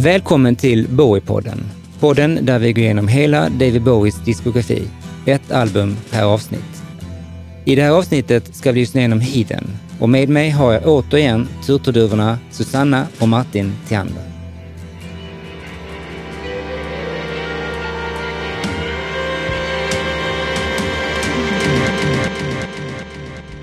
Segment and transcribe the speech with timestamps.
[0.00, 1.58] Välkommen till Bowie-podden.
[2.00, 4.82] Podden där vi går igenom hela David Bowies diskografi.
[5.26, 6.82] Ett album per avsnitt.
[7.64, 9.64] I det här avsnittet ska vi lyssna igenom Heathen
[10.00, 14.22] och med mig har jag återigen turturduvorna Susanna och Martin Theander.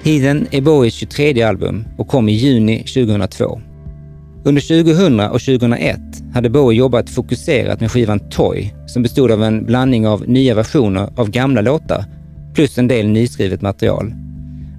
[0.04, 3.61] Heathen är Bowies 23 album och kom i juni 2002.
[4.47, 5.99] Under 2000 och 2001
[6.33, 11.09] hade Bowie jobbat fokuserat med skivan Toy som bestod av en blandning av nya versioner
[11.15, 12.05] av gamla låtar
[12.54, 14.13] plus en del nyskrivet material.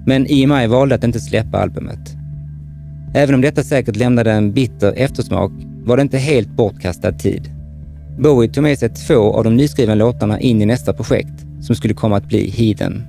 [0.05, 2.15] Men EMI valde att inte släppa albumet.
[3.15, 5.51] Även om detta säkert lämnade en bitter eftersmak
[5.85, 7.51] var det inte helt bortkastad tid.
[8.19, 11.93] Bowie tog med sig två av de nyskrivna låtarna in i nästa projekt som skulle
[11.93, 13.03] komma att bli Heathen.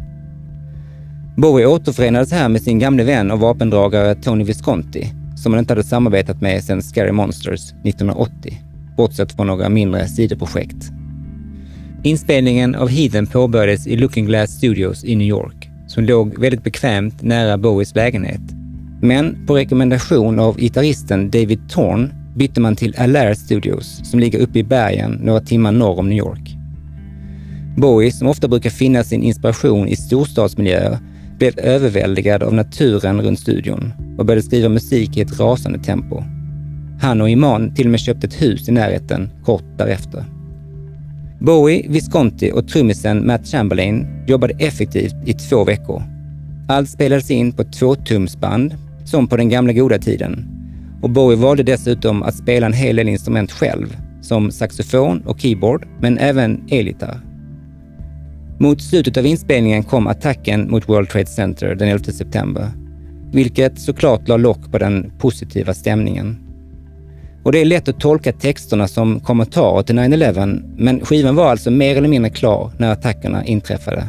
[1.37, 5.85] Bowie återförenades här med sin gamle vän och vapendragare Tony Visconti som han inte hade
[5.85, 8.59] samarbetat med sedan Scary Monsters 1980,
[8.97, 10.91] bortsett från några mindre sidoprojekt.
[12.03, 17.23] Inspelningen av Heathen påbörjades i Looking Glass Studios i New York, som låg väldigt bekvämt
[17.23, 18.41] nära Bowies lägenhet.
[19.03, 24.59] Men på rekommendation av gitarristen David Thorn bytte man till Allaire Studios som ligger uppe
[24.59, 26.57] i bergen några timmar norr om New York.
[27.77, 30.99] Bowie, som ofta brukar finna sin inspiration i storstadsmiljöer,
[31.39, 36.23] blev överväldigad av naturen runt studion och började skriva musik i ett rasande tempo.
[37.01, 40.25] Han och Iman till och med köpte ett hus i närheten kort därefter.
[41.41, 46.03] Bowie, Visconti och trummisen Matt Chamberlain jobbade effektivt i två veckor.
[46.69, 50.49] Allt spelades in på ett tvåtumsband, som på den gamla goda tiden.
[51.03, 55.87] Och Bowie valde dessutom att spela en hel del instrument själv, som saxofon och keyboard,
[56.01, 57.28] men även elgitarr.
[58.61, 62.71] Mot slutet av inspelningen kom attacken mot World Trade Center den 11 september,
[63.33, 66.39] vilket såklart la lock på den positiva stämningen.
[67.43, 71.71] Och det är lätt att tolka texterna som kommentarer till 9-11, men skivan var alltså
[71.71, 74.05] mer eller mindre klar när attackerna inträffade.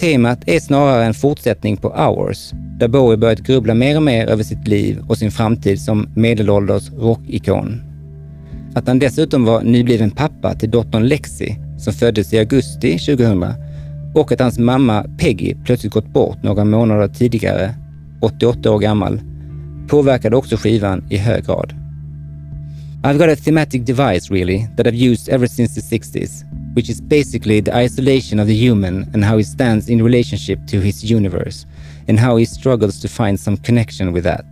[0.00, 4.42] Temat är snarare en fortsättning på Hours, där Bowie börjat grubbla mer och mer över
[4.42, 7.82] sitt liv och sin framtid som medelålders rockikon.
[8.74, 13.44] Att han dessutom var nybliven pappa till dottern Lexi som föddes i augusti 2000
[14.14, 17.74] och att hans mamma Peggy plötsligt gått bort några månader tidigare,
[18.20, 19.20] 88 år gammal,
[19.88, 21.74] påverkade också skivan i hög grad.
[23.04, 26.44] I've got a thematic device really that I've used ever since the 60s,
[26.76, 30.76] which is basically the isolation of the human and how he stands in relationship to
[30.76, 31.66] his universe
[32.08, 34.46] and how he struggles to find some connection with that.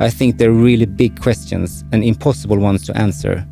[0.00, 3.46] I think they're really big questions and impossible ones to answer,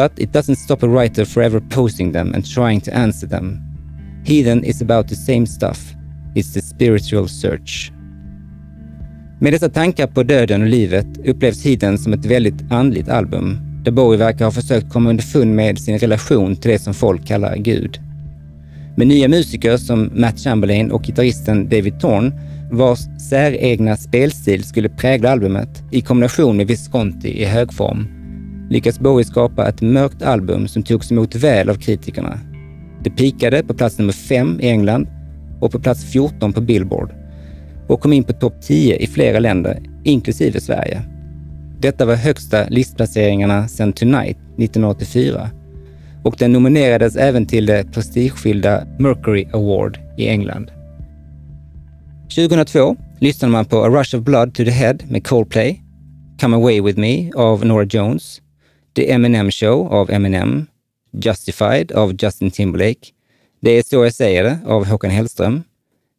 [0.00, 3.58] But it doesn't stop a writer forever posing them and trying to answer them.
[4.24, 5.78] Heathen is about the same stuff.
[6.34, 7.92] It's the spiritual search.
[9.40, 13.92] Med dessa tankar på döden och livet upplevs Heathen som ett väldigt andligt album, där
[13.92, 18.00] Bowie verkar ha försökt komma underfund med sin relation till det som folk kallar Gud.
[18.96, 22.32] Med nya musiker som Matt Chamberlain och gitarristen David Thorne,
[22.70, 23.00] vars
[23.30, 28.19] säregna spelstil skulle prägla albumet i kombination med Visconti i högform
[28.70, 32.40] lyckades Bowie skapa ett mörkt album som togs emot väl av kritikerna.
[33.04, 35.08] Det pikade på plats nummer 5 i England
[35.60, 37.14] och på plats 14 på Billboard
[37.88, 41.02] och kom in på topp 10 i flera länder, inklusive Sverige.
[41.80, 45.50] Detta var högsta listplaceringarna sedan Tonight 1984
[46.24, 50.70] och den nominerades även till det prestigefyllda Mercury Award i England.
[52.34, 55.80] 2002 lyssnade man på A Rush of Blood to the Head med Coldplay,
[56.40, 58.40] Come Away With Me av Nora Jones
[58.94, 60.66] The Eminem Show av Eminem,
[61.12, 63.10] Justified av Justin Timberlake,
[63.60, 65.62] Det är så jag säger det av Håkan Hellström,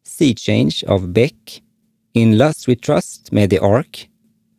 [0.06, 1.62] Sea Change av Beck,
[2.12, 4.08] In Lust We Trust med The Ark,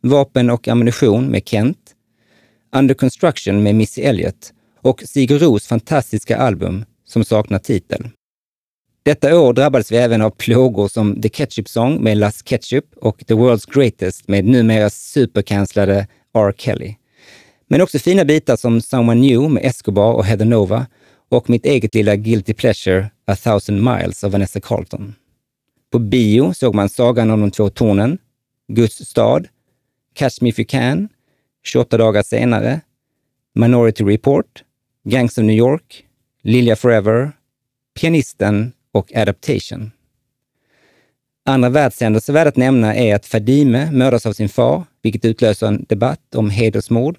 [0.02, 1.78] Vapen och ammunition med Kent,
[2.76, 8.08] Under Construction med Missy Elliott och Sigur Ros fantastiska album som saknar titel.
[9.02, 13.26] Detta år drabbades vi även av plågor som The Ketchup Song med Las Ketchup och
[13.26, 16.54] The World's Greatest med numera supercancellade R.
[16.56, 16.94] Kelly.
[17.66, 20.86] Men också fina bitar som Someone New med Escobar och Heather Nova
[21.28, 25.14] och mitt eget lilla Guilty Pleasure A thousand miles av Vanessa Carlton.
[25.92, 28.18] På bio såg man Sagan om de två tornen,
[28.68, 29.48] Guds stad,
[30.14, 31.08] Catch Me If You Can,
[31.64, 32.80] 28 dagar senare,
[33.54, 34.64] Minority Report,
[35.04, 36.04] Gangs of New York,
[36.42, 37.32] Lilja Forever,
[38.00, 39.90] Pianisten och Adaptation.
[41.46, 45.84] Andra världshändelser värda att nämna är att Fadime mördas av sin far, vilket utlöser en
[45.88, 47.18] debatt om hedersmord.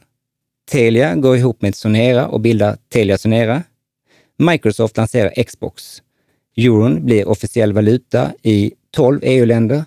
[0.72, 3.64] Telia går ihop med Sonera och bildar Telia Sonera.
[4.38, 6.02] Microsoft lanserar Xbox.
[6.58, 9.84] Euron blir officiell valuta i 12 EU-länder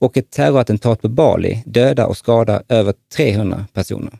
[0.00, 4.18] och ett terrorattentat på Bali dödar och skadar över 300 personer.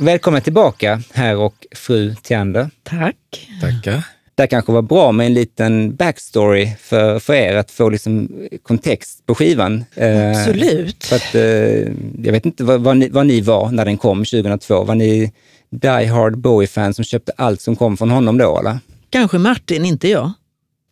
[0.00, 2.70] Välkommen tillbaka, herr och fru Theander.
[2.82, 3.48] Tack.
[3.60, 4.04] Tackar.
[4.34, 8.28] Det kanske var bra med en liten backstory för, för er, att få liksom
[8.62, 9.84] kontext på skivan.
[9.94, 11.04] Eh, Absolut.
[11.04, 11.92] För att, eh,
[12.24, 14.84] jag vet inte vad, vad, ni, vad ni var när den kom 2002.
[14.84, 15.32] Var ni
[15.70, 18.78] Die Hard Bowie-fans som köpte allt som kom från honom då, eller?
[19.10, 20.32] Kanske Martin, inte jag.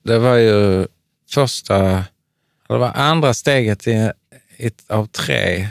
[0.04, 0.87] Det var ju
[1.31, 1.78] första,
[2.69, 4.10] det var andra steget i
[4.58, 5.69] ett av tre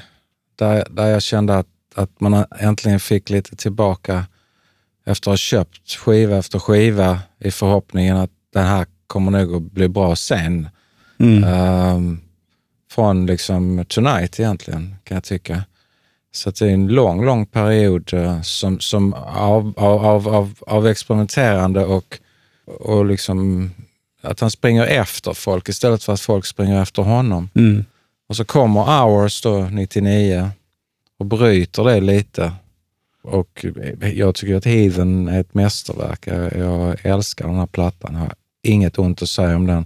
[0.56, 4.26] där, där jag kände att, att man äntligen fick lite tillbaka
[5.10, 9.72] efter att ha köpt skiva efter skiva i förhoppningen att den här kommer nog att
[9.72, 10.70] bli bra sen.
[11.20, 11.44] Mm.
[11.96, 12.22] Um,
[12.92, 15.64] från liksom Tonight egentligen, kan jag tycka.
[16.32, 21.86] Så det är en lång, lång period uh, som, som av, av, av, av experimenterande
[21.86, 22.20] och,
[22.66, 23.70] och liksom
[24.22, 27.50] att han springer efter folk istället för att folk springer efter honom.
[27.56, 27.86] Mm.
[28.30, 30.50] Och så kommer Hours då, 99,
[31.20, 32.54] och bryter det lite.
[33.30, 33.66] Och
[34.14, 36.28] jag tycker att Heathen är ett mästerverk.
[36.58, 38.14] Jag, älskar den här plattan.
[38.14, 38.34] Jag har
[38.64, 39.86] inget ont att säga om den.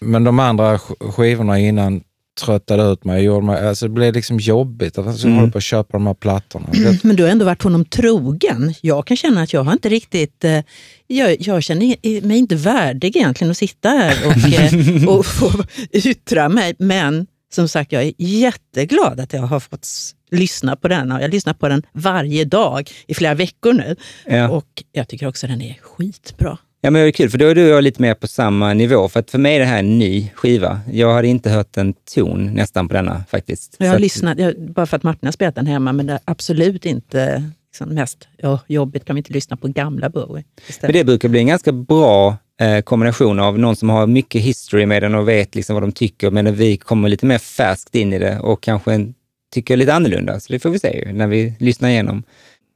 [0.00, 2.02] Men de andra skivorna innan
[2.40, 3.24] tröttade ut mig.
[3.24, 5.36] Gjorde mig alltså det blev liksom jobbigt att mm.
[5.36, 6.68] hålla på att köpa de här plattorna.
[7.02, 8.74] Men du har ändå varit honom trogen.
[8.80, 10.44] Jag kan känna att jag har inte riktigt...
[10.44, 10.60] Eh,
[11.06, 11.86] jag, jag känner
[12.26, 15.50] mig inte värdig egentligen att sitta här och, eh, och få
[15.92, 16.74] yttra mig.
[16.78, 19.88] Men som sagt, jag är jätteglad att jag har fått
[20.30, 21.08] lyssna på den.
[21.08, 23.96] Jag har lyssnat på den varje dag i flera veckor nu.
[24.26, 24.48] Ja.
[24.48, 26.58] Och jag tycker också att den är skitbra.
[26.80, 28.74] Ja, men det är kul, för då är du och jag lite mer på samma
[28.74, 29.08] nivå.
[29.08, 30.80] För att för mig är det här en ny skiva.
[30.92, 33.76] Jag hade inte hört en ton nästan på denna faktiskt.
[33.78, 36.20] Jag har lyssnat, jag, bara för att Martin har spelat den hemma, men det är
[36.24, 39.04] absolut inte liksom mest ja, jobbigt.
[39.04, 40.44] Kan vi inte lyssna på gamla Bowie
[40.82, 44.86] Men det brukar bli en ganska bra eh, kombination av någon som har mycket history
[44.86, 48.12] med den och vet liksom vad de tycker, men vi kommer lite mer färskt in
[48.12, 49.12] i det och kanske
[49.52, 50.40] tycker lite annorlunda.
[50.40, 52.22] Så det får vi se när vi lyssnar igenom.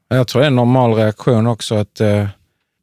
[0.09, 2.27] Jag tror det är en normal reaktion också att eh,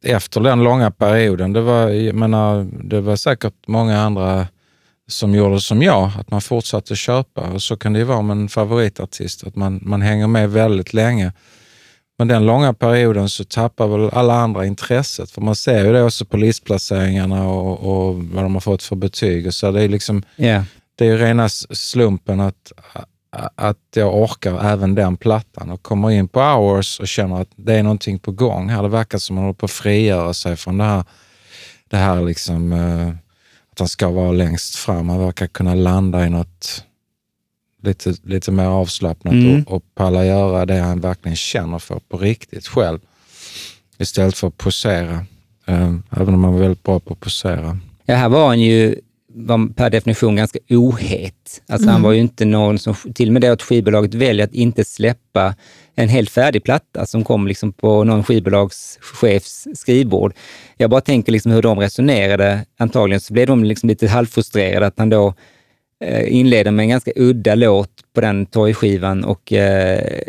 [0.03, 4.47] efter den långa perioden, det var, jag menar, det var säkert många andra
[5.07, 7.41] som gjorde som jag, att man fortsatte köpa.
[7.41, 10.93] Och så kan det ju vara med en favoritartist, att man, man hänger med väldigt
[10.93, 11.31] länge.
[12.17, 16.03] Men den långa perioden så tappar väl alla andra intresset, för man ser ju det
[16.03, 19.53] också på listplaceringarna och, och vad de har fått för betyg.
[19.53, 20.63] Så det är liksom, yeah.
[20.95, 22.71] det är ju rena slumpen att,
[23.55, 27.73] att jag orkar även den plattan och kommer in på Hours och känner att det
[27.73, 28.83] är någonting på gång här.
[28.83, 31.03] Det verkar som att man håller på att frigöra sig från det här,
[31.89, 33.09] det här liksom, uh,
[33.71, 35.09] att han ska vara längst fram.
[35.09, 36.83] Han verkar kunna landa i något
[37.83, 39.63] lite, lite mer avslappnat mm.
[39.63, 42.99] och, och palla göra det han verkligen känner för på riktigt själv.
[43.97, 45.25] Istället för att posera.
[45.65, 47.79] Um, även om han var väldigt bra på att posera.
[48.05, 48.95] Ja, här var han ju
[49.37, 51.61] var per definition ganska ohet.
[51.67, 51.93] Alltså mm.
[51.93, 54.83] han var ju inte någon som, till och med det att skivbolaget väljer att inte
[54.83, 55.55] släppa
[55.95, 60.33] en helt färdig platta som kom liksom på någon skivbolagschefs skrivbord.
[60.77, 62.65] Jag bara tänker liksom hur de resonerade.
[62.77, 65.33] Antagligen så blev de liksom lite halvfrustrerade att han då
[66.27, 70.21] inleder med en ganska udda låt på den torgskivan och eh,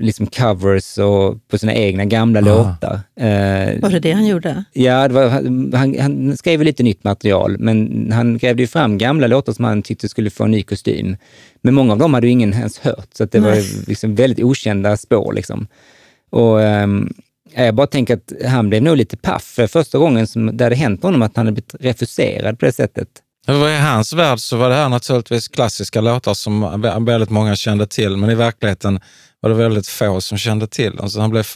[0.00, 2.48] liksom covers och på sina egna gamla Aha.
[2.48, 3.00] låtar.
[3.20, 4.64] Eh, var det det han gjorde?
[4.72, 5.28] Ja, var,
[5.76, 9.82] han, han, skrev lite nytt material, men han grävde ju fram gamla låtar som han
[9.82, 11.16] tyckte skulle få en ny kostym.
[11.62, 13.50] Men många av dem hade ju ingen ens hört, så det Nej.
[13.50, 15.32] var liksom väldigt okända spår.
[15.32, 15.66] Liksom.
[16.30, 16.88] Och, eh,
[17.54, 20.76] jag bara tänker att han blev nog lite paff för första gången som det hade
[20.76, 23.08] hänt honom att han hade blivit refuserad på det sättet.
[23.48, 28.16] I hans värld så var det här naturligtvis klassiska låtar som väldigt många kände till,
[28.16, 29.00] men i verkligheten
[29.40, 31.10] var det väldigt få som kände till dem.
[31.10, 31.46] Så han blev,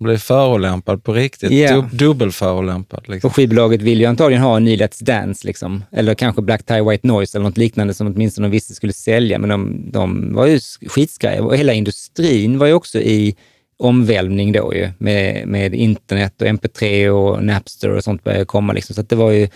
[0.00, 1.74] blev förolämpad på riktigt, yeah.
[1.74, 3.08] Dub, dubbelförolämpad.
[3.08, 3.28] Liksom.
[3.28, 5.84] Och skivbolaget vill ju antagligen ha en ny Let's Dance, liksom.
[5.92, 9.38] eller kanske Black Tie White Noise eller något liknande som åtminstone de visste skulle sälja,
[9.38, 11.42] men de, de var ju skitskraja.
[11.42, 13.36] Och hela industrin var ju också i
[13.76, 18.72] omvälvning då ju, med, med internet och MP3 och Napster och sånt började komma.
[18.72, 18.94] Liksom.
[18.94, 19.48] Så det var ju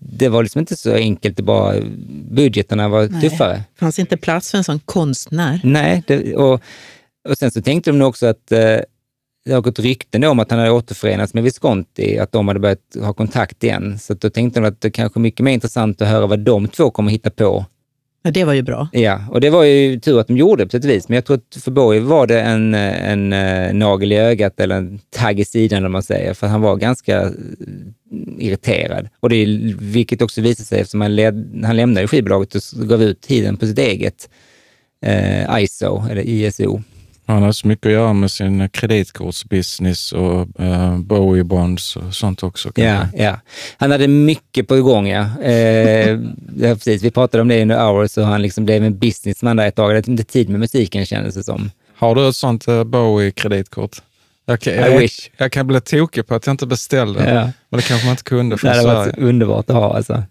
[0.00, 1.74] det var liksom inte så enkelt, det bara
[2.30, 3.20] budgeterna var Nej.
[3.20, 3.54] tuffare.
[3.54, 5.60] Det fanns inte plats för en sån konstnär.
[5.64, 6.60] Nej, det, och,
[7.28, 8.78] och sen så tänkte de nog också att eh,
[9.44, 12.96] det har gått rykten om att han hade återförenats med Visconti, att de hade börjat
[13.00, 13.98] ha kontakt igen.
[13.98, 16.68] Så då tänkte de att det kanske är mycket mer intressant att höra vad de
[16.68, 17.64] två kommer hitta på
[18.26, 18.88] Ja, det var ju bra.
[18.92, 21.08] Ja, och det var ju tur att de gjorde på sätt och vis.
[21.08, 24.60] Men jag tror att för Bowie var det en, en, en eh, nagel i ögat
[24.60, 26.34] eller en tagg i sidan, om man säger.
[26.34, 27.30] För han var ganska
[28.38, 29.08] irriterad.
[29.20, 29.44] Och det,
[29.78, 33.66] vilket också visade sig eftersom han, led, han lämnade skivbolaget och gav ut tiden på
[33.66, 34.28] sitt eget
[35.02, 36.82] eh, ISO, eller ISO.
[37.26, 42.72] Han har så mycket att göra med sin kreditkortsbusiness och uh, Bowie-bonds och sånt också.
[42.74, 43.40] Ja, ja,
[43.76, 45.08] han hade mycket på igång.
[45.08, 45.42] Ja.
[45.42, 46.10] Eh,
[46.56, 47.02] ja, precis.
[47.02, 49.86] Vi pratade om det under Hours och han liksom blev en businessman där ett tag.
[49.86, 51.70] Han hade inte tid med musiken kändes det som.
[51.96, 54.02] Har du ett sånt uh, Bowie-kreditkort?
[54.46, 54.74] Jag kan,
[55.36, 57.34] jag, kan bli tokig på att jag inte beställde.
[57.34, 57.50] Ja.
[57.68, 58.98] Men det kanske man inte kunde Det från hade Sverige.
[58.98, 60.22] varit underbart att ha alltså.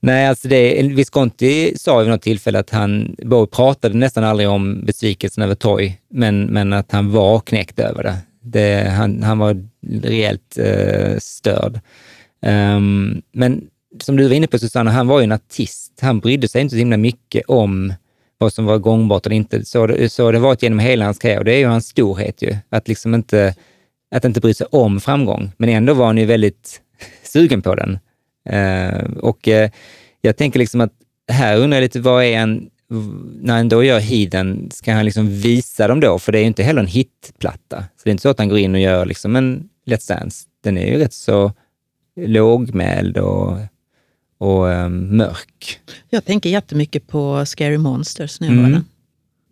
[0.00, 4.84] Nej, alltså det, Visconti sa vid något tillfälle att han, Bowie pratade nästan aldrig om
[4.84, 8.16] besvikelsen över Toy, men, men att han var knäckt över det.
[8.42, 9.66] det han, han var
[10.02, 11.80] rejält eh, störd.
[12.42, 13.62] Ehm, men
[14.02, 15.98] som du var inne på Susanna, han var ju en artist.
[16.00, 17.92] Han brydde sig inte så himla mycket om
[18.38, 19.64] vad som var gångbart eller inte.
[19.64, 21.86] Så, det- så har det varit genom hela hans karriär och det är ju hans
[21.88, 22.56] storhet ju.
[22.68, 23.54] Att liksom inte,
[24.14, 25.52] att inte bry sig om framgång.
[25.56, 26.80] Men ändå var han ju väldigt
[27.22, 27.98] sugen på den.
[28.48, 29.70] Eh, och eh,
[30.20, 30.92] jag tänker liksom att
[31.32, 32.70] här undrar jag lite, vad är en,
[33.40, 36.18] när han då gör hiden, ska han liksom visa dem då?
[36.18, 37.78] För det är ju inte heller en hitplatta.
[37.80, 40.46] Så det är inte så att han går in och gör liksom en Let's Dance.
[40.64, 41.52] Den är ju rätt så
[42.20, 43.56] lågmäld och,
[44.44, 45.80] och eh, mörk.
[46.10, 48.72] Jag tänker jättemycket på Scary Monsters jag Mm.
[48.72, 48.84] den.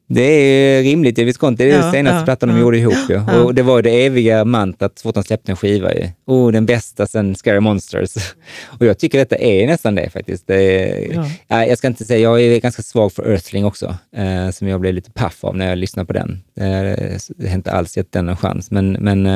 [0.08, 1.64] Det är rimligt Visconti.
[1.64, 2.61] Det är den Ja, senaste ja, plattan de ja.
[2.61, 2.94] gjorde ihop.
[3.08, 3.40] Ja.
[3.42, 5.94] Och det var det eviga mantrat så fort de släppte en skiva.
[5.94, 6.08] Ju.
[6.26, 8.14] Oh, den bästa sen Scary Monsters.
[8.78, 10.46] Och jag tycker detta är nästan det faktiskt.
[10.46, 11.64] Det är, Ja.
[11.66, 14.94] Jag ska inte säga, jag är ganska svag för Earthling också, eh, som jag blev
[14.94, 16.42] lite paff av när jag lyssnade på den.
[16.56, 19.26] Eh, det har inte alls gett den en chans, men, men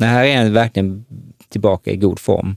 [0.00, 1.04] eh, här är han verkligen
[1.48, 2.56] tillbaka i god form.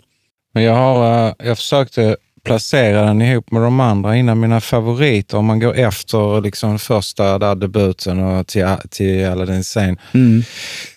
[0.53, 5.37] Men jag, har, eh, jag försökte placera den ihop med de andra innan mina favoriter.
[5.37, 9.97] Om man går efter liksom första där debuten och till, till Aladdin Sane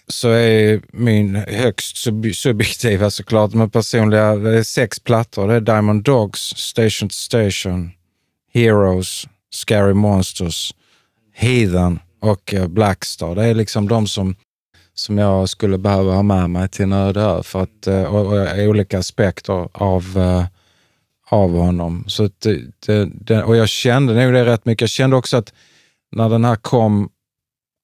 [0.08, 5.48] så är min högst sub subjektiva såklart, men personliga, det är sex plattor.
[5.48, 7.90] Det är Diamond Dogs, Station to Station,
[8.54, 10.74] Heroes, Scary Monsters,
[11.34, 13.34] Heathen och eh, Blackstar.
[13.34, 14.36] Det är liksom de som,
[14.94, 18.26] som jag skulle behöva ha med mig till en öde ö för att, eh, och,
[18.26, 20.46] och olika aspekter av, eh,
[21.30, 22.04] av honom.
[22.06, 24.80] Så det, det, det, och jag kände nog det rätt mycket.
[24.80, 25.52] Jag kände också att
[26.16, 27.08] när den här kom,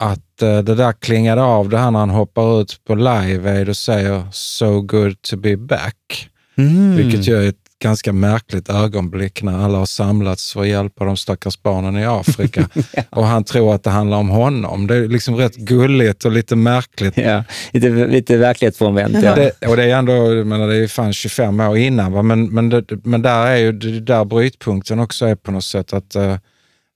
[0.03, 3.69] att eh, det där klingade av det här när han hoppar ut på Live Aid
[3.69, 6.29] och säger “So good to be back”.
[6.97, 7.49] Vilket ju är
[7.81, 12.69] ganska märkligt ögonblick när alla har samlats för att hjälpa de stackars barnen i Afrika.
[13.11, 14.87] Och han tror att det handlar om honom.
[14.87, 17.17] Det är liksom rätt gulligt och lite märkligt.
[17.17, 19.25] Ja, lite, lite verklighetsfrånvänt.
[19.25, 19.35] Ja.
[19.35, 22.23] Det, och det är ändå, menar, det är fan 25 år innan, va?
[22.23, 25.93] men, men, det, men där är ju det där brytpunkten också är på något sätt
[25.93, 26.37] att, eh,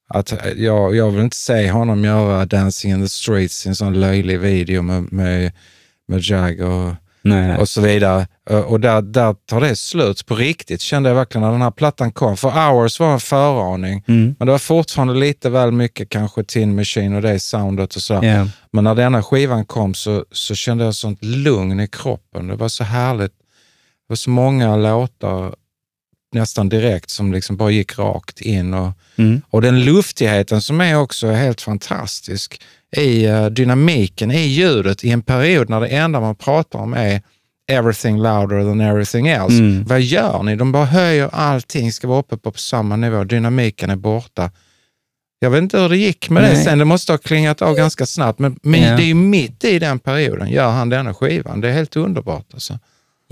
[0.09, 4.01] att jag, jag vill inte se honom göra Dancing in the streets i en sån
[4.01, 5.53] löjlig video med, med,
[6.09, 8.27] med Jag och, Nej, och så vidare.
[8.51, 11.71] Eh, Och där, där tar det slut på riktigt, kände jag verkligen när den här
[11.71, 12.37] plattan kom.
[12.37, 14.35] För Hours var en föraning, Mm.
[14.39, 18.15] men det var fortfarande lite väl mycket kanske Tin Machine och det soundet och så.
[18.23, 18.49] Ja.
[18.73, 22.47] Men när denna skivan kom så, så kände jag sånt lugn i kroppen.
[22.47, 23.33] Det var så härligt.
[23.33, 25.55] Det var så många låtar
[26.35, 28.75] nästan direkt som liksom bara gick rakt in.
[28.75, 29.43] Och, Mm.
[29.51, 32.61] och den luftigheten som är också helt fantastisk
[32.97, 37.23] i eh, dynamiken, i ljudet i en period när det enda man pratar om är
[37.73, 39.59] everything louder than everything else.
[39.59, 39.85] Mm.
[39.85, 40.57] Vad gör ni?
[40.57, 43.25] De bara höjer allting, ska vara uppe på samma nivå.
[43.25, 44.51] Dynamiken är borta.
[45.39, 46.65] Jag vet inte hur det gick med det Nej.
[46.65, 46.79] sen.
[46.79, 48.39] Det måste ha klingat av ganska snabbt.
[48.39, 48.97] Men, men Ja.
[48.97, 51.61] det är ju mitt i den perioden gör han denna skivan.
[51.61, 52.47] Det är helt underbart.
[52.55, 52.79] Alltså.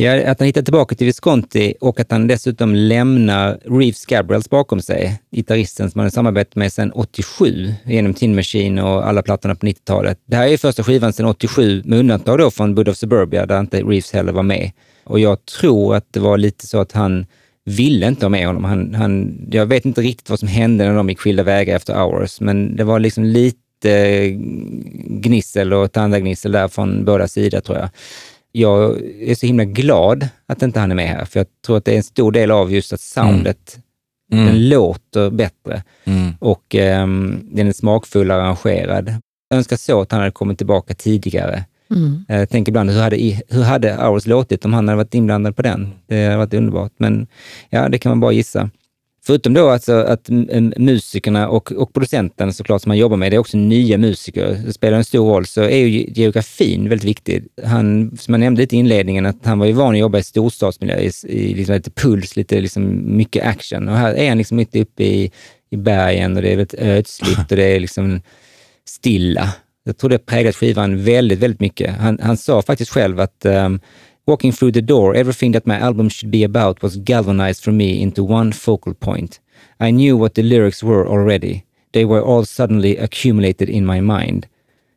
[0.02, 4.82] Ja, att han hittar tillbaka till Visconti och att han dessutom lämnar Reeves Gabriels bakom
[4.82, 9.54] sig, gitarristen som han har samarbetat med sedan 87 genom Tin Machine och alla plattorna
[9.54, 10.18] på 90-talet.
[10.26, 13.60] Det här är första skivan sedan 87, med undantag då från Bud of Suburbia, där
[13.60, 14.70] inte Reeves heller var med.
[15.04, 17.26] Och jag tror att det var lite så att han
[17.64, 18.64] ville inte ha med honom.
[18.64, 21.94] Han, han, jag vet inte riktigt vad som hände när de gick skilda vägar efter
[21.94, 23.58] Hours, men det var liksom lite
[25.06, 27.88] gnissel och tandagnissel där från båda sidor tror jag
[28.52, 31.84] jag är så himla glad att inte han är med här, för jag tror att
[31.84, 33.78] det är en stor del av just att soundet,
[34.30, 36.32] den låter bättre Mm.
[36.38, 39.14] och ehm, den är smakfullare arrangerad.
[39.48, 41.64] Jag önskar så att han hade kommit tillbaka tidigare.
[41.90, 42.24] Mm.
[42.28, 43.16] Jag tänker ibland, hur hade,
[43.48, 45.92] hur hade Hours låtit om han hade varit inblandad på den?
[46.06, 47.26] Det hade varit underbart, men
[47.70, 48.70] ja, det kan man bara gissa.
[49.26, 50.28] Förutom då alltså att
[50.76, 54.62] musikerna och, och producenten såklart som man jobbar med, det är också nya musiker.
[54.66, 55.46] Det spelar en stor roll.
[55.46, 57.44] Så är ju geografin väldigt viktig.
[57.64, 60.22] Han, som jag nämnde lite i inledningen, att han var ju van att jobba i
[60.22, 63.88] storstadsmiljö, i, i liksom lite puls, lite liksom mycket action.
[63.88, 65.30] Och här är han liksom mitt uppe i,
[65.70, 68.20] i bergen och det är väldigt ödsligt och det är liksom
[68.84, 69.54] stilla.
[69.84, 71.96] Jag tror det präglat skivan väldigt, väldigt mycket.
[71.96, 73.80] Han, han sa faktiskt själv att um,
[74.26, 77.84] Walking through the door, everything that my album should be about was galvanized for me
[78.02, 79.40] into one focal point.
[79.80, 81.62] I knew what the lyrics were already.
[81.92, 84.46] They were all suddenly accumulated in my mind.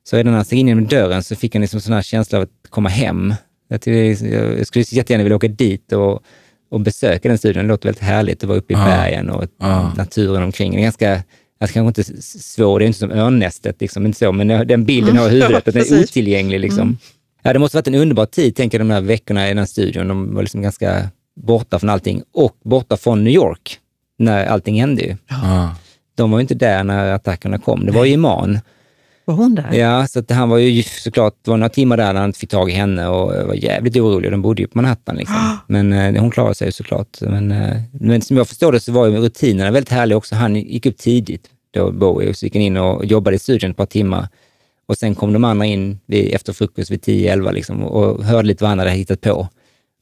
[0.03, 2.37] Så redan när han steg in genom dörren så fick han liksom sån här känsla
[2.37, 3.33] av att komma hem.
[3.67, 6.23] Jag, är- jag skulle jättegärna vilja åka dit och,
[6.71, 7.63] och besöka den studion.
[7.63, 8.85] Det låter väldigt härligt att vara uppe i Ja.
[8.85, 9.93] bergen och Ja.
[9.97, 10.71] naturen omkring.
[10.71, 11.23] Det är ganska
[11.59, 15.17] Alltså kanske inte svår, det är inte som örnnästet, liksom, inte så, men den bilden
[15.17, 16.59] har i huvudet, att den är otillgänglig.
[16.59, 16.81] Liksom.
[16.81, 16.97] Mm.
[17.45, 19.65] Ja, det måste varit en underbar tid, tänker jag, de här veckorna i den här
[19.65, 20.07] studion.
[20.07, 23.79] De var liksom ganska borta från allting och borta från New York
[24.17, 25.01] när allting hände.
[25.01, 25.17] Ju.
[25.27, 25.75] Ja.
[26.15, 27.85] De var ju inte där när attackerna kom.
[27.85, 28.59] Det var ju Iman.
[29.25, 29.73] Var hon där?
[29.73, 32.39] Ja, så att han var ju såklart, det var några timmar där när han inte
[32.39, 34.31] fick tag i henne och var jävligt orolig.
[34.31, 35.15] De bodde ju på Manhattan.
[35.15, 35.57] Liksom.
[35.67, 37.17] Men eh, hon klarade sig såklart.
[37.21, 40.35] Men, eh, men som jag förstår det så var ju rutinerna väldigt härliga också.
[40.35, 43.71] Han gick upp tidigt, då Bowie, och så gick han in och jobbade i studion
[43.71, 44.27] ett par timmar.
[44.87, 48.63] Och sen kom de andra in vid, efter frukost vid 10-11 liksom, och hörde lite
[48.63, 49.47] vad han hade hittat på.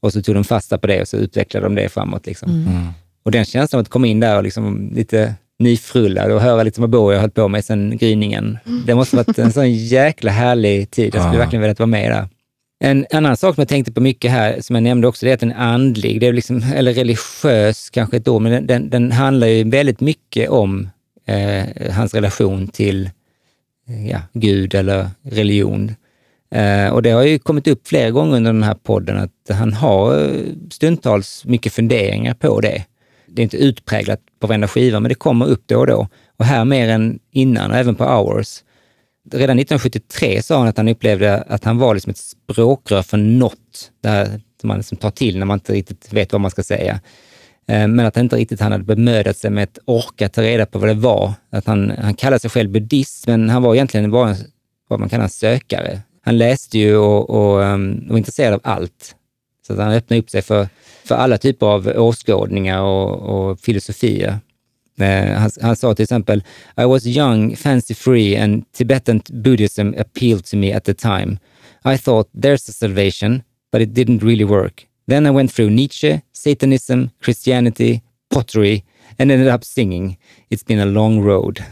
[0.02, 2.26] Och så tog de fasta på det och så utvecklade de det framåt.
[2.26, 2.50] Liksom.
[2.50, 2.88] Mm.
[3.24, 6.90] Och den känslan att komma in där och liksom lite nyfrullad och höra lite vad
[6.90, 8.58] Bowie har hållit på med sen gryningen.
[8.66, 8.84] Mm.
[8.86, 11.16] Det måste varit en sån jäkla härlig tid.
[11.16, 12.28] Jag skulle verkligen velat vara med där.
[12.80, 15.34] En annan sak som jag tänkte på mycket här, som jag nämnde också, det är
[15.34, 18.90] att den är andlig, det är liksom, eller religiös kanske ett ord, men den, den,
[18.90, 20.90] den handlar ju väldigt mycket om
[21.26, 23.10] eh, hans relation till
[23.90, 25.96] Eh, ja, Gud eller religion.
[26.52, 29.74] Eh, och det har ju kommit upp flera gånger under den här podden att han
[29.74, 32.86] har eh, stundtals mycket funderingar på det.
[33.28, 36.08] Det är inte utpräglat på varenda skiva, men det kommer upp då och då.
[36.38, 38.64] Och här mer än innan, även på Hours.
[39.32, 43.92] Redan 1973 sa han att han upplevde att han var liksom ett språkrör för något,
[44.02, 47.00] där man liksom tar till när man inte riktigt vet vad man ska säga.
[47.68, 50.66] Eh, men att han inte riktigt han hade bemödat sig med att orka ta reda
[50.66, 51.34] på vad det var.
[51.50, 54.36] Att han, han kallade sig själv buddhist, men han var egentligen bara en,
[54.88, 56.02] vad man kallar en sökare.
[56.22, 57.80] Han läste ju och, och, och
[58.10, 59.16] var intresserad av allt.
[59.68, 60.68] Så att han öppnade upp sig för,
[61.06, 64.40] för alla typer av åskådningar och, och filosofier.
[65.00, 66.44] Eh, han, han, sa till exempel,
[66.78, 71.38] I was young, fancy free and Tibetan Buddhism appealed to me at the time.
[71.86, 74.88] I thought there's a salvation, but it didn't really work.
[75.08, 78.84] Then I went through Nietzsche, Satanism, Christianity, pottery
[79.20, 80.18] and ended up singing.
[80.50, 81.64] It's been a long road.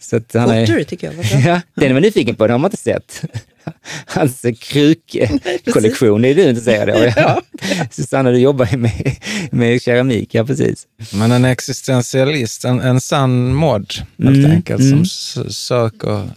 [0.00, 1.50] Så att han Pottery är, tycker jag var bra.
[1.52, 3.24] Ja, den är man nyfiken på, den har man inte sett.
[4.06, 7.02] Hans krukkollektion är du intresserad av.
[7.16, 7.42] Ja.
[7.90, 9.16] Susanna, du jobbar med,
[9.50, 10.86] med keramik, ja precis.
[11.12, 15.04] Men en existentialist, en, en sann mod helt mm, enkelt, mm.
[15.04, 16.30] som söker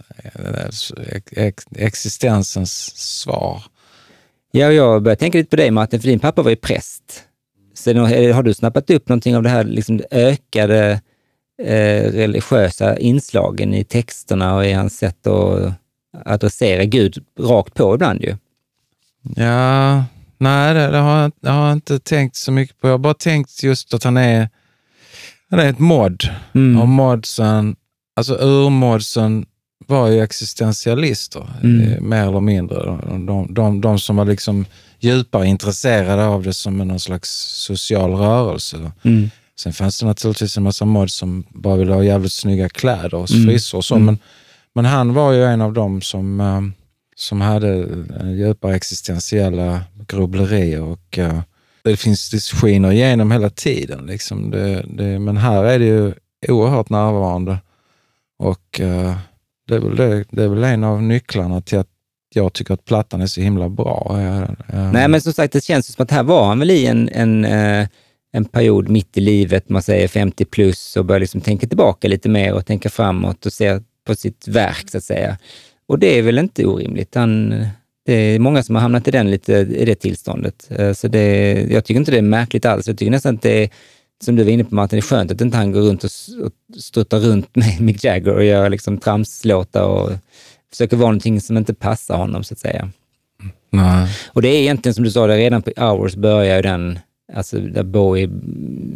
[1.36, 3.62] eh, existensens svar.
[4.52, 7.22] Ja, jag börjar tänka lite på dig Martin, för din pappa var ju präst.
[7.74, 11.00] Så har du snappat upp någonting av det här liksom ökade
[11.62, 15.72] eh, religiösa inslagen i texterna och i hans sätt att
[16.24, 18.36] adressera Gud rakt på ibland ju?
[19.36, 20.04] Ja,
[20.38, 22.88] nej det, det, har, det har jag inte tänkt så mycket på.
[22.88, 24.48] Jag har bara tänkt just att han är,
[25.50, 26.22] han är ett mod.
[26.54, 26.80] Mm.
[26.80, 27.76] Och modsen,
[28.16, 29.46] alltså urmodsen
[29.90, 31.92] var ju existentialister, mm.
[31.92, 32.98] Eh, mer eller mindre.
[33.26, 34.64] De, de, de, som var liksom
[34.98, 37.30] djupare intresserade av det som någon slags
[37.66, 38.92] social rörelse.
[39.02, 39.30] Mm.
[39.58, 43.30] Sen fanns det naturligtvis en massa mods som bara ville ha jävligt snygga kläder och
[43.30, 43.46] mm.
[43.46, 44.06] frisor och så, mm.
[44.06, 44.18] men,
[44.74, 46.60] men han var ju en av dem som, uh,
[47.16, 47.86] som hade
[48.36, 51.18] djupa existentiella grubblerier och
[51.84, 54.06] det finns, det skiner igenom hela tiden.
[54.06, 54.50] Liksom.
[54.50, 56.14] Det, det, men här är det ju
[56.48, 57.58] oerhört närvarande
[58.38, 59.16] och uh,
[59.70, 61.88] det, är väl det, det är väl en av nycklarna till att
[62.34, 64.16] jag tycker att plattan är så himla bra.
[64.20, 67.08] Eh, Nej, men som sagt, det känns som att här var han väl i en,
[67.08, 67.88] en eh,
[68.32, 72.28] en period mitt i livet, man säger 50 plus och börjar liksom tänka tillbaka lite
[72.28, 75.38] mer och tänka framåt och se på sitt verk så att säga.
[75.88, 77.14] Och det är väl inte orimligt.
[77.14, 77.64] Han,
[78.06, 80.68] det är många som har hamnat i, den lite, i det tillståndet.
[80.70, 82.88] Eh, så det, jag tycker inte det är märkligt alls.
[82.88, 83.70] Jag tycker nästan att det är,
[84.24, 86.10] som du var inne på Martin, det är skönt att inte han går runt och,
[86.78, 90.10] struttar runt med Mick Jagger och gör liksom tramslåtar och
[90.70, 92.90] försöker vara någonting som inte passar honom så att säga.
[93.70, 94.08] Nej.
[94.28, 96.98] Och det är egentligen som du sa, redan på Hours börjar ju den
[97.32, 98.30] Alltså där Bowie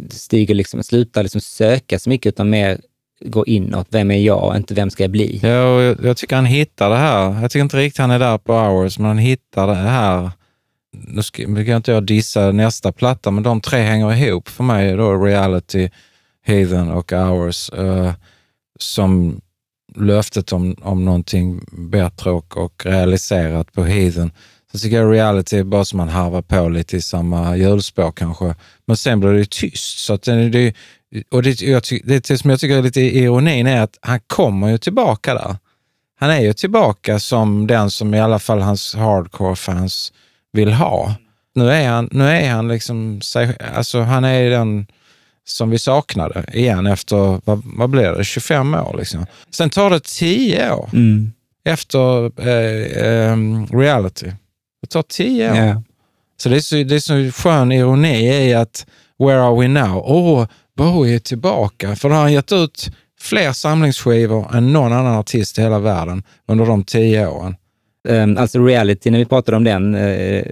[0.09, 2.77] stiger liksom, slutar liksom söka så mycket utan mer
[3.25, 3.87] gå inåt.
[3.89, 4.55] Vem är jag?
[4.55, 5.39] Inte vem ska jag bli?
[5.43, 7.41] Ja, och jag, jag tycker han hittar det här.
[7.41, 10.31] Jag tycker inte riktigt han är där på Hours, men han hittar det här.
[11.07, 14.63] Nu ska, nu kan inte jag dissa nästa platta, men de tre hänger ihop för
[14.63, 14.95] mig.
[14.95, 15.89] Då Reality,
[16.45, 17.71] Heathen och Hours.
[17.77, 18.13] Uh,
[18.79, 19.41] som
[19.95, 24.31] löftet om, om någonting bättre och, och realiserat på Heathen
[24.75, 28.55] Sen tycker jag reality är bara som man harvar på lite i samma hjulspår kanske.
[28.85, 29.99] Men sen blir det tyst.
[29.99, 30.73] Så att det,
[31.31, 34.77] och det, jag, det som jag tycker är lite ironin är att han kommer ju
[34.77, 35.55] tillbaka där.
[36.19, 40.13] Han är ju tillbaka som den som i alla fall hans hardcore-fans
[40.55, 41.15] vill ha.
[41.55, 43.21] Nu är han, nu är han liksom,
[43.75, 44.87] alltså han är den
[45.45, 49.25] som vi saknade igen efter, vad, vad blir det, 25 år liksom.
[49.49, 51.31] Sen tar det 10 år mm.
[51.65, 53.37] efter eh, eh,
[53.71, 54.31] reality.
[54.81, 55.55] Det tar tio år.
[55.55, 55.79] Yeah.
[56.37, 58.85] Så det är så, det är så skön ironi i att
[59.19, 60.03] Where are we now?
[60.05, 61.95] Åh, oh, Bowie är tillbaka.
[61.95, 66.23] För då har han gett ut fler samlingsskivor än någon annan artist i hela världen
[66.47, 67.55] under de tio åren.
[68.07, 70.43] Um, alltså reality, när vi pratade om den, uh,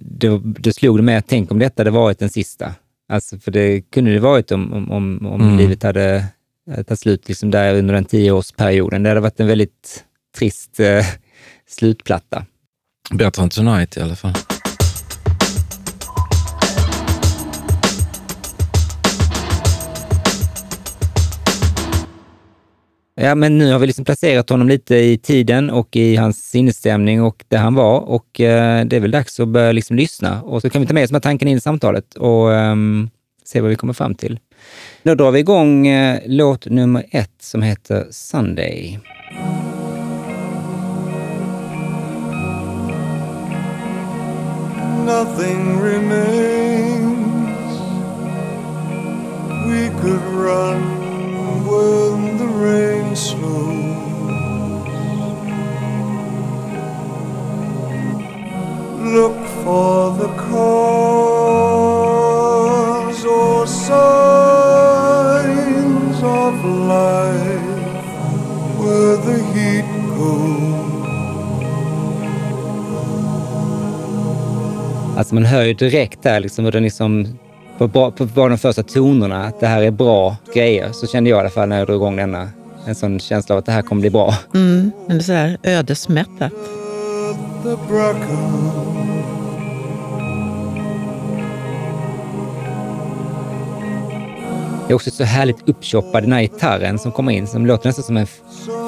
[0.00, 2.74] det, det slog mig att tänk om detta hade varit den sista.
[3.08, 5.58] Alltså, för det kunde det varit om, om, om, om mm.
[5.58, 6.24] livet hade
[6.74, 9.02] tagit slut liksom där under den tioårsperioden.
[9.02, 10.04] Det hade varit en väldigt
[10.36, 11.04] trist uh,
[11.68, 12.46] slutplatta.
[13.10, 14.34] Bättre än Tonight i alla fall.
[23.24, 27.22] Ja, men nu har vi liksom placerat honom lite i tiden och i hans sinnesstämning
[27.22, 30.42] och där han var och eh, det är väl dags att börja liksom lyssna.
[30.42, 32.76] Och så kan vi ta med oss de här tanken in i samtalet och eh,
[33.44, 34.38] se vad vi kommer fram till.
[35.02, 38.98] Då drar vi igång eh, låt nummer ett som heter Sunday.
[45.06, 47.12] Nothing remains
[49.68, 51.01] We could run
[51.72, 53.92] when the rain slows.
[59.16, 61.62] Look for the cause
[63.24, 64.12] or signs
[66.42, 66.54] of
[66.96, 68.06] life
[68.78, 70.72] where the heat goes.
[75.16, 77.38] Alltså man hör ju direkt där liksom hur den liksom
[77.88, 80.92] på, på, på bara de första tonerna att det här är bra grejer.
[80.92, 82.50] Så kände jag i alla fall när jag drog igång denna.
[82.86, 84.34] En sån känsla av att det här kommer bli bra.
[84.54, 86.52] Mm, eller så här ödesmättat.
[94.86, 98.04] Det är också så härligt uppchoppad den här gitarren som kommer in som låter nästan
[98.04, 98.26] som en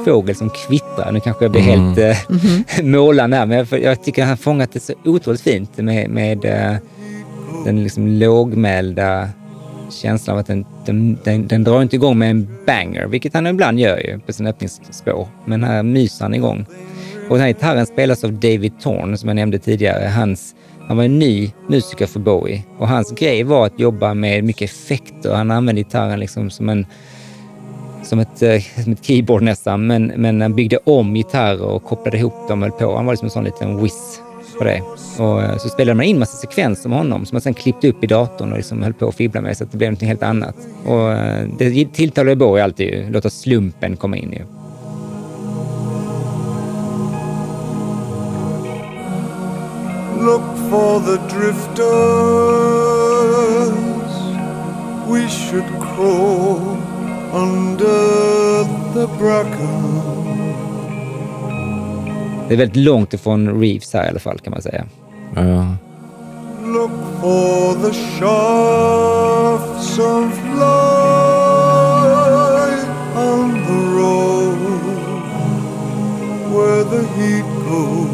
[0.04, 1.12] fågel som kvittrar.
[1.12, 1.86] Nu kanske jag blir mm.
[1.86, 2.82] helt äh, mm -hmm.
[2.82, 6.76] målande här, men jag, jag tycker han fångat det så otroligt fint med, med äh,
[7.64, 9.28] den liksom lågmälda
[9.90, 13.46] känslan av att den, den, den, den, drar inte igång med en banger, vilket han
[13.46, 15.28] ibland gör ju på sin öppningsspår.
[15.44, 16.66] Men här myser han igång.
[17.28, 20.08] Och den här gitarren spelas av David Thorne, som jag nämnde tidigare.
[20.08, 20.54] Hans,
[20.88, 24.70] han var en ny musiker för Bowie och hans grej var att jobba med mycket
[24.70, 25.34] effekter.
[25.34, 26.86] Han använde gitarren liksom som en
[28.02, 32.18] som ett, eh, som ett keyboard nästan, men, men han byggde om gitarrer och kopplade
[32.18, 32.96] ihop dem och höll på.
[32.96, 34.20] Han var liksom en sån liten whiz
[34.58, 34.82] på det.
[35.18, 38.04] Och eh, så spelade man in massa sekvenser med honom som man sen klippte upp
[38.04, 40.22] i datorn och liksom höll på att fibbla med så att det blev något helt
[40.22, 40.56] annat.
[40.86, 44.42] Och eh, det tilltalade Borg alltid ju, låta slumpen komma in ju.
[50.24, 52.74] Look for the drifters
[55.06, 56.78] We should crawl
[57.32, 58.64] under
[58.94, 60.63] the bracken
[62.48, 64.84] det är väldigt långt ifrån Reeves här i alla fall kan man säga.
[65.34, 65.76] Ja.
[66.64, 72.14] Look for the shafts of light
[73.16, 74.58] on the road
[76.52, 78.04] where the heat goes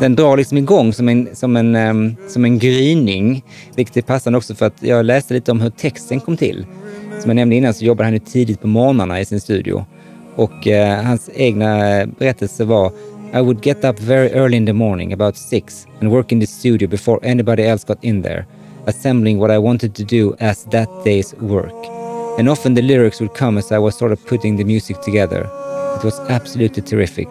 [0.00, 3.44] den drar liksom igång som en, som en, um, som en gryning,
[3.76, 6.66] vilket är passande också för att jag läste lite om hur texten kom till.
[7.20, 9.84] Som jag nämnde innan så jobbade han ju tidigt på morgnarna i sin studio
[10.36, 12.92] och eh, hans egna berättelse var
[13.34, 16.46] I would get up very early in the morning, about six, and work in the
[16.46, 18.46] studio before anybody else got in there,
[18.86, 21.74] assembling what I wanted to do as that day's work.
[22.38, 25.50] And often the lyrics would come as I was sort of putting the music together.
[25.96, 27.28] It was absolutely terrific.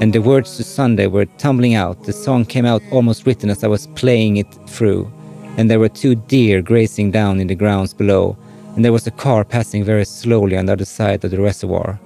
[0.00, 2.02] And the words to Sunday were tumbling out.
[2.02, 5.08] The song came out almost written as I was playing it through.
[5.56, 8.36] And there were two deer grazing down in the grounds below.
[8.74, 12.00] And there was a car passing very slowly on the other side of the reservoir.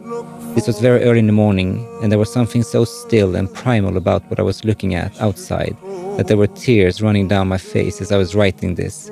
[0.58, 3.96] This was very early in the morning, and there was something so still and primal
[3.96, 5.76] about what I was looking at outside
[6.16, 9.08] that there were tears running down my face as I was writing this.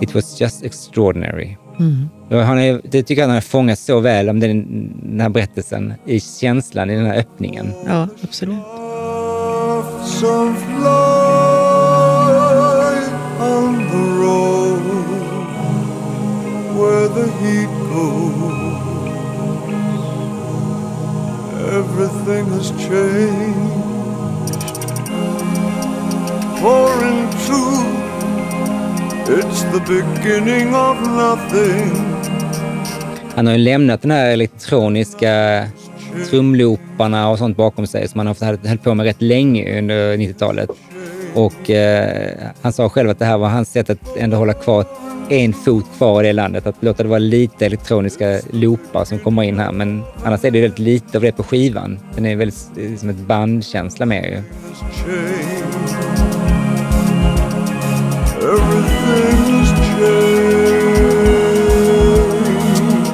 [0.00, 1.56] It was just extraordinary.
[1.78, 2.08] Mm.
[2.30, 4.66] Han är, det tycker jag han har fångat så väl om den,
[5.02, 7.72] den här berättelsen, i känslan i den här öppningen.
[7.86, 8.58] Ja, absolut.
[16.78, 18.37] where the heat goes
[21.70, 23.88] everything has changed.
[26.60, 27.88] For in truth,
[29.38, 31.92] it's the beginning of nothing.
[33.34, 35.64] Han har ju lämnat den här elektroniska
[36.30, 40.70] trumlooparna och sånt bakom sig som han har höll på med rätt länge under 90-talet.
[41.34, 44.84] Och eh, han sa själv att det här var hans sätt att ändå hålla kvar
[45.30, 46.66] en fot kvar i det landet.
[46.66, 49.72] Att låta det vara lite elektroniska loopar som kommer in här.
[49.72, 51.98] Men annars är det väldigt lite av det på skivan.
[52.14, 52.68] Den är väldigt
[53.00, 54.42] som ett bandkänsla med ju.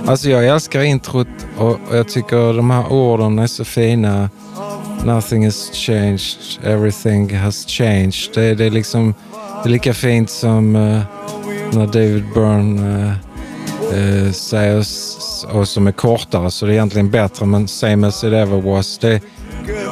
[0.07, 4.31] Alltså jag älskar introt och jag tycker de här orden är så fina.
[5.05, 8.35] Nothing has changed, everything has changed.
[8.35, 9.15] Det, det är liksom
[9.63, 11.01] det är lika fint som uh,
[11.73, 13.17] när David Byrne
[13.93, 14.85] uh, uh, säger,
[15.53, 18.99] och som är kortare så det är egentligen bättre, men same as it ever was.
[18.99, 19.21] Det,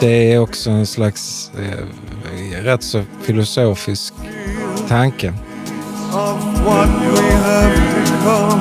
[0.01, 4.15] det är också en slags uh, rätt så filosofisk
[4.89, 5.33] tanke.
[6.15, 7.73] of what we have
[8.05, 8.61] become.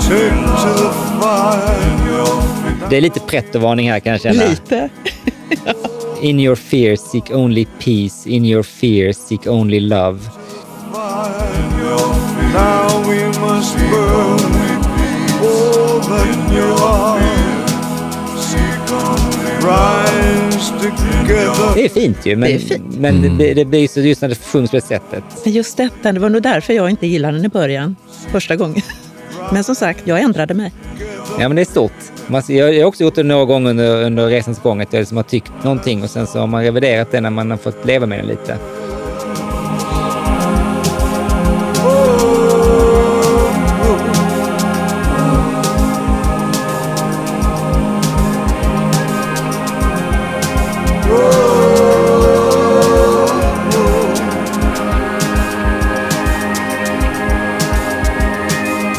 [0.00, 1.84] Take to the fire.
[2.90, 4.44] Det är lite pretto-varning här kan jag känna.
[4.44, 4.90] Lite.
[6.22, 10.20] In your fear seek only peace, in your fear seek only love.
[21.74, 22.98] Det är fint ju, men, Det är fint.
[22.98, 25.24] men det, det blir så just när det sjungs på det sättet.
[25.44, 27.96] Men just detta, det var nog därför jag inte gillade den i början,
[28.32, 28.82] första gången.
[29.52, 30.72] Men som sagt, jag ändrade mig.
[31.38, 31.92] Ja, men det är stort.
[32.26, 35.16] Man, jag har också gjort det några gånger under, under resans gång, att jag liksom
[35.16, 38.06] har tyckt någonting och sen så har man reviderat det när man har fått leva
[38.06, 38.58] med det lite.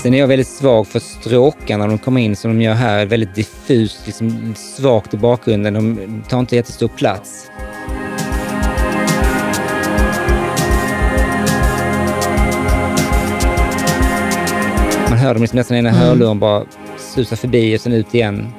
[0.05, 3.05] Sen är jag väldigt svag för stråkarna när de kommer in som de gör här.
[3.05, 5.73] Väldigt diffust, liksom svagt i bakgrunden.
[5.73, 7.51] De tar inte jättestor plats.
[15.09, 16.65] Man hör dem liksom nästan i ena hörluren bara
[16.97, 18.53] susa förbi och sen ut igen.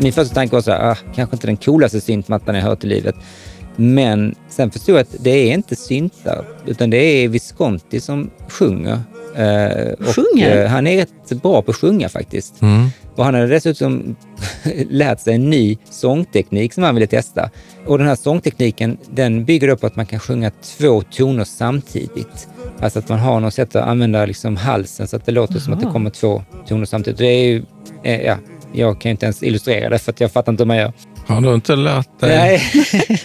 [0.00, 2.86] Min första tanke var så här, ah, kanske inte den coolaste syntmattan jag hört i
[2.86, 3.14] livet.
[3.76, 9.00] Men sen förstod jag att det är inte syntar, utan det är Visconti som sjunger.
[9.36, 10.64] Eh, och, Sjunger?
[10.64, 12.54] eh, han är rätt bra på att sjunga faktiskt.
[13.16, 14.16] Och han hade dessutom
[14.90, 17.50] lärt sig en ny sångteknik som han ville testa.
[17.86, 22.48] Och den här sångtekniken, den bygger då på att man kan sjunga två toner samtidigt.
[22.80, 25.72] Alltså att man har något sätt att använda liksom halsen så att det låter som
[25.72, 27.18] att det kommer två toner samtidigt.
[27.18, 27.62] Det är ju,
[28.02, 28.36] eh, ja,
[28.76, 30.92] jag kan inte ens illustrera det för att jag fattar inte hur man gör.
[31.26, 32.36] Har du inte lärt dig?
[32.36, 32.62] Nej.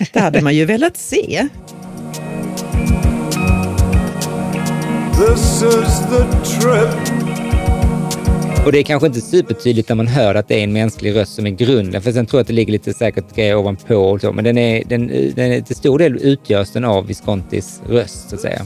[0.14, 1.48] Det hade man ju velat se.
[5.18, 6.24] This is the
[6.60, 7.22] trip.
[8.66, 11.36] Och det är kanske inte supertydligt när man hör att det är en mänsklig röst
[11.36, 12.02] som är grunden.
[12.02, 14.32] För sen tror jag att det ligger lite säkert grejer ovanpå och så.
[14.32, 18.36] Men den är, den, den är till stor del utgörs den av Viscontis röst, så
[18.36, 18.62] att säga.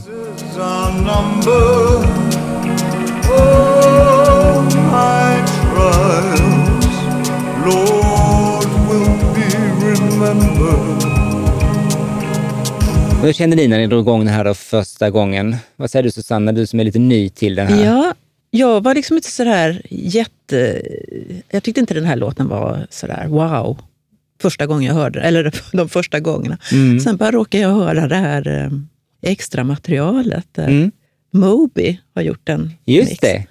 [13.22, 15.56] Hur kände ni när ni drog igång den här då första gången?
[15.76, 17.84] Vad säger du Susanna, du som är lite ny till den här?
[17.84, 18.14] Ja,
[18.50, 20.82] jag var liksom inte sådär jätte...
[21.50, 23.78] Jag tyckte inte den här låten var sådär wow.
[24.42, 26.58] Första gången jag hörde eller de första gångerna.
[26.72, 27.00] Mm.
[27.00, 28.70] Sen bara råkade jag höra det här eh,
[29.30, 30.90] extra materialet där Mm.
[31.32, 33.20] Moby har gjort en Just mix.
[33.20, 33.46] det.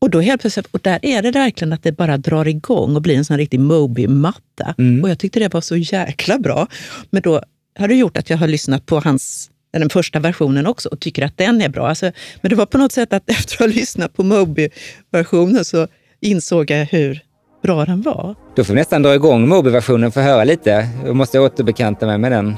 [0.00, 3.02] Och då helt plötsligt, och där är det verkligen att det bara drar igång och
[3.02, 4.74] blir en sån riktig Moby-matta.
[4.78, 5.02] Mm.
[5.02, 6.66] Och jag tyckte det var så jäkla bra.
[7.10, 7.42] Men då
[7.78, 11.24] har det gjort att jag har lyssnat på hans, den första versionen också och tycker
[11.24, 11.88] att den är bra.
[11.88, 15.88] Alltså, men det var på något sätt att efter att ha lyssnat på Moby-versionen så
[16.20, 17.20] insåg jag hur
[17.62, 18.34] bra den var.
[18.56, 20.88] Då får vi nästan dra igång Moby-versionen för att höra lite.
[21.04, 22.56] Jag måste återbekanta mig med den.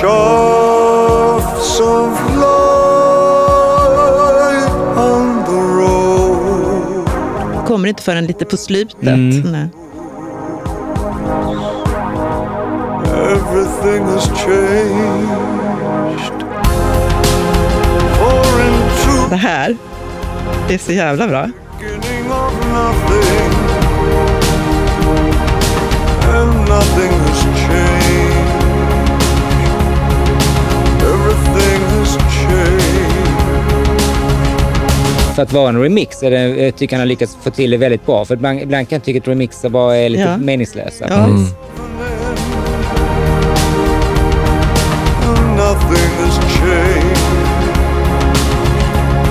[0.00, 0.18] For
[7.68, 9.02] Kommer inte förrän lite på slutet.
[9.02, 9.40] Mm.
[9.40, 9.68] Nej.
[13.32, 15.28] Everything has changed.
[19.30, 19.76] Det här,
[20.68, 21.50] det är så jävla bra.
[31.02, 32.87] Everything has changed.
[35.38, 37.76] För att vara en remix är det, jag tycker han har lyckats få till det
[37.76, 38.24] väldigt bra.
[38.24, 40.36] För ibland, ibland kan jag tycka att remixer bara är lite Ja.
[40.36, 41.06] meningslösa.
[41.08, 41.24] Ja.
[41.24, 41.44] Mm.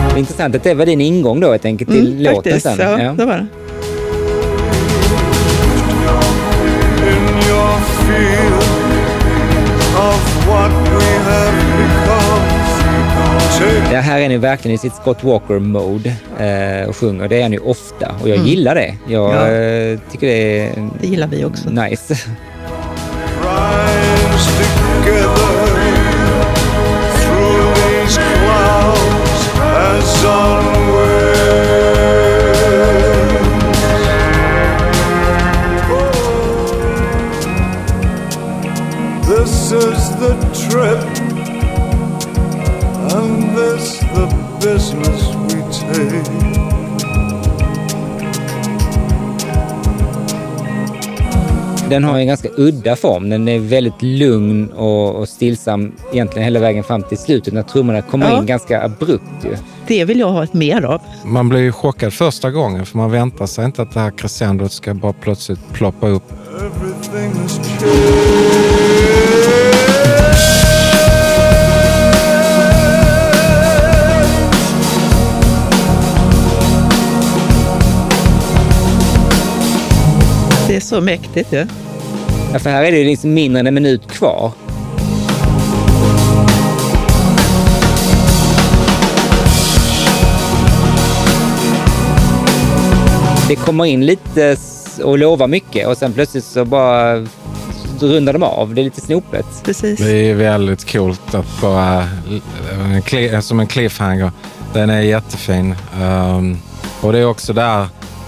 [0.07, 2.75] Det är intressant att det var din ingång då helt enkelt till Mm, låten faktiskt.
[2.77, 3.01] sen.
[3.01, 3.47] Ja, det var det.
[7.07, 8.53] In your feel
[9.97, 11.76] of what we have become.
[13.91, 17.27] Det här är ni verkligen i sitt Scott Walker-mode eh, och sjunger.
[17.27, 18.93] Det är ju ofta och jag gillar det.
[19.07, 19.47] Jag Ja.
[19.51, 21.69] eh, tycker det är Det gillar vi också.
[21.69, 22.15] nice.
[39.27, 40.33] This is the
[40.69, 41.16] trip,
[44.17, 44.27] the
[44.67, 46.47] business we take.
[51.89, 53.29] Den har en ganska udda form.
[53.29, 58.01] Den är väldigt lugn och, och stillsam egentligen hela vägen fram till slutet när trummorna
[58.01, 58.39] kommer Ja.
[58.39, 59.23] in ganga abrupt.
[59.43, 59.57] Ju.
[59.87, 61.01] Det vill jag ha ett mer av.
[61.25, 64.71] Man blir ju chockad första gången för man väntar sig inte att det här crescendot
[64.71, 66.23] ska bara plötsligt ploppa upp.
[66.55, 69.06] Everything has changed.
[80.77, 81.65] Är så mäktigt ju.
[82.53, 84.51] Ja, för här är det ju liksom mindre än en minut kvar.
[93.47, 94.57] Det kommer in lite
[95.03, 97.25] och lovar mycket och sen plötsligt så bara
[97.99, 98.73] rundar de av.
[98.73, 99.45] Det är lite snopet.
[99.63, 99.99] Precis.
[99.99, 102.07] Det är väldigt coolt att bara...
[103.05, 104.31] cli- Som en cliffhanger.
[104.73, 105.75] Den är jättefin.
[106.01, 106.57] Um,
[107.01, 107.87] och det är också där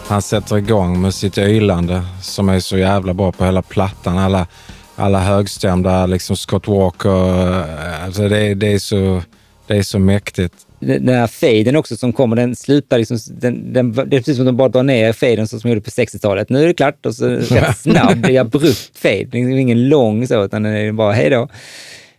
[0.09, 4.17] han sätter igång med sitt ylande som är så jävla bra på hela plattan.
[4.17, 4.47] Alla,
[4.95, 7.49] alla högstämda, liksom Scott Walker.
[7.59, 9.21] eh, Alltså det, är- det, är så,
[9.67, 10.53] det är så mäktigt.
[10.79, 14.43] Den här faden också som kommer, den slutar liksom, den, den, det är precis som
[14.43, 16.49] att de bara drar ner faden som de gjorde på 60-talet.
[16.49, 19.23] Nu är det klart och så rätt snabb, det är abrupt fade.
[19.31, 21.47] Det är ingen lång så, utan den är bara hej då.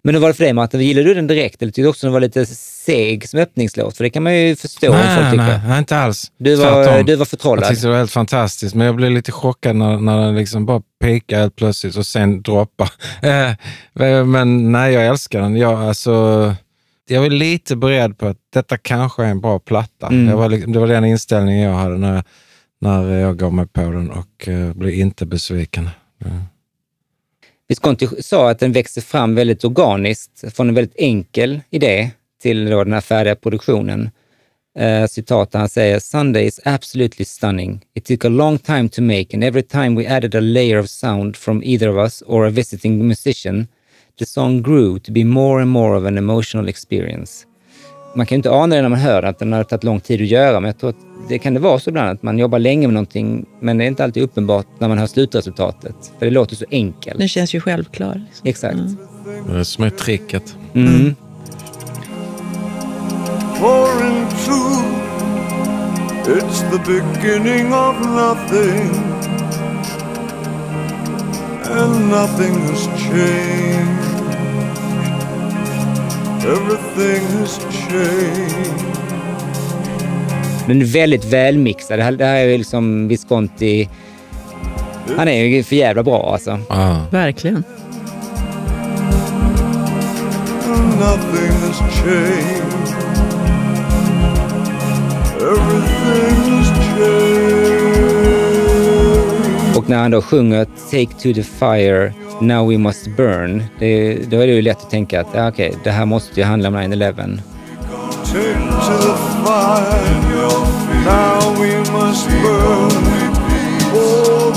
[0.02, 0.80] Men hur var det för dig Martin?
[0.80, 3.96] Gillade du den direkt eller tyckte du också den var lite seg som öppningslåt?
[3.96, 5.44] För det kan man ju förstå om folk Nej, tycker.
[5.46, 6.32] nej, nej, inte alls.
[6.38, 7.06] Du var, Tvärtom.
[7.06, 7.68] du var Jag förtrollad.
[7.68, 10.82] tyckte det var helt fantastiskt, men jag blev lite chockad när, när den liksom bara
[11.02, 12.90] pikade helt plötsligt och sen droppar.
[14.00, 15.56] Eh, men nej, jag älskar den.
[15.56, 16.10] Jag, alltså,
[17.08, 20.06] jag var lite beredd på att detta kanske är en bra platta.
[20.06, 20.28] Mm.
[20.28, 22.22] Jag var, det var den inställningen jag hade när,
[22.80, 25.90] när jag gav mig på den och uh, blev inte besviken.
[27.70, 32.10] Visconti sa att den växer fram väldigt organiskt från en väldigt enkel idé
[32.42, 34.10] till då den här färdiga produktionen.
[34.80, 37.80] Uh, citat han säger “Sunday is absolutely stunning.
[37.94, 40.88] It took a long time to make and every time we added a layer of
[40.88, 43.68] sound from either of us or a visiting musician,
[44.18, 47.49] the song grew to be more and more of an emotional experience.”
[48.14, 50.22] Man kan ju inte ana det när man hör att den har tagit lång tid
[50.22, 50.96] att göra, men jag tror att
[51.28, 53.88] det kan det vara så ibland att man jobbar länge med någonting, men det är
[53.88, 56.12] inte alltid uppenbart när man hör slutresultatet.
[56.18, 57.18] För det låter så enkelt.
[57.18, 58.22] Den känns ju självklar.
[58.26, 58.48] Liksom.
[58.48, 58.78] Exakt.
[59.48, 60.56] Det är som är tricket.
[60.74, 61.14] Mm.
[66.30, 68.90] It's the beginning of nothing,
[71.64, 74.09] and nothing has changed.
[76.44, 78.84] Everything has changed.
[80.66, 81.98] Den är väldigt välmixad.
[81.98, 83.88] Det här, det här är liksom Visconti.
[85.16, 86.58] Han är ju för jävla bra alltså.
[86.68, 86.96] Ah.
[87.10, 87.64] Verkligen.
[90.70, 92.88] and Nothing has changed.
[95.40, 98.00] Everything has changed.
[99.76, 103.64] Och när han då sjunger Take to the fire, now we must burn.
[103.78, 106.46] Det, då är det ju lätt att tänka att ja, okej, det här måste ju
[106.46, 107.40] handla om 9-11.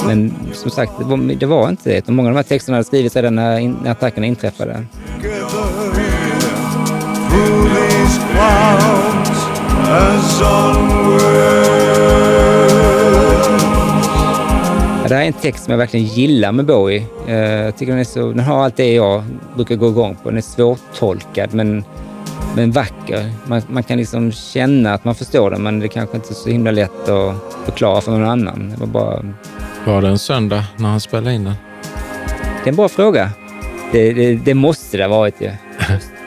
[0.08, 2.08] Men som sagt, det var, det var inte det.
[2.08, 4.86] Många av de här texterna hade skrivits redan när, in, när attackerna inträffade.
[5.22, 6.24] together
[9.86, 11.93] as
[15.10, 17.06] det här är en text som jag verkligen gillar med Bowie.
[17.28, 19.24] Eh, Jag tycker den, är så, den har allt det jag
[19.56, 20.30] brukar gå igång på.
[20.30, 21.84] Den är svårtolkad men,
[22.56, 23.32] men vacker.
[23.46, 26.50] Man, man kan liksom känna att man förstår den men det kanske inte är så
[26.50, 27.36] himla lätt att
[27.66, 28.70] förklara för någon annan.
[28.70, 29.24] Det, var bara,
[29.86, 31.54] Var det en söndag när han spelade in den?
[32.64, 33.30] det är en bra fråga.
[33.92, 35.50] Det, det, det måste det ha varit ju.
[35.50, 35.94] På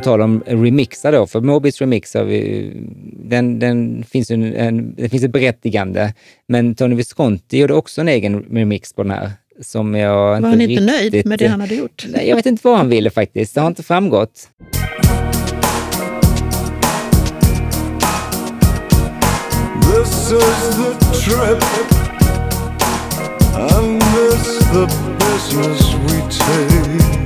[0.00, 2.72] på tal om remixar då, för Mobis remix har vi,
[3.24, 6.14] den, den finns ju en, det finns ett berättigande.
[6.48, 9.30] Men Tony Visconti gjorde också en egen remix på den här.
[9.60, 12.06] Som jag Var inte han inte riktigt, nöjd med det han hade gjort?
[12.08, 13.54] Nej, jag vet inte vad han ville faktiskt.
[13.54, 14.48] Det har inte framgått.
[19.82, 20.92] This is the
[21.24, 21.62] trip,
[23.54, 24.86] and this the
[25.18, 27.19] business we take.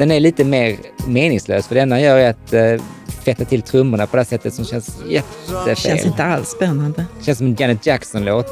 [0.00, 0.76] Den är lite mer
[1.06, 2.84] meningslös, för det enda gör är att uh,
[3.24, 5.76] fetta till trummorna på det här sättet som känns jättefel.
[5.76, 7.04] Känns inte alls spännande.
[7.22, 8.46] känns som en Janet Jackson-låt.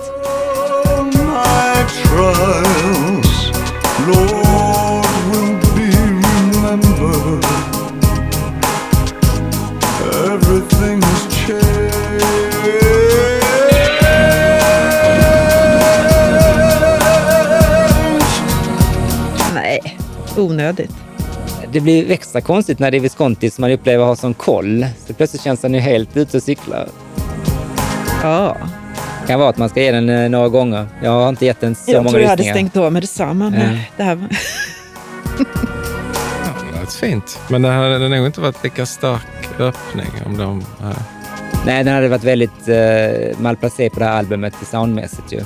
[20.37, 21.08] Onödigt.
[21.79, 24.87] Det blir extra konstigt när det är Visconti som man upplever har sån koll.
[25.07, 26.89] Så plötsligt känns han ju helt ute och cyklar.
[28.23, 28.57] Ja,
[29.27, 30.87] Kan vara att man ska ge den eh, några gånger.
[31.03, 32.69] Jag har inte gett den så jag många tror jag hade lyssningar.
[32.71, 33.51] stängt av med detsamma.
[33.51, 33.79] Men Ja.
[33.97, 34.29] det här var...
[36.73, 37.39] Det lät fint.
[37.49, 40.65] Men det hade nog inte varit lika stark öppning om de...
[40.83, 40.95] här-
[41.67, 45.41] Nej, den hade varit väldigt uh, malplacerad på det här albumet soundmässigt ju.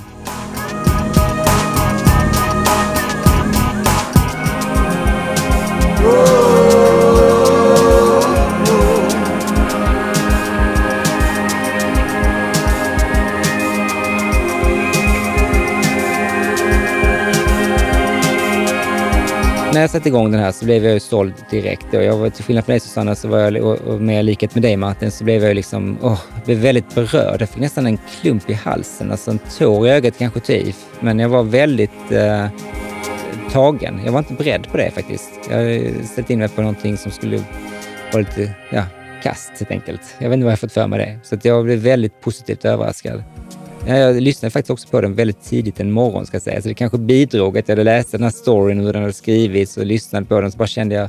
[19.73, 21.95] När jag satte igång den här så blev jag ju såld direkt.
[21.95, 24.55] Och jag var, till skillnad från dig Susanna, så var jag, och, och med likhet
[24.55, 27.41] med dig Martin, så blev jag liksom, åh, blev väldigt berörd.
[27.41, 30.75] Jag fick nästan en klump i halsen, alltså en tår i ögat kanske till.
[31.01, 32.47] Men jag var väldigt eh,
[33.53, 34.01] tagen.
[34.05, 35.31] Jag var inte beredd på det faktiskt.
[35.51, 37.37] Jag ställt in mig på någonting som skulle
[38.13, 38.85] vara lite, ja,
[39.23, 40.01] kast helt enkelt.
[40.19, 41.19] Jag vet inte vad jag fått för mig det.
[41.23, 43.23] Så att jag blev väldigt positivt överraskad.
[43.87, 46.75] Jag lyssnade faktiskt också på den väldigt tidigt en morgon ska jag säga, så det
[46.75, 49.87] kanske bidrog att jag hade läst den här storyn och hur den hade skrivits och
[49.87, 51.09] lyssnat på den så bara kände jag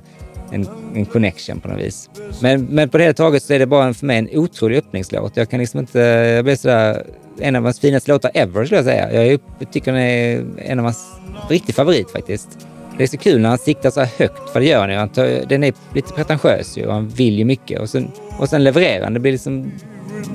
[0.52, 2.10] en, en connection på något vis.
[2.41, 4.78] Men, men på det hela taget så är det bara en, för mig en otrolig
[4.78, 5.38] öppningslåt.
[5.38, 7.04] Jag kan liksom inte, jag blev sådär,
[7.39, 9.14] en av hans finaste låtar ever skulle jag säga.
[9.14, 11.06] Jag, är, jag tycker den är en av hans
[11.50, 12.50] riktig favorit faktiskt.
[12.98, 14.96] Det är så kul när han siktar så här högt, för det gör han ju.
[14.96, 18.50] Han tar, den är lite pretentiös ju och han vill ju mycket och sen, och
[18.50, 19.14] sen levererar han.
[19.14, 19.72] Det blir liksom,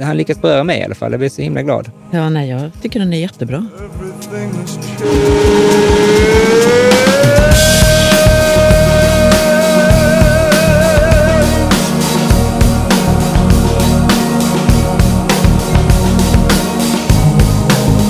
[0.00, 1.12] han lyckas beröra mig i alla fall.
[1.12, 1.90] Jag blir så himla glad.
[2.10, 3.66] Ja, nej, jag tycker den är jättebra.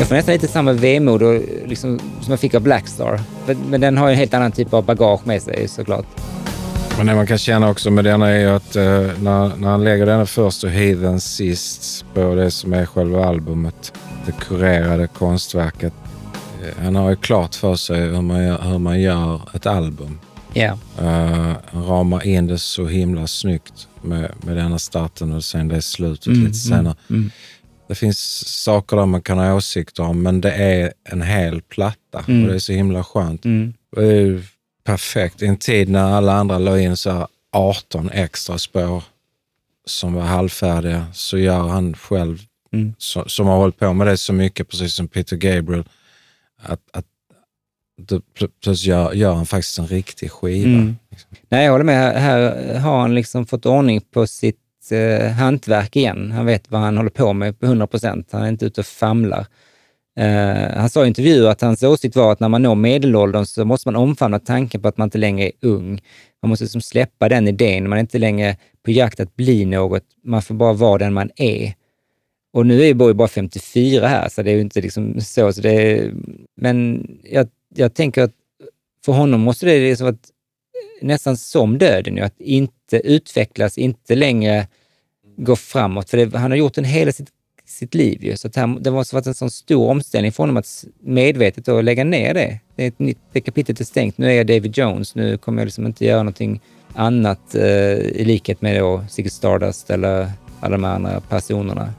[0.09, 3.21] Får nästan lite samma vemod och liksom, som jag fick av Blackstar.
[3.71, 6.07] Men- den har ju en helt annan typ av bagage med sig såklart.
[6.97, 8.85] Men det man kan känna också med denna är ju att eh,
[9.21, 13.93] när, när han lägger denna först och Heathen sist på det som är själva albumet,
[14.27, 15.93] det kurerade konstverket.
[16.63, 20.19] Eh, han har ju klart för sig hur man gör, hur man gör ett album.
[20.53, 20.79] Ja.
[21.01, 25.83] Uh, han ramar in det så himla snyggt med, med denna starten och sen det
[25.83, 26.95] slutet lite senare.
[27.11, 27.31] mm.
[27.89, 28.19] Det finns
[28.63, 32.43] saker där man kan ha åsikter om, men det är en hel platta Mm.
[32.43, 33.45] och det är så himla skönt.
[33.45, 33.73] Mm.
[33.97, 34.43] Det är
[34.85, 35.43] perfekt.
[35.43, 39.03] I en tid när alla andra la in så här 18 extra spår
[39.87, 42.39] som var halvfärdiga så gör han själv,
[42.73, 42.95] Mm.
[42.99, 45.85] så, som har hållit på med det så mycket, precis som Peter Gabriel,
[46.63, 47.05] att, att
[48.35, 50.69] plötsligt gör, gör han faktiskt en riktig skiva.
[50.69, 50.97] Mm.
[51.49, 52.23] Nej, jag håller med.
[52.23, 52.41] Här,
[52.73, 54.59] här har han liksom fått ordning på sitt
[54.93, 56.33] eh, hantverk igen.
[56.33, 58.29] Han vet vad han håller på med på 100 procent.
[58.33, 59.47] Han är inte ute och famlar.
[60.19, 63.65] Eh, han sa i intervjuer att hans åsikt var att när man når medelåldern så
[63.65, 66.01] måste man omfamna tanken på att man inte längre är ung.
[66.43, 67.89] Man måste liksom släppa den idén.
[67.89, 70.05] Man är inte längre på jakt att bli något.
[70.25, 71.75] Man får bara vara den man är.
[72.53, 75.53] Och nu är ju Borg bara 54 här, så det är ju inte liksom så.
[75.53, 76.13] så det är,
[76.57, 78.35] men jag, jag tänker att
[79.05, 80.17] för honom måste det liksom vara
[81.01, 84.67] nästan som döden, ju, att inte utvecklas, inte längre
[85.39, 86.11] gå framåt.
[86.11, 87.29] För det, han har gjort en hela sitt,
[87.67, 88.37] sitt liv ju.
[88.37, 92.05] Så han, det måste varit en sån stor omställning för honom att medvetet då lägga
[92.05, 92.61] ner det.
[92.77, 94.19] Det, är ett nytt, det kapitlet är stängt.
[94.19, 95.15] Nu är jag David Jones.
[95.15, 96.61] Nu kommer jag liksom inte göra någonting
[96.95, 100.31] annat eh, i likhet med då Ziggy Stardust eller
[100.61, 101.95] alla de andra personerna.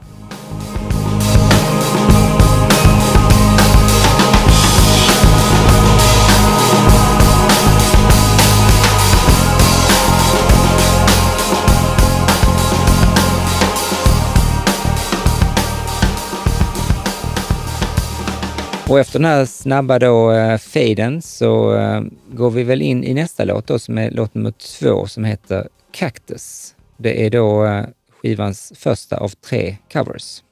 [18.90, 23.04] Och efter den här snabba då, eh, uh, faden så uh, går vi väl in
[23.04, 26.74] i nästa låt då, som är låt nummer två som heter Cactus.
[26.96, 27.84] Det är då uh,
[28.22, 30.42] skivans första av tre covers.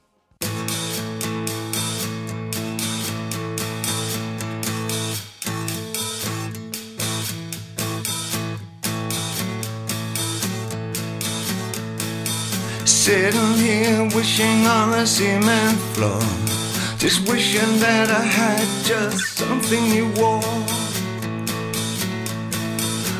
[12.85, 16.58] Sitting here wishing on a cement floor.
[17.01, 20.43] Just wishing that I had just something you wore.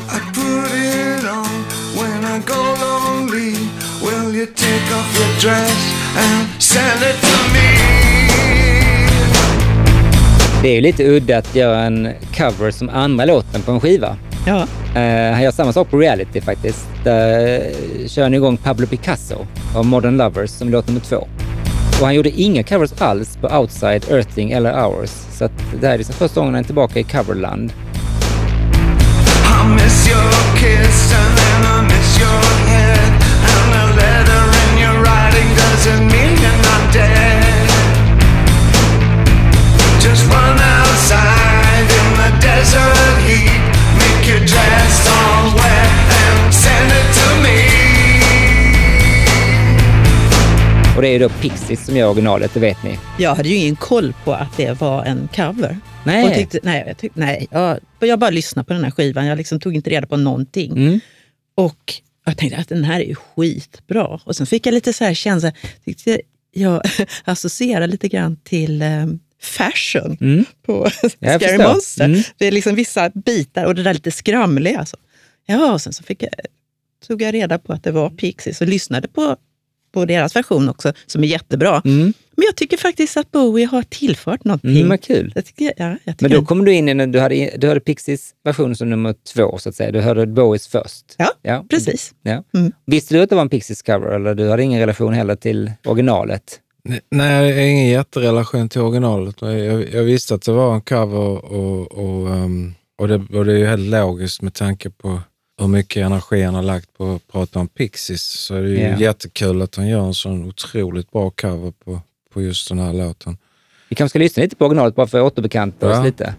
[0.06, 1.64] I put it on
[1.96, 3.54] when I go lonely.
[4.02, 7.68] Will you take off your dress and send it to me?
[10.62, 14.16] Det är ju lite udda att göra en cover som andra låten på en skiva.
[14.46, 14.56] Ja.
[14.56, 16.88] Uh, han gör samma sak på reality faktiskt.
[17.04, 21.28] Där uh, kör han igång Pablo Picasso av Modern Lovers som låt nummer två.
[22.00, 25.10] Och han gjorde inga covers alls på Outside, Earthing eller Hours.
[25.32, 27.72] Så att det här är liksom första gången han är tillbaka i coverland.
[29.60, 33.12] I miss your kiss and then I miss your head.
[33.52, 37.70] And the letter in your writing doesn't mean you're not dead.
[40.02, 43.60] Just run outside in the desert heat.
[43.98, 45.79] Make your dress all wet
[51.00, 52.98] Och det är ju då Pixies som gör originalet, det vet ni.
[53.18, 55.78] Jag hade ju ingen koll på att det var en cover.
[56.04, 56.24] Nej.
[56.24, 59.26] Och tyckte, nej, jag, tyckte, nej jag, jag bara lyssnade på den här skivan.
[59.26, 60.72] Jag liksom tog inte reda på någonting.
[60.72, 61.00] Mm.
[61.54, 61.94] Och
[62.24, 64.20] jag tänkte att den här är ju skitbra.
[64.24, 65.52] Och sen fick jag lite så här känsla,
[65.84, 66.20] tyckte
[66.52, 66.82] jag
[67.24, 69.06] associerar lite grann till eh,
[69.42, 70.44] fashion Mm.
[70.66, 71.72] på Jag Scary förstår.
[71.72, 72.04] Monster.
[72.04, 72.22] Mm.
[72.38, 74.78] Det är liksom vissa bitar och det där lite skramliga.
[74.78, 74.96] Alltså.
[75.46, 76.32] Ja, och sen så fick jag,
[77.06, 79.36] tog jag reda på att det var Pixies och lyssnade på,
[79.92, 81.82] på deras version också, som är jättebra.
[81.84, 82.12] Mm.
[82.36, 84.76] Men jag tycker faktiskt att Bowie har tillfört någonting.
[84.76, 85.32] Mm, vad kul.
[85.34, 87.68] Jag tycker, ja, jag tycker Men då kom du in i när du hade, du
[87.68, 89.92] hade Pixies version som nummer två, så att säga.
[89.92, 91.04] Du hörde Bowies först.
[91.42, 92.14] Ja, precis.
[92.22, 92.44] Ja.
[92.54, 92.72] Mm.
[92.86, 95.72] Visste du att det var en Pixies cover eller du hade ingen relation heller till
[95.84, 96.60] originalet?
[97.10, 99.36] Nej, jag har ingen jätterelation till originalet.
[99.40, 103.52] Jag, jag visste att det var en cover och, och, ehm, och, det, och det
[103.52, 105.20] är ju helt logiskt med tanke på
[105.60, 108.22] hur mycket energi han har lagt på att prata om Pixies.
[108.22, 108.96] Så det är ju Ja.
[108.98, 112.00] jättekul att han gör en sån otroligt bra cover på,
[112.32, 113.38] på just den här låten.
[113.88, 116.02] Vi kanske ska lyssna lite på originalet bara för att återbekanta oss Ja.
[116.04, 116.34] lite.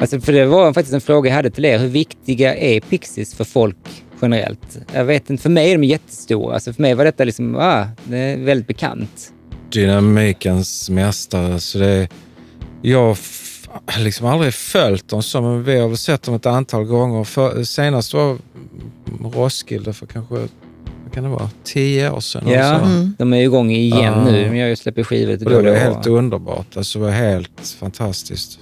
[0.00, 1.78] Alltså, för det var faktiskt en fråga jag hade till er.
[1.78, 3.76] Hur viktiga är Pixies för folk
[4.22, 4.78] generellt?
[4.92, 6.54] Jag vet inte, för mig är de jättestora.
[6.54, 9.32] Alltså, för mig var detta liksom, ah, det är väldigt bekant.
[9.70, 11.60] Dynamikens mästare.
[11.60, 12.08] Så det,
[12.82, 13.16] jag
[13.86, 17.24] har liksom aldrig följt dem så, men vi har väl sett dem ett antal gånger.
[17.24, 18.38] För, senast var
[19.34, 22.48] Roskilde för kanske vad kan det vara, tio år sedan.
[22.48, 22.80] Ja.
[22.80, 23.14] Mm.
[23.18, 24.24] de är ju igång igen Ja.
[24.24, 24.48] nu.
[24.48, 26.76] De gör ju släpper skivor Och det var helt underbart.
[26.76, 28.58] Alltså, det var helt fantastiskt.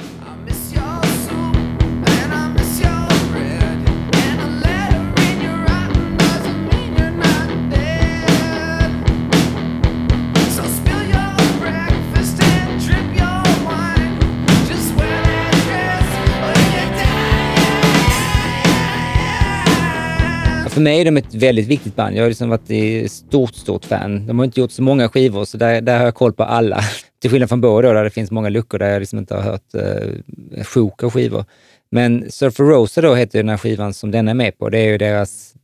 [20.74, 22.16] För mig är de ett väldigt viktigt band.
[22.16, 24.26] Jag har liksom varit i stort, stort fan.
[24.26, 26.80] De har inte gjort så många skivor, så där, där har jag koll på alla.
[27.20, 29.42] Till skillnad från Bowie då, där det finns många luckor där jag liksom inte har
[29.42, 31.44] hört eh, sjok av skivor.
[31.90, 34.68] Men Surfer Rosa då heter den här skivan som den är med på.
[34.68, 35.54] Det är ju deras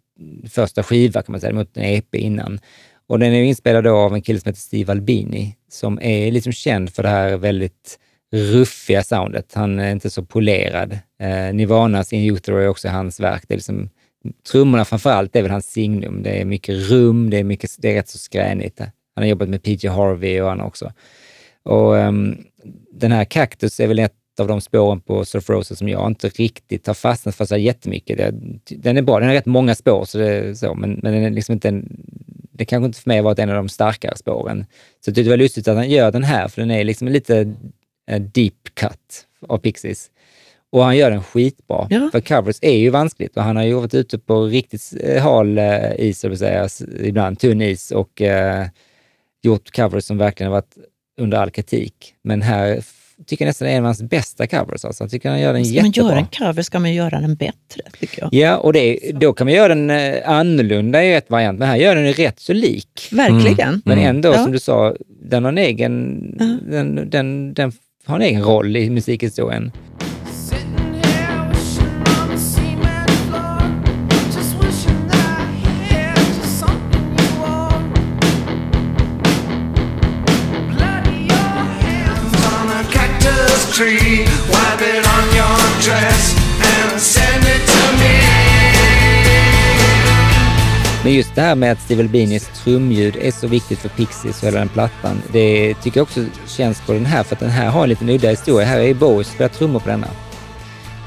[0.51, 2.61] första skiva kan man säga, mot en EP innan.
[3.07, 6.53] Och den är inspelad då av en kille som heter Steve Albini, som är liksom
[6.53, 7.99] känd för det här väldigt
[8.33, 9.53] ruffiga soundet.
[9.55, 10.93] Han är inte så polerad.
[11.21, 13.43] Eh, Nirvanas In Utero är också hans verk.
[13.49, 13.91] Det är liksom,
[14.51, 16.23] trummorna framför allt är väl hans signum.
[16.23, 18.81] Det är mycket rum, det är, mycket, det är rätt så skränigt.
[18.81, 20.93] Han har jobbat med PJ Harvey och han också.
[21.63, 22.45] Och um,
[22.93, 26.29] den här Cactus är väl ett av de spåren på Surf Rosa som jag inte
[26.29, 28.19] riktigt har fastnat för så jättemycket.
[28.19, 28.31] Det,
[28.77, 31.23] den är bra, den har rätt många spår, så det, är så, men, men den
[31.23, 32.05] är liksom inte en,
[32.53, 34.67] det kanske inte för mig har varit en av de starkare spåren.
[35.05, 37.09] Så jag tyckte det var lustigt att han gör den här, för den är liksom
[37.09, 37.55] lite
[38.11, 40.11] eh, deep cut av Pixies.
[40.73, 41.87] Och han gör den skitbra.
[41.91, 42.09] Ja.
[42.13, 45.59] För covers är ju vanskligt och han har ju varit ute på riktigt eh, hal
[45.59, 46.69] eh, is, så säga,
[47.01, 48.67] ibland tunn is och eh,
[49.43, 50.77] gjort covers som verkligen har varit
[51.21, 52.15] under all kritik.
[52.25, 52.83] Men här
[53.27, 54.85] tycker nästan är en av hans bästa covers.
[54.85, 55.05] Alltså.
[55.05, 56.11] Jag tycker han gör den Ska man jättebra.
[56.11, 58.35] göra en cover ska man göra den bättre, tycker jag.
[58.35, 61.77] Ja, och det, då kan man göra den eh, annorlunda i ett variant, men här
[61.77, 63.09] gör den ju rätt så lik.
[63.13, 63.83] Verkligen.
[63.85, 64.43] Men ändå, Ja.
[64.43, 66.21] som du sa, den har en egen,
[66.71, 67.73] den, den, den
[68.05, 69.73] har en egen roll i musikhistorien.
[91.05, 94.49] Men just det här med att Steve Albinis trumljud är så viktigt för Pixies och
[94.49, 97.69] hela den plattan, det tycker jag också känns på den här, för att den här
[97.69, 98.67] har en liten udda historia.
[98.67, 100.07] Här är Bowie som spelar trummor på denna.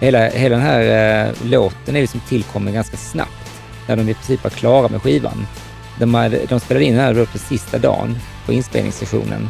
[0.01, 0.81] Hela, hela den här
[1.27, 3.51] eh, låten är liksom tillkommen ganska snabbt,
[3.87, 5.47] när de i princip var klara med skivan.
[5.99, 9.49] De, hade, de spelade in den här på sista dagen på inspelningssessionen.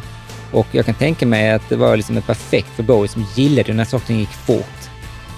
[0.52, 3.86] Och jag kan tänka mig att det var liksom perfekt för Bowie som gillade när
[3.86, 4.93] saker gick fort.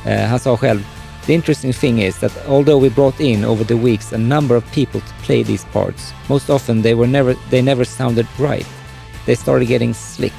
[0.05, 0.83] Eh, han sa själv,
[1.25, 4.63] The interesting thing is that although we brought in over the weeks a number of
[4.71, 8.67] people to play these parts, most often they were never they never sounded right.
[9.25, 10.33] They started getting slick.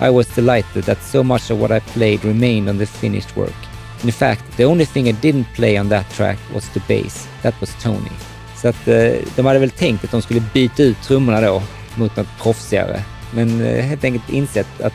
[0.00, 3.56] I was delighted that so much of what I played remained on the finished work.
[4.04, 7.28] In fact, the only thing I didn't play on that track was the bass.
[7.42, 8.12] That was Tony.
[8.56, 11.62] Så att eh, de hade väl tänkt att de skulle byta ut trummorna då
[11.94, 13.02] mot något proffsigare.
[13.34, 14.94] Men eh, helt enkelt insett att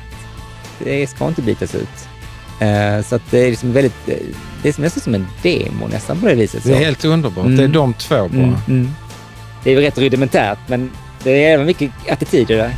[0.79, 2.09] det ska inte bytas ut.
[2.59, 4.15] Eh, så det är liksom väldigt, eh,
[4.63, 6.63] det är nästan som en demo nästan på det viset.
[6.63, 6.83] Det är så.
[6.83, 7.45] helt underbart.
[7.45, 7.57] Mm.
[7.57, 8.43] Det är de två bara.
[8.43, 8.89] Mm, mm.
[9.63, 10.91] Det är rätt rudimentärt, men
[11.23, 12.71] det är även mycket attityd i det.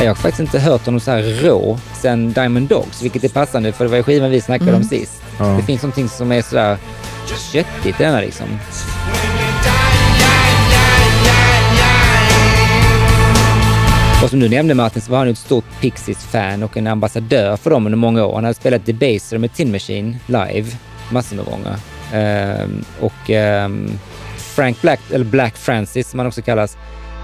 [0.00, 3.72] Jag har faktiskt inte hört honom så här rå sen Diamond Dogs, vilket är passande
[3.72, 5.22] för det var ju skivan vi snackade om sist.
[5.38, 5.44] Ja.
[5.44, 6.76] Det finns någonting som är sådär
[7.36, 8.46] köttigt det är liksom.
[14.22, 17.56] Och som du nämnde Martin så var han ju ett stort Pixies-fan och en ambassadör
[17.56, 18.34] för dem under många år.
[18.34, 20.66] Han hade spelat Debaser med Tin Machine live
[21.12, 21.72] massor med gånger.
[21.72, 23.98] Um, ehm, och um,
[24.36, 26.76] Frank Black, eller Black Francis som han också kallas,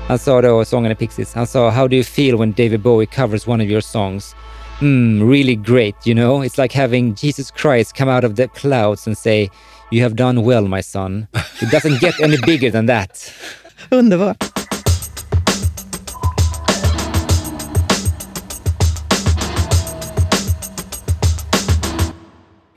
[0.08, 3.06] han sa då, sången i Pixies, han sa “How do you feel when David Bowie
[3.06, 4.36] covers one of your songs?”
[4.80, 6.42] Mm, really great, you know?
[6.42, 9.48] It's like having Jesus Christ come out of the clouds and say
[9.90, 11.28] “You have done well, my son.
[11.62, 13.32] It doesn't get any bigger than that.”
[13.90, 14.64] Underbart.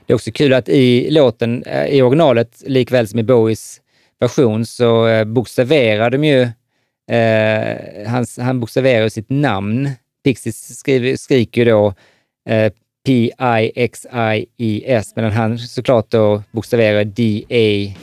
[0.06, 3.80] Det är också kul att i låten, eh, i originalet, likväl som i Bowies
[4.20, 6.42] version, så eh, bokstaverar de ju,
[7.16, 9.90] eh, hans, han bokstaverar sitt namn.
[10.24, 11.94] Pixies skriver, skriker ju då
[12.48, 12.72] eh,
[13.06, 14.06] P-I-X-I-E-S,
[15.16, 18.00] medan han såklart då bokstaverar D-A-V-I-D.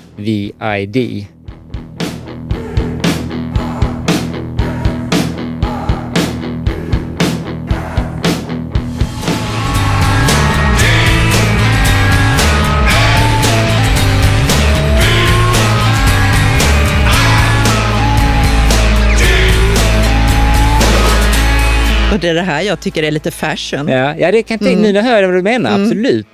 [22.26, 23.88] Det är det här jag tycker är lite fashion.
[23.88, 26.28] Ja, ja det kan jag tänka, nu när jag hör vad du menar, absolut.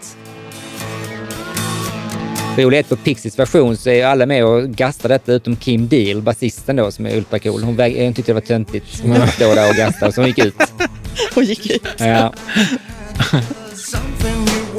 [2.58, 6.76] Roligt på Pixies version så är alla med och gastar detta utom Kim Deal, basisten
[6.76, 7.64] då som är ultracool.
[7.64, 10.46] Hon, väg- hon tyckte det var töntigt att stå där och gasta så hon gick
[10.46, 10.56] ut.
[11.36, 11.88] Och gick ut.
[11.98, 12.34] Ja.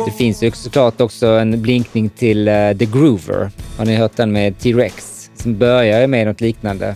[0.07, 3.51] Det finns ju såklart också en blinkning till eh, The Groover.
[3.79, 5.31] Har ni hört den med T-Rex?
[5.35, 6.95] Som börjar med något liknande.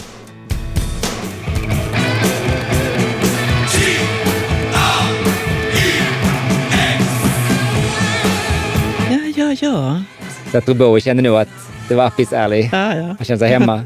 [9.61, 10.03] Ja.
[10.51, 11.49] Så jag tror Bowie kände nog att
[11.89, 12.69] det var up his alley.
[12.73, 13.03] ja, ja.
[13.03, 13.83] Han kände sig hemma.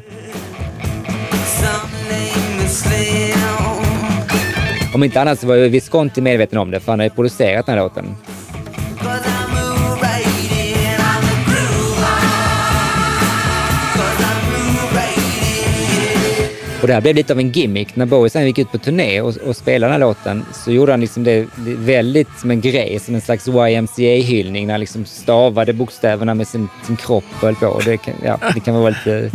[4.95, 7.67] Om inte annat så var ju Visconti medveten om det, för han har ju producerat
[7.67, 8.17] den här låten.
[16.81, 17.97] Och det här blev lite av en gimmick.
[17.97, 20.93] När Bowie sen gick ut på turné och, och spelade den här låten så gjorde
[20.93, 25.73] han liksom det, väldigt som en grej, som en slags YMCA-hyllning när han liksom stavade
[25.73, 27.67] bokstäverna med sin, sin kropp och höll på.
[27.67, 29.31] Och det, kan, ja, det kan vara lite,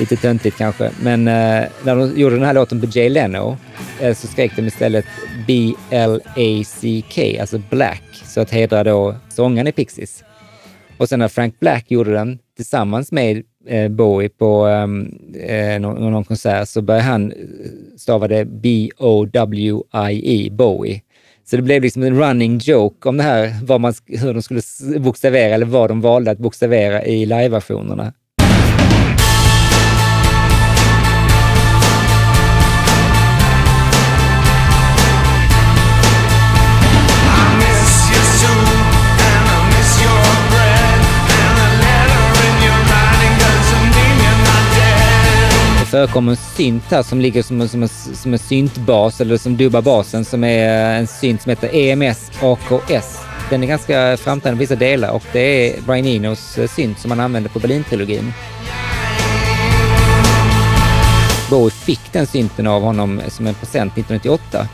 [0.00, 0.90] lite töntigt kanske.
[1.02, 3.56] Men eh, när de gjorde den här låten på Jay Leno
[4.00, 5.04] eh, så skrek de istället
[5.46, 10.24] B-L-A-C-K, alltså Black, så att hedra då sångaren i Pixies.
[10.98, 16.12] Och sen när Frank Black gjorde den tillsammans med eh, Bowie på ehm, eh, någon,
[16.12, 17.36] någon konsert så började han eh,
[17.98, 21.02] stava det B-O-W-I-E, Bowie.
[21.44, 24.60] Så det blev liksom en running joke om det här, vad man, hur de skulle
[25.00, 28.12] bokstavera eller vad de valde att bokstavera i live-versionerna.
[45.94, 49.56] Förekommer en synt här som ligger som, en- som, en, som en syntbas eller som
[49.56, 53.20] dubbar basen som är eh, en synt som heter EMS AKS.
[53.50, 57.10] Den är ganska framträdande på vissa delar och det är Brian Enos eh, synt som
[57.10, 58.32] han använde på Berlin-trilogin.
[61.50, 64.68] Bowie fick den synten av honom som en present 1998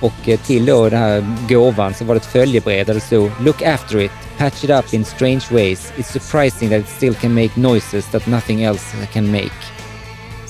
[0.00, 3.30] och eh, till då den här gåvan så var det ett följebrev där det stod
[3.40, 5.92] “Look after it, patch it up in strange ways.
[5.96, 9.77] It's surprising that it still can make noises that nothing else can make.”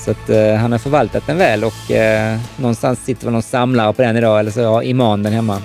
[0.08, 3.92] Så att eh, han har förvaltat den väl och eh, någonstans sitter väl någon samlare
[3.92, 5.62] på den idag eller så har Iman den hemma.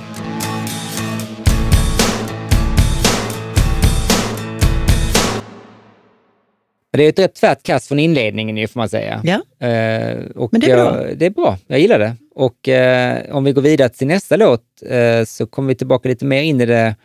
[6.91, 9.21] Det är ett rätt tvärt kast från inledningen ju får man säga.
[9.23, 9.33] Ja.
[9.67, 10.17] Eh,
[10.51, 11.07] Men det är bra.
[11.07, 12.15] Jag, det är bra, jag gillar det.
[12.35, 16.25] Och eh, om vi går vidare till nästa låt eh, så kommer vi tillbaka lite
[16.25, 16.95] mer in i det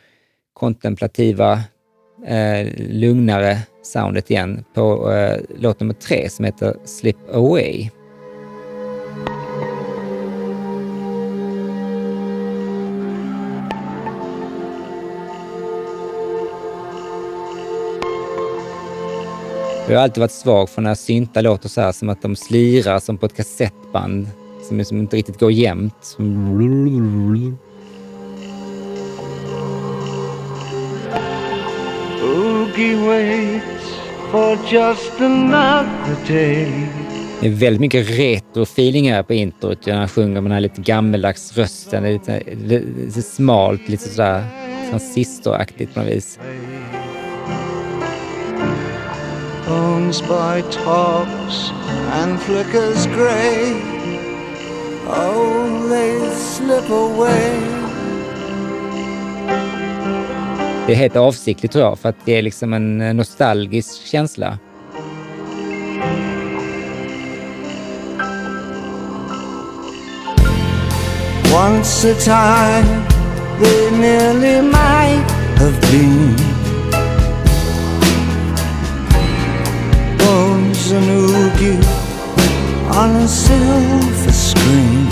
[0.53, 1.53] kontemplativa,
[2.26, 3.59] eh, lugnare
[3.89, 7.91] soundet igen på eh, låt nummer tre som heter Slip Away.
[19.89, 22.99] Jag har alltid varit svag för när syntar låter så här som att de slirar
[22.99, 24.28] som på ett kassettband
[24.62, 26.16] som, som inte riktigt går jämnt.
[32.22, 33.78] Oogie way.
[37.41, 39.89] Det är väldigt mycket retro-feeling här på introt.
[39.89, 42.03] Han sjunger med den här lite gammeldags rösten.
[42.03, 44.45] Det är lite, lite, lite smalt, lite sådär
[44.91, 46.39] transistoraktigt på något vis.
[49.66, 51.72] Bones by tops
[52.12, 53.74] and flickers grey.
[55.07, 57.78] Oh, they slip away.
[60.89, 64.59] Det är helt avsiktligt tror jag, för att det är liksom en eh, nostalgisk känsla.
[71.66, 73.05] Once a time,
[73.61, 76.36] they nearly might have been.
[80.18, 81.78] Bones and oogie
[82.91, 85.07] on a silver screen.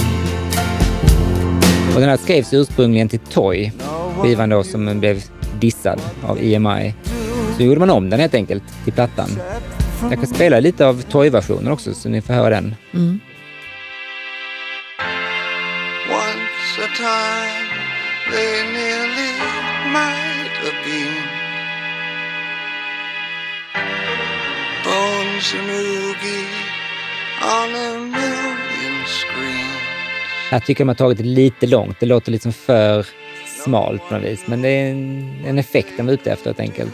[1.95, 3.73] Och den här skrevs ursprungligen till Toy,
[4.21, 6.95] skivan då som blev dissad av EMI.
[7.57, 9.31] Så gjorde man om den helt enkelt till plattan.
[10.03, 12.75] Jag kan spela lite av Toy-versionen också så ni får höra den.
[16.11, 17.69] Once a time,
[18.33, 19.33] they nearly
[19.93, 21.17] might have been.
[24.85, 26.47] Bones and oogie
[27.43, 30.51] on a million screens.
[30.51, 32.01] Här tycker jag man har tagit det lite långt.
[32.01, 33.07] Det låter liksom för
[33.67, 34.47] smalt på något vis.
[34.47, 36.93] Men det är en, en effekt de är ute efter helt enkelt.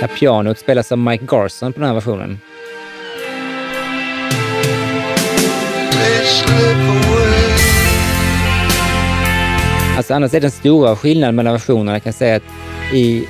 [0.00, 2.38] Här pianot spelas av Mike Garson på den här versionen.
[9.96, 11.92] Alltså annars är den stora skillnaden mellan versionerna.
[11.92, 12.42] Jag kan säga att
[12.92, 13.24] i eh,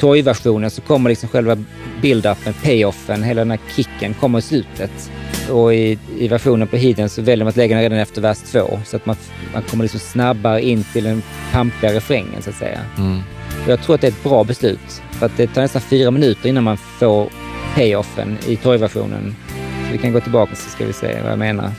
[0.00, 1.56] Toy-versionen så kommer liksom själva
[2.02, 5.10] build-upen, payoffen, hela den här kicken kommer i slutet.
[5.50, 8.38] Och i, i versionen på Hidden så väljer man att lägga den redan efter vers
[8.38, 9.16] två så att man,
[9.52, 11.22] man kommer liksom snabbare in till den
[11.52, 12.80] pampiga refrängen så att säga.
[12.98, 13.20] Mm.
[13.64, 15.02] Och jag tror att det är ett bra beslut.
[15.10, 17.28] För att det tar nästan fyra minuter innan man får
[17.74, 19.36] payoffen i Toy-versionen.
[19.86, 21.70] Så vi kan gå tillbaka så ska vi se vad jag menar.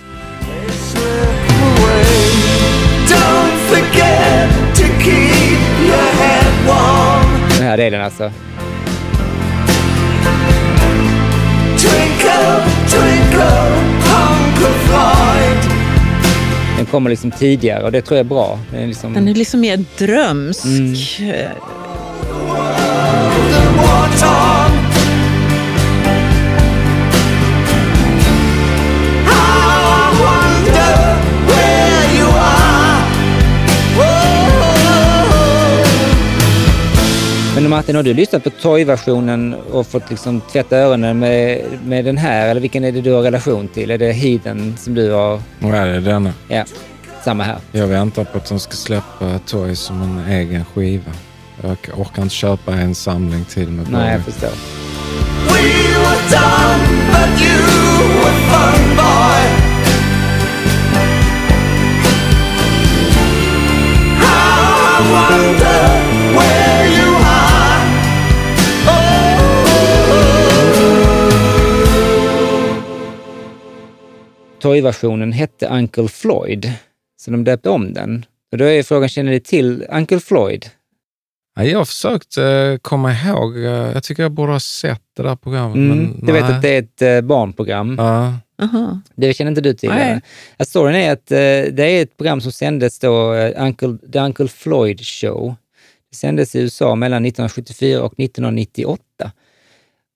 [7.58, 8.32] Den här delen alltså.
[16.78, 18.60] Den kommer liksom tidigare och det tror jag är bra.
[18.72, 19.14] Den är liksom...
[19.14, 20.66] Den är liksom mer drömsk.
[20.66, 20.96] Mm.
[37.70, 42.18] Men Martin, har du lyssnat på Toy-versionen och fått liksom tvätta öronen med, med den
[42.18, 42.50] här?
[42.50, 43.92] Eller vilken är det du har relation till?
[43.92, 45.42] Är det Heathen som du har?
[45.62, 46.34] Är det denna?
[46.48, 46.66] Ja,
[47.24, 47.58] samma här.
[47.72, 51.12] Jag väntar på att de ska släppa Toy som en egen skiva.
[51.62, 54.50] Jag orkar inte köpa en samling till med Nej, jag förstår.
[54.50, 55.62] We
[56.00, 57.62] were dumb, but you
[58.22, 59.42] were fun, boy.
[64.20, 65.99] How I wonder
[74.60, 76.72] Toy-versionen hette Uncle Floyd,
[77.22, 78.26] så de döpte om den.
[78.52, 80.66] Och då är frågan, känner ni till Uncle Floyd?
[81.56, 83.58] Ja, jag har försökt eh, komma ihåg.
[83.58, 85.76] eh, jag tycker jag borde ha sett det där programmet.
[85.76, 86.54] Mm, men du vet nej.
[86.54, 87.96] att det är ett eh, barnprogram.
[87.98, 88.34] Ja.
[88.62, 89.02] Aha.
[89.16, 89.90] Det känner inte du till?
[89.90, 90.22] Nej.
[90.60, 95.56] storyn är att det är ett program som sändes då, Uncle, The Uncle Floyd Show.
[96.12, 99.32] Det sändes i USA mellan 1974 och 1998.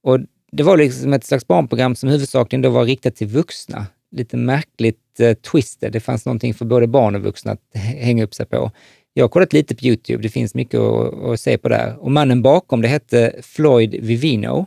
[0.04, 0.20] Och
[0.52, 3.86] det var liksom ett slags barnprogram som huvudsakligen då var riktat till vuxna.
[4.14, 5.92] Lite märkligt eh, twisted.
[5.92, 8.72] Det fanns någonting för både barn och vuxna att hänga upp sig på.
[9.14, 11.96] Jag har kollat lite på Youtube, det finns mycket att, att se på där.
[12.00, 14.66] Och mannen bakom det hette Floyd Vivino.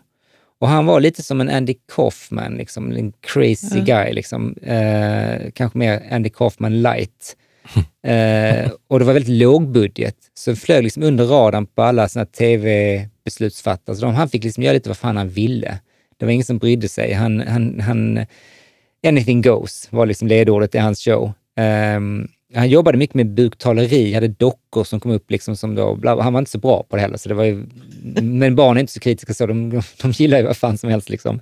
[0.58, 4.12] Och han var lite som en Andy Kaufman, liksom, en crazy guy.
[4.12, 4.54] Liksom.
[4.62, 7.36] Eh, kanske mer Andy Kaufman light.
[8.06, 12.08] Eh, och det var väldigt låg budget, så det flög liksom under radarn på alla
[12.08, 13.96] såna tv-beslutsfattare.
[13.96, 15.78] Så de, han fick liksom göra lite vad fan han ville.
[16.16, 17.12] Det var ingen som brydde sig.
[17.12, 18.26] Han, han, han,
[19.06, 21.32] anything goes var liksom ledordet i hans show.
[21.96, 26.22] Um, han jobbade mycket med buktaleri, hade dockor som kom upp liksom som då, bla,
[26.22, 27.16] han var inte så bra på det heller.
[27.16, 27.66] Så det var ju,
[28.22, 31.08] men barn är inte så kritiska så, de, de gillar ju vad fan som helst.
[31.08, 31.40] Liksom.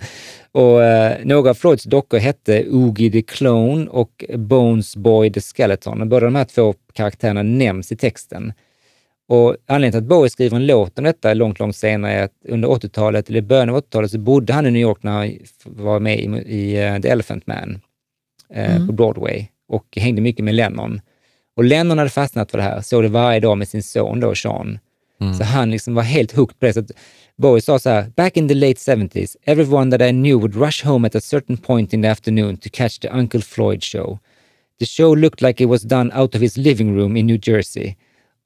[0.53, 6.01] Och, eh, några av Floyds dockor hette Oogie the Clone och Bones Boy the Skeleton.
[6.01, 8.53] Och båda de här två karaktärerna nämns i texten.
[9.29, 12.33] Och anledningen till att Bowie skriver en låt om detta långt, långt senare är att
[12.49, 16.01] under 80-talet, eller början av 80-talet, så bodde han i New York när han var
[16.01, 16.25] med i,
[16.57, 17.81] i eh, The Elephant Man
[18.55, 21.01] eh, på Broadway och hängde mycket med Lennon.
[21.57, 24.35] Och Lennon hade fastnat för det här, såg det varje dag med sin son då,
[24.35, 24.79] Sean.
[25.39, 26.73] Så han liksom var helt hooked på det.
[26.73, 26.91] Så att
[27.37, 30.87] Bowie sa så här, back in the late 70s, everyone that I knew would rush
[30.87, 34.19] home at a certain point in the afternoon to catch the Uncle Floyd show.
[34.79, 37.97] The show looked like it was done out of his living room in New Jersey.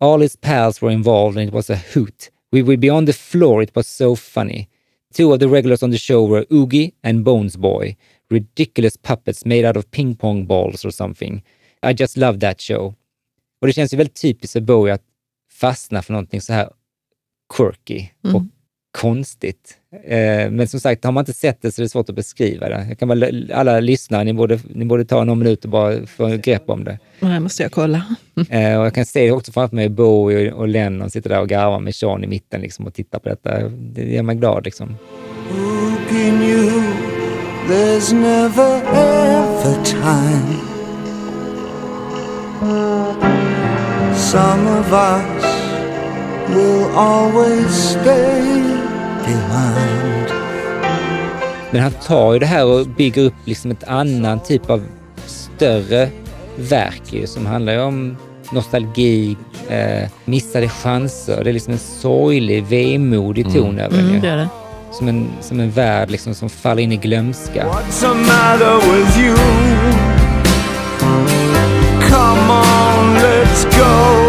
[0.00, 2.30] All his pals were involved and it was a hoot.
[2.52, 4.68] We would be on the floor, it was so funny.
[5.12, 7.96] Two of the regulars on the show were Oogie and Bones Boy,
[8.30, 11.42] ridiculous puppets made out of ping pong balls or something.
[11.82, 12.94] I just loved that show.
[13.60, 15.04] Och det känns ju väldigt typiskt för Bowie att
[15.50, 16.70] fastna för någonting så här
[17.54, 18.50] quirky och mm
[18.92, 19.74] konstigt.
[20.04, 22.68] Eh, men som sagt, har man inte sett det så är det svårt att beskriva
[22.68, 22.86] det.
[22.88, 26.26] Jag kan bara, alla lyssnare, ni borde, ni borde ta någon minut och bara få
[26.26, 26.98] ett grepp om det.
[27.20, 28.02] Det här måste jag kolla.
[28.50, 31.48] Eh, och jag kan se det också framför mig, Bowie och Lennon sitter där och
[31.48, 33.68] garvar med Sean i mitten liksom, och tittar på detta.
[33.68, 34.64] Det gör mig glad.
[34.64, 34.96] Liksom.
[35.50, 36.82] Who can you?
[37.68, 40.68] There's never ever time.
[44.14, 45.44] Some of us
[46.48, 48.77] will always stay
[49.28, 50.32] behind.
[51.70, 54.82] Men han tar ju det här och bygger upp liksom ett annan typ av
[55.26, 56.08] större
[56.56, 58.16] verk som handlar om
[58.52, 59.36] nostalgi,
[59.68, 61.44] eh, missade chanser.
[61.44, 64.08] Det är liksom en sorglig, vemodig ton över den.
[64.08, 64.48] Mm, det är det.
[64.92, 67.66] Som, en, som en värld liksom som faller in i glömska.
[67.66, 69.36] What's the matter with you?
[72.08, 74.28] Come on, let's go.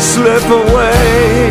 [0.00, 1.43] Slip away.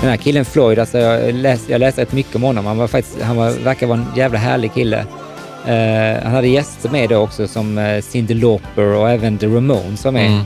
[0.00, 2.66] Den här killen Floyd, alltså jag, läs, jag läste rätt mycket om honom.
[2.66, 5.06] Han, var faktiskt, han var, verkar vara en jävla härlig kille.
[5.66, 10.04] Eh, han hade gäster med då också som uh, Cyndi Lauper och även The Ramones
[10.04, 10.44] var med.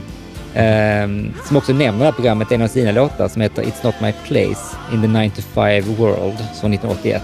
[0.55, 3.95] Eh, som också nämner det här programmet en av sina låtar som heter It's Not
[4.03, 7.23] My Place in the 9 to 5 World från 1981.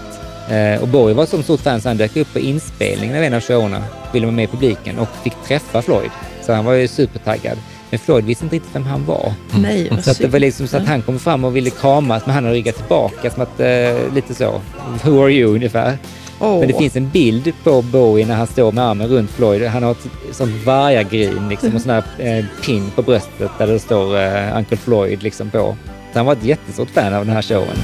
[0.49, 3.33] Eh, och Bowie var som stort fan så han dök upp på inspelningen av en
[3.33, 6.11] av showerna, ville vara med i publiken och fick träffa Floyd.
[6.41, 7.57] Så han var ju supertaggad.
[7.89, 9.33] Men Floyd visste inte riktigt vem han var.
[9.61, 12.25] Nej, vad Så att det var liksom så att han kom fram och ville kramas,
[12.25, 14.61] men han har ryggat tillbaka som att, eh, lite så,
[15.03, 15.97] who are you ungefär.
[16.39, 16.59] Åh.
[16.59, 19.67] Men det finns en bild på Bowie när han står med armen runt Floyd.
[19.67, 23.79] Han har ett sånt vargagrin liksom, och sån här eh, pin på bröstet där det
[23.79, 25.77] står eh, Uncle Floyd liksom på.
[26.13, 27.77] Så han var ett jättestort fan av den här showen.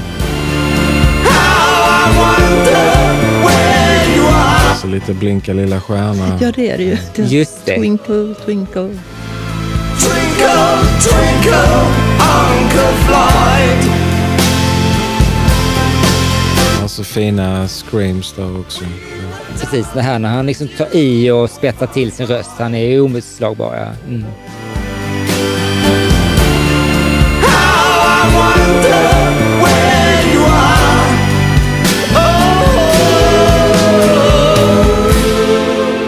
[4.80, 6.38] Så lite blinka lilla stjärna.
[6.40, 7.24] Ja, det är det ju.
[7.38, 7.76] Just det.
[7.76, 8.90] Twinkle, twinkle.
[10.00, 11.66] Twinkle, twinkle,
[12.20, 13.92] Uncle Floyd
[16.82, 18.84] Alltså fina screams där också.
[19.60, 22.50] Precis, det här när han liksom tar i och spetsar till sin röst.
[22.58, 23.76] Han är ju omutslagbar.
[23.76, 24.08] Ja.
[24.08, 24.24] Mm.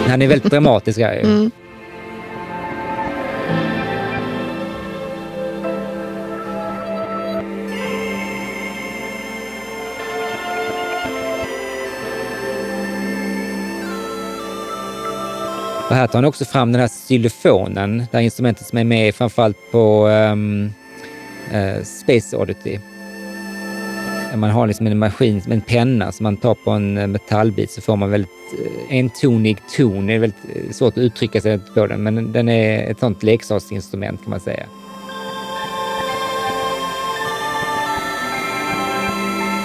[0.07, 1.19] Han är väldigt dramatisk här ju.
[1.19, 1.51] Mm.
[15.89, 19.15] Och här tar han också fram den här xylofonen, det här instrumentet som är med
[19.15, 20.73] framförallt på um,
[21.51, 22.79] eh, Space Oddity.
[24.35, 27.81] Man har liksom en maskin, en penna som man tar på en eh, metallbit så
[27.81, 28.29] får man väldigt
[28.89, 30.07] eh, entonig ton.
[30.07, 34.21] Det är väldigt svårt att uttrycka sig på den, men den är ett sånt leksaksinstrument
[34.21, 34.65] kan man säga.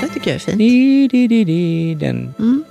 [0.03, 0.59] Det tycker jag är fint.
[0.59, 2.35] Di, di, di, den.
[2.39, 2.64] Mm.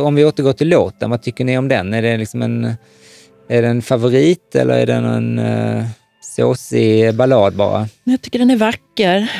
[0.00, 1.94] Om vi återgår till låten, vad tycker ni om den?
[1.94, 2.64] Är det liksom en,
[3.48, 5.84] är det en favorit eller är det en uh,
[6.20, 7.88] såsig ballad bara?
[8.04, 9.30] Jag tycker den är vacker.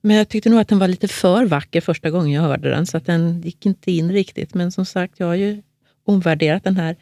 [0.00, 2.86] Men jag tyckte nog att den var lite för vacker första gången jag hörde den,
[2.86, 4.54] så att den gick inte in riktigt.
[4.54, 5.62] Men som sagt, jag har ju
[6.06, 6.96] omvärderat den här,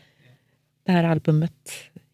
[0.86, 1.52] det här albumet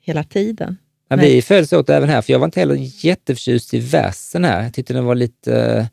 [0.01, 0.77] hela tiden.
[1.09, 2.77] Ja, vi följdes åt även här, för jag var inte heller
[3.07, 4.63] jätteförtjust i versen här.
[4.63, 5.87] Jag tyckte den var lite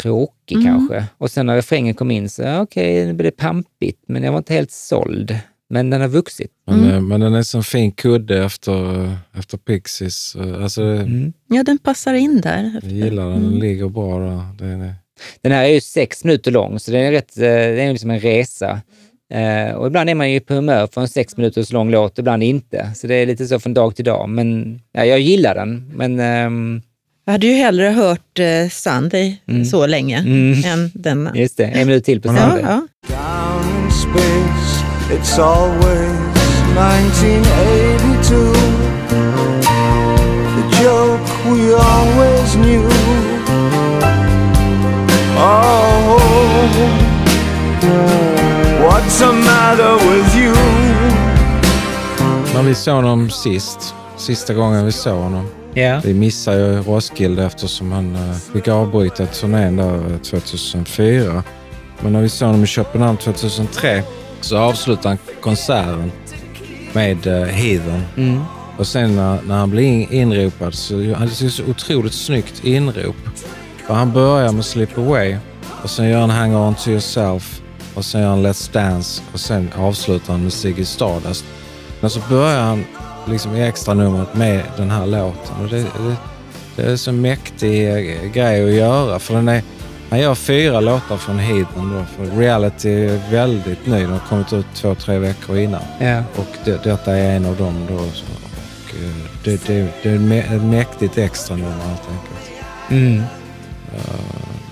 [0.00, 0.66] tråkig Mm.
[0.66, 1.04] kanske.
[1.18, 4.38] Och sen när refrängen kom in så, okej, nu blev det pampigt, men jag var
[4.38, 5.38] inte helt såld.
[5.70, 6.50] Men den har vuxit.
[6.66, 6.94] Men, Mm.
[6.94, 10.36] eh, men den är som en fin kudde efter, efter Pixies.
[10.36, 11.32] Eh, Alltså, Mm.
[11.48, 12.80] Ja, den passar in där.
[12.82, 14.42] Jag gillar den, den ligger bra där.
[14.58, 14.94] Den är,
[15.42, 18.10] Den här är ju sex minuter lång, så det är, rätt, eh, det är liksom
[18.10, 18.80] en resa.
[19.32, 22.42] Eh, och ibland är man ju på humör för en sex minuters lång låt, ibland
[22.42, 22.90] inte.
[22.94, 24.28] Så det är lite så från dag till dag.
[24.28, 25.92] Men ja, jag gillar den.
[25.94, 26.82] Men ehm,
[27.28, 29.64] Jag hade ju hellre hört eh, Sunday Mm.
[29.64, 30.64] så länge Mm.
[30.64, 31.36] än denna.
[31.36, 32.60] just det, en minut till på Ja, Sunday.
[32.62, 32.82] ja.
[33.08, 36.10] Down in space, it's always
[36.74, 38.52] 1982.
[40.56, 42.88] The joke we always knew.
[45.38, 46.20] Oh,
[48.82, 50.54] what's the matter with you?
[52.54, 55.46] när vi såg honom sist, sista gången vi såg honom.
[55.76, 56.00] Ja.
[56.04, 61.42] Vi missade ju Roskilde eftersom han uh, fick avbryta turnén där eh, 2004.
[62.00, 64.02] Men när vi såg honom i Köpenhamn 2003
[64.40, 66.12] så avslutade han konserten
[66.92, 68.02] med Heathen.
[68.16, 68.40] Mm.
[68.78, 73.16] Och sen när, när han blev in, inropad så han hade så otroligt snyggt inrop.
[73.86, 75.36] För han börjar med Slip Away
[75.82, 77.62] och sen gör han Hang On To Yourself
[77.94, 81.44] och sen gör han Let's Dance och sen avslutar han med Ziggy Stardust.
[82.00, 82.84] Men så börjar han
[83.26, 85.56] liksom i extra numret med den här låten.
[85.62, 86.16] Och det, det,
[86.76, 89.62] det är så mäktig eh, grej att göra för den är,
[90.10, 92.04] han gör fyra låtar från Heathen då.
[92.16, 94.00] För Reality är väldigt ny.
[94.00, 95.82] Den har kommit ut två, tre veckor innan.
[95.98, 96.22] Ja.
[96.36, 97.98] Och det, detta är en av dem då.
[97.98, 102.50] Så, och, eh, det, det, det är ett mäktigt extra nummer helt enkelt.
[102.90, 103.22] Mm.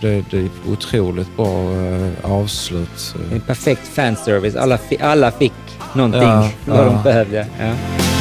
[0.00, 3.14] Det, det är otroligt bra eh, avslut.
[3.32, 4.56] En perfekt fanservice.
[4.56, 5.52] Alla, fi, alla fick
[5.94, 6.84] någonting Ja, vad ja.
[6.84, 7.46] de behövde.
[7.60, 8.13] Ja.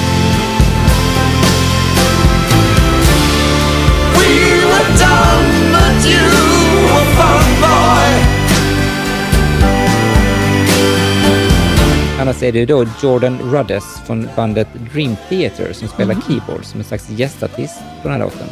[12.20, 16.84] Annars är det då Jordan Rudess från bandet Dream Theater som spelar keyboard som en
[16.86, 18.47] slags gästartist på den här låten.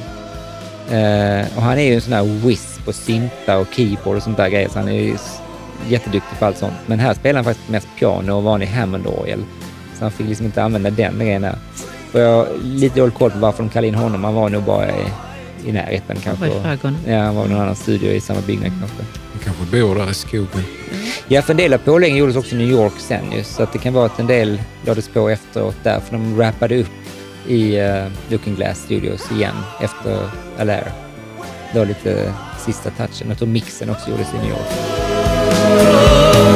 [0.90, 4.38] Eh, och han är ju en sån här whiz på syntar och keyboard och sånt
[4.38, 5.18] där grejer, så han är ju
[5.88, 6.74] jätteduktig på allt sånt.
[6.86, 9.44] Men här spelar han faktiskt mest piano och vanlig Hammond-orgel.
[9.98, 11.56] Så han fick liksom inte använda den grejen här.
[12.14, 14.24] Och jag har lite dålig koll på varför de kallade in honom.
[14.24, 14.88] Han var nog bara
[15.66, 16.50] i, närheten kanske.
[16.50, 16.98] var i skärgården.
[17.08, 19.04] Ja, han var i någon annan studio i samma byggnad kanske.
[19.32, 20.64] Han kanske bor där i skogen.
[21.28, 23.74] Ja, för en del av påläggningen gjordes också i New York sen ju, så att
[23.74, 26.88] det kan vara att en del lades på efteråt där, för de rappade upp
[27.48, 30.92] i uh, Looking Glass Studios igen efter Allaire.
[31.74, 32.34] Det var lite
[32.66, 33.30] sista touchen.
[33.30, 36.51] Jag tror mixen också gjordes i New York.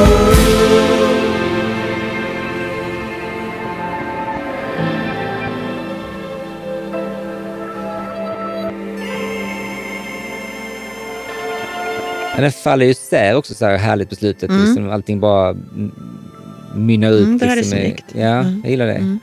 [12.42, 14.50] Den faller ju isär också så här härligt på slutet.
[14.50, 14.62] Mm.
[14.64, 15.56] Liksom allting bara
[16.74, 17.24] mynnar ut.
[17.26, 18.04] Mm, det här är liksom i- snyggt.
[18.14, 18.60] Ja, Mm.
[18.64, 18.92] jag gillar det.
[18.94, 19.18] Mm.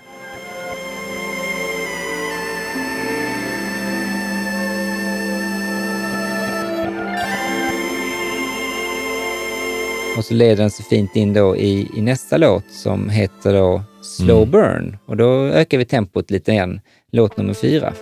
[10.18, 13.84] Och så leder den så fint in då i, i nästa låt som heter då
[14.02, 14.52] Slow Mm.
[14.52, 14.98] Burn.
[15.06, 16.80] Och då ökar vi tempot lite igen.
[17.12, 17.94] Låt nummer fyra.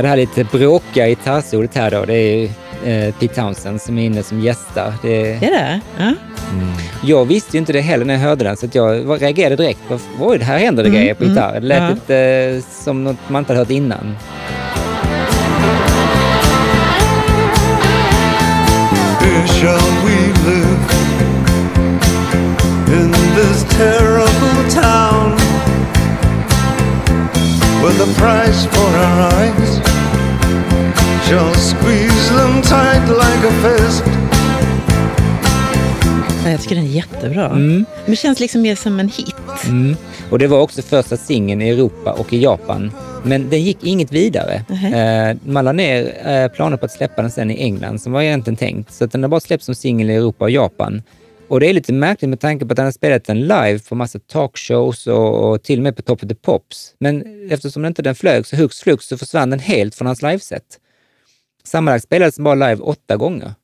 [0.00, 2.44] Ja, det här lite bråkiga gitarrsolot här då, det är ju
[2.84, 4.94] eh, Pete Townsend som är inne som gästar.
[5.02, 5.80] Det, Är det?
[5.98, 6.14] Ja.
[7.04, 9.88] Jag visste ju inte det heller när jag hörde den, så att jag reagerade direkt
[9.88, 11.60] på oj, det här händer det grejer på mm, gitarr.
[11.60, 11.88] Det lät ja.
[11.88, 14.16] lite eh, som något man inte hade hört innan.
[19.20, 20.16] Here shall we
[20.50, 20.80] live
[22.96, 25.39] in this terrible town
[27.82, 29.70] where the price for our eyes
[31.26, 34.04] shall squeeze them tight like a fist.
[36.44, 37.46] Ja, Jag tycker den är jättebra.
[37.46, 37.68] Mm.
[37.76, 39.34] Men det känns liksom mer som en hit.
[40.30, 42.92] Och det var också första singeln i Europa och i Japan.
[43.24, 44.54] Men den gick inget vidare.
[44.94, 48.22] Eh, man la ner eh, planer på att släppa den sen i England, som var
[48.22, 48.92] egentligen tänkt.
[48.92, 51.02] Så att den har bara släppts som singel i Europa och Japan.
[51.50, 53.94] Och det är lite märkligt med tanke på att han har spelat den live på
[53.94, 56.94] massa talkshows och, och till och med på Top of the Pops.
[57.00, 60.22] Men eftersom den inte den flög så hux flux så försvann den helt från hans
[60.22, 60.62] liveset.
[61.64, 63.54] Sammanlagt spelades den bara live åtta gånger.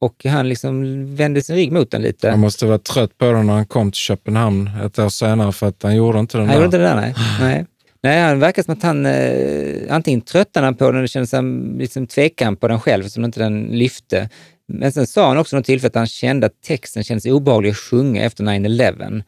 [0.00, 2.30] Och han liksom vände sin rygg mot den lite.
[2.30, 5.66] Han måste vara trött på den när han kom till Köpenhamn ett år senare för
[5.66, 6.64] att han gjorde inte den Han där.
[6.64, 7.14] gjorde inte det där, nej.
[7.40, 7.66] nej.
[8.02, 11.42] Nej, han verkar som att han eh, antingen tröttnade han på den och kände sig
[11.78, 14.28] liksom tveksam på den själv eftersom inte den lyfte.
[14.68, 17.76] Men sen sa han också något tillfälle att han kände att texten kändes obehaglig att
[17.76, 19.22] sjunga efter 9-11.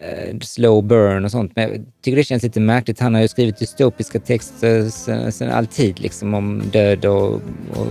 [0.00, 1.52] Eh, slow burn och sånt.
[1.56, 3.00] Men jag tycker det känns lite märkligt.
[3.00, 7.34] Han har ju skrivit dystopiska texter sen, sen alltid, liksom om död och,
[7.74, 7.86] och,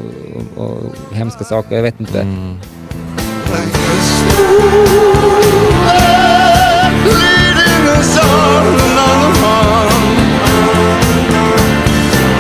[0.55, 1.75] och, och hemska saker.
[1.75, 2.27] Jag vet inte.
[9.41, 9.89] vad.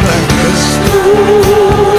[0.05, 1.98] Like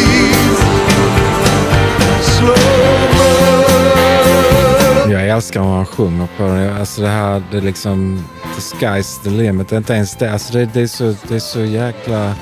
[5.41, 6.77] älskar hur han sjunger på den.
[6.77, 8.23] Alltså det här, det är liksom
[8.55, 9.69] the sky's the limit.
[9.69, 10.31] Det är inte ens det.
[10.33, 12.35] Alltså det, det, är, så, det är så jäkla...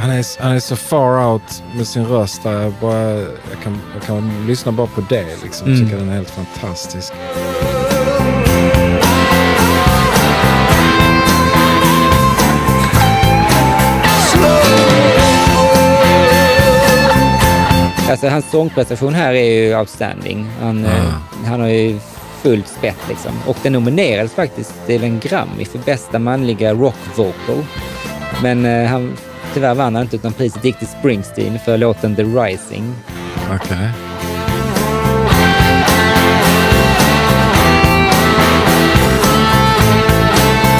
[0.00, 2.42] Han, är, han är så far out med sin röst.
[2.42, 5.42] Där jag, bara, jag, kan, jag kan lyssna bara på det.
[5.42, 5.70] Liksom.
[5.70, 7.12] Jag tycker den är helt fantastisk.
[18.10, 20.46] Alltså hans sångprestation här är ju outstanding.
[20.60, 21.14] Han, eh,
[21.46, 21.98] han har ju
[22.42, 23.32] fullt spett liksom.
[23.46, 27.64] Och den nominerades faktiskt till en Grammy för bästa manliga rock vocal.
[28.42, 29.16] Men eh, han,
[29.54, 32.94] tyvärr vann han inte utan priset gick till Springsteen för låten The Rising.
[33.54, 33.88] Okej.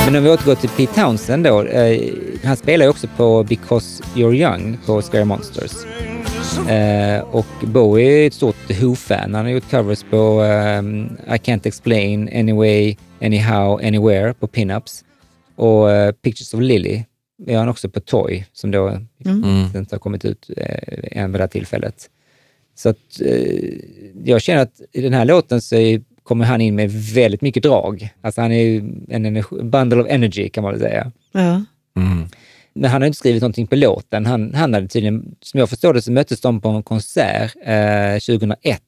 [0.05, 1.63] Men om vi återgår till Pete Townsend då.
[1.63, 2.13] Eh,
[2.45, 5.73] han spelar ju också på Because You're Young på Scary Monsters.
[6.59, 9.34] Eh, och Bowie är ett stort Who-fan.
[9.34, 15.05] Han har gjort covers på ehm, I Can't Explain, Anyway, Anyhow, Anywhere på Pinups.
[15.57, 17.03] Och eh, Pictures of Lily
[17.46, 18.98] är han också på Toy, som då
[19.76, 22.11] inte har kommit ut eh, än vid det här tillfället.
[22.74, 23.74] Så att, eh,
[24.24, 27.62] jag känner att i den här låten så är, kommer han in med väldigt mycket
[27.62, 28.08] drag.
[28.20, 31.12] Alltså han är ju en energi, bundle of energy kan man väl säga.
[31.33, 31.64] Ja.
[32.74, 34.26] Men han har inte skrivit någonting på låten.
[34.26, 38.12] Han, han hade tydligen, som jag förstår det, så möttes de på en konsert eh,
[38.12, 38.82] 2001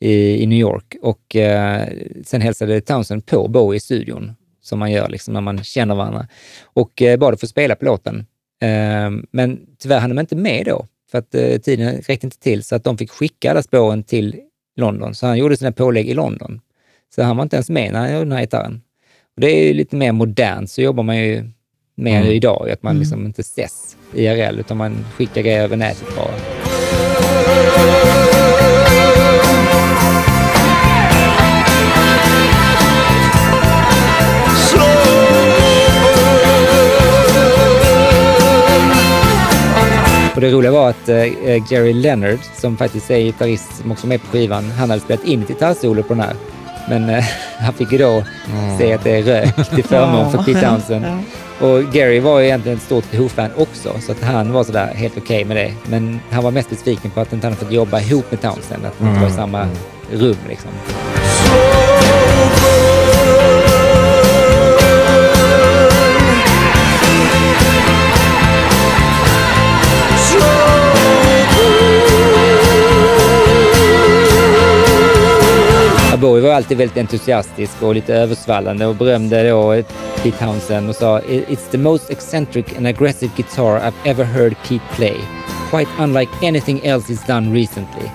[0.00, 1.88] i, i New York och eh,
[2.24, 4.32] sen hälsade Townsend på Bowie i studion,
[4.62, 6.28] som man gör liksom när man känner varandra,
[6.64, 8.26] och eh, bad att få spela på låten.
[8.62, 12.64] Eh, men tyvärr hann de inte med då, för att eh, tiden räckte inte till,
[12.64, 14.40] så att de fick skicka alla spåren till
[14.76, 15.14] London.
[15.14, 16.60] Så han gjorde sina pålägg i London.
[17.14, 18.82] Så han var inte ens med när han gjorde den här gitarren.
[19.34, 21.50] Och det är ju lite mer modernt, så jobbar man ju
[22.00, 26.34] mer idag, att man liksom inte ses IRL, utan man skickar grejer över nätet bara.
[40.34, 44.08] Och det roliga var att eh, Jerry Leonard, som faktiskt är gitarrist som också är
[44.08, 46.34] med på skivan, han hade spelat in ett gitarrsolo på den här.
[46.88, 47.24] Men eh,
[47.58, 48.24] han fick ju då
[48.78, 51.04] se att det är rök till förmån för Pete Townsend.
[51.60, 55.18] Och Gary var ju egentligen ett stort Who-fan också, så att han var sådär helt
[55.18, 55.72] okej med det.
[55.90, 58.98] Men han var mest besviken på att inte han fått jobba ihop med Townsend, att
[58.98, 59.68] de inte var i samma
[60.12, 60.70] rum liksom.
[76.20, 79.82] Bowie var alltid väldigt entusiastisk och lite översvallande och berömde då
[80.22, 84.96] Pete Townsend och sa “It's the most eccentric and aggressive guitar I've ever heard Pete
[84.96, 85.16] play.
[85.70, 88.10] quite unlike anything else he's done recently.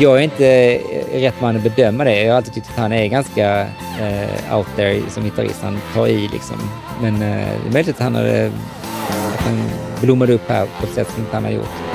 [0.00, 2.22] Jag är inte eh, rätt man att bedöma det.
[2.22, 5.62] Jag har alltid tyckt att han är ganska uh, out there som gitarrist.
[5.62, 6.56] Han tar i liksom.
[7.02, 8.46] Men uh, det är möjligt att han, hade,
[9.34, 9.62] att han
[10.00, 11.85] blommade upp här på ett sätt som inte han har gjort.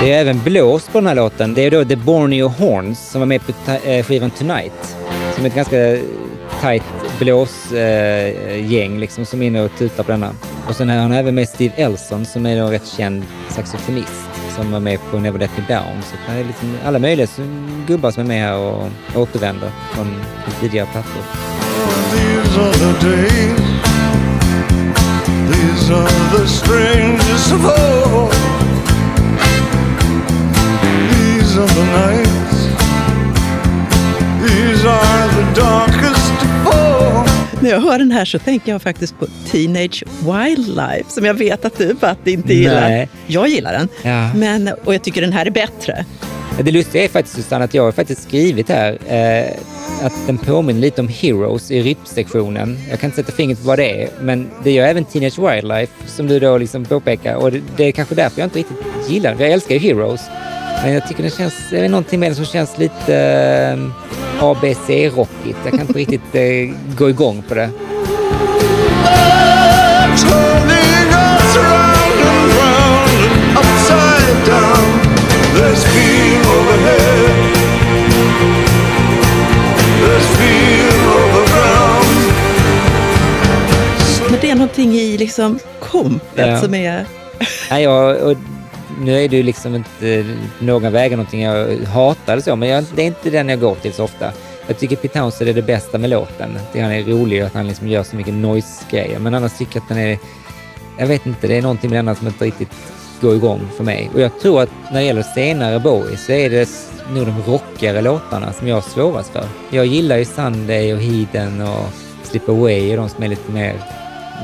[0.00, 1.54] Det är även blås på den här låten.
[1.54, 3.52] Det är då The Borneo Horns som var med på
[3.84, 4.96] eh, skivan Tonight.
[5.34, 5.76] Som är ett ganska
[6.62, 6.82] tight
[7.18, 10.30] blåsgäng liksom, som är inne och tutar på denna.
[10.68, 14.72] Och sen har han även med Steve Elson som är en rätt känd saxofonist som
[14.72, 16.02] var med på Never Let Me Down.
[16.02, 18.86] Så det är liksom alla möjliga som- gubbar som är med här och
[19.16, 20.14] återvänder från
[20.60, 21.22] tidigare plattor.
[22.12, 23.60] These are the days.
[25.52, 28.59] These are the strangest of all.
[31.50, 32.66] These are the nights.
[34.42, 36.32] These are the darkest
[36.66, 37.60] of.
[37.62, 41.64] När jag hör den här så tänker jag faktiskt på Teenage Wildlife som jag vet
[41.64, 42.80] att du Patti inte gillar.
[42.80, 43.08] Nej.
[43.26, 44.34] Jag gillar den, Ja.
[44.34, 46.04] men, och jag tycker den här är bättre.
[46.62, 50.80] Det lustiga är faktiskt Susanne att jag har faktiskt skrivit här eh, att den påminner
[50.80, 52.78] lite om Heroes i rippsektionen.
[52.90, 55.92] Jag kan inte sätta fingret på vad det är, men det gör även Teenage Wildlife
[56.06, 57.34] som du då liksom påpekar.
[57.34, 58.76] Och det, det är kanske därför jag inte riktigt
[59.08, 59.40] gillar den.
[59.40, 60.20] Jag älskar ju Heroes,
[60.82, 65.58] men jag tycker det känns, det är någonting med den som känns lite eh, ABC-rockigt.
[65.64, 67.70] Jag kan inte riktigt eh, gå igång på det.
[84.30, 86.60] Men det är någonting i liksom kompet Ja.
[86.60, 87.06] som är...
[87.70, 88.36] Nej, jag, och
[89.00, 90.26] nu är det ju liksom inte eh,
[90.58, 93.74] någon väg någonting jag hatar eller så, men jag, det är inte den jag går
[93.74, 94.32] till så ofta.
[94.66, 96.58] Jag tycker Pete Townsend är det bästa med låten.
[96.72, 99.18] Det han är rolig och att han liksom gör så mycket noise-grejer.
[99.18, 100.18] Men annars tycker jag att den är...
[100.98, 102.72] Jag vet inte, det är någonting med denna som inte riktigt
[103.20, 104.10] går igång för mig.
[104.14, 106.68] Och jag tror att när det gäller senare Bowie så är det
[107.14, 109.44] nog de rockigare låtarna som jag har svårast för.
[109.70, 111.86] Jag gillar ju Sunday och Heathen och
[112.22, 113.74] Slip Away och de som är lite mer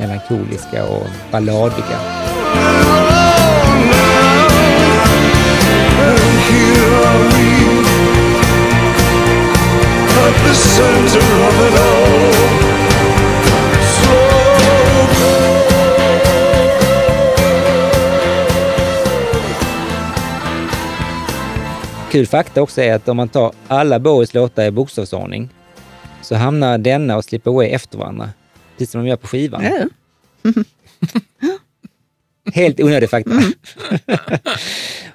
[0.00, 1.98] melankoliska och balladiga.
[7.16, 7.86] Here are we
[10.26, 12.32] at the center of it all.
[13.97, 14.36] So
[22.10, 25.48] Kul fakta också är att om man tar alla Bowies låtar i bokstavsordning
[26.22, 28.30] så hamnar denna och Slip Away efter varandra.
[28.72, 29.64] Precis som de gör på skivan.
[29.64, 29.86] Ja.
[32.52, 33.30] Helt onödig fakta.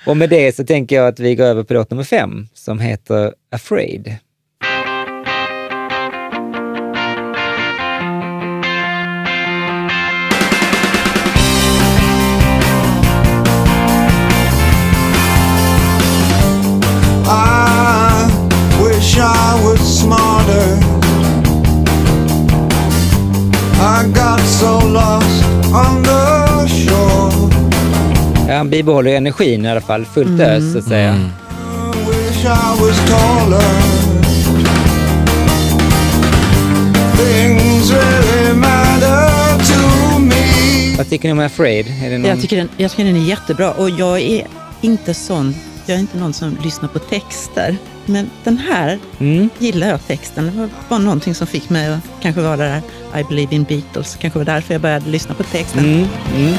[0.05, 2.79] och med det så tänker jag att vi går över på låt nummer fem som
[2.79, 4.15] heter Afraid.
[28.61, 31.11] Han bibehåller energin i alla fall, fullt ös så att säga.
[40.19, 40.97] Me.
[40.97, 41.87] Vad tycker ni om Afraid?
[42.03, 42.29] Är det någon...
[42.29, 44.47] Jag, tycker den, jag tycker den är jättebra och jag är
[44.81, 45.55] inte sån,
[45.85, 47.77] jag är inte någon som lyssnar på texter.
[48.05, 49.49] Men den här Mm.
[49.59, 50.45] gillar jag texten.
[50.45, 52.81] Det var bara någonting som fick mig att kanske vara där
[53.19, 54.17] I believe in Beatles.
[54.21, 55.85] Kanske var därför jag började lyssna på texten.
[55.85, 56.07] Mm.
[56.35, 56.53] Mm.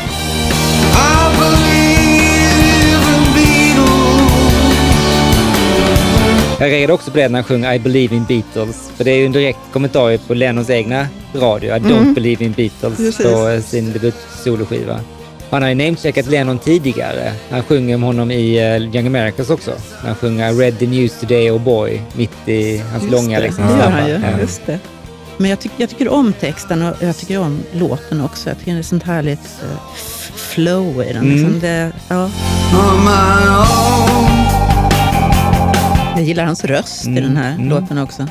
[6.63, 8.91] Jag reagerade också på det när han sjöng I believe in Beatles.
[8.97, 11.77] För det är ju en direkt kommentar på Lennons egna radio.
[11.77, 13.27] I don't believe in Beatles Precis.
[13.27, 15.01] på sin debutsolskiva.
[15.51, 17.33] Han har ju namecheckat Lennon tidigare.
[17.51, 19.73] Han sjunger om honom i eh, Young Americans också.
[20.05, 23.47] Han sjunger I read the news today, oh boy, mitt i hans Just långa det,
[23.47, 24.13] liksom, det gör han ju.
[24.15, 24.41] Ja.
[24.41, 24.79] Just det.
[25.37, 28.49] Men jag, tyck, jag tycker om texten och jag tycker om låten också.
[28.49, 29.41] Jag tycker det är sånt härligt
[29.95, 31.17] f- flow i den.
[31.17, 31.31] Mm.
[31.33, 32.31] Liksom det, ja.
[36.23, 37.69] Jag gillar hans röst i den här mm.
[37.69, 38.27] låten också.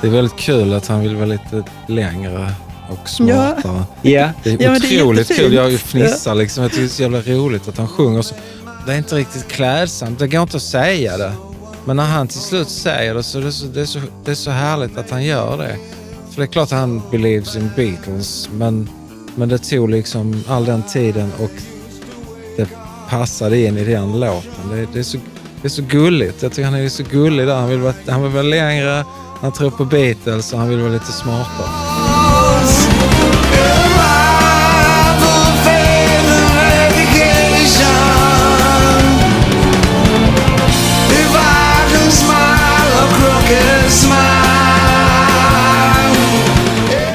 [0.00, 2.52] Det är väldigt kul att han vill vara lite längre
[2.88, 3.84] och smartare.
[4.02, 4.30] Ja.
[4.42, 5.54] Det är Ja, men det är otroligt kul.
[5.54, 6.62] Jag fnissar liksom.
[6.62, 8.34] Jag tycker det är så jävla roligt att han sjunger så.
[8.86, 10.18] Det är inte riktigt klädsamt.
[10.18, 11.32] Det går inte att säga det.
[11.84, 14.30] Men när han till slut säger det så är det så, det är så, det
[14.30, 15.76] är så härligt att han gör det.
[16.30, 18.88] För det är klart att han believes in Beatles, men,
[19.34, 21.52] men det tog liksom all den tiden och
[22.56, 22.68] det
[23.08, 24.68] passade in i den låten.
[24.70, 25.18] Det, det, är, så,
[25.66, 26.42] det är så gulligt.
[26.42, 27.54] Jag tycker han är så gullig där.
[27.54, 29.04] Han vill vara, han vill vara längre,
[29.40, 31.66] han tror på Beatles och han vill vara lite smartare.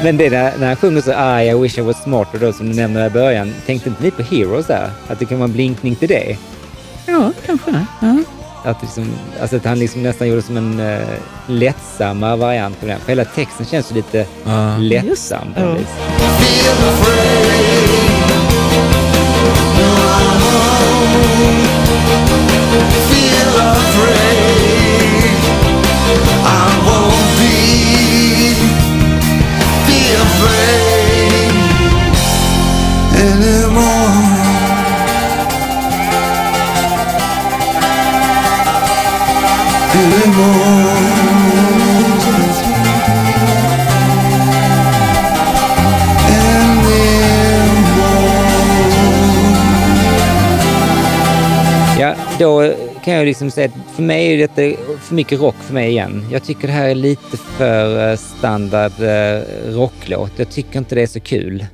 [0.03, 2.69] Men det där, när han sjunger så I, I wish I was smarter då som
[2.69, 3.53] du nämnde i början.
[3.65, 4.89] Tänkte inte ni på Heroes där?
[5.07, 6.37] Att det kan vara en blinkning till det?
[7.05, 7.85] Ja, kanske.
[8.01, 8.40] Ja.
[8.63, 9.11] Att, liksom,
[9.41, 11.07] alltså att han liksom nästan gjorde som en uh,
[11.47, 12.99] lättsammare variant på den.
[12.99, 14.77] För hela texten känns ju lite Ja.
[14.77, 15.65] lättsam på Ja.
[15.65, 16.91] något
[51.99, 52.73] Ja, då
[53.03, 56.25] kan jag liksom säga att för mig är detta för mycket rock för mig igen.
[56.31, 59.41] Jag tycker det här är lite för eh, standard eh,
[59.73, 60.31] rocklåt.
[60.35, 61.65] Jag tycker inte det är så kul.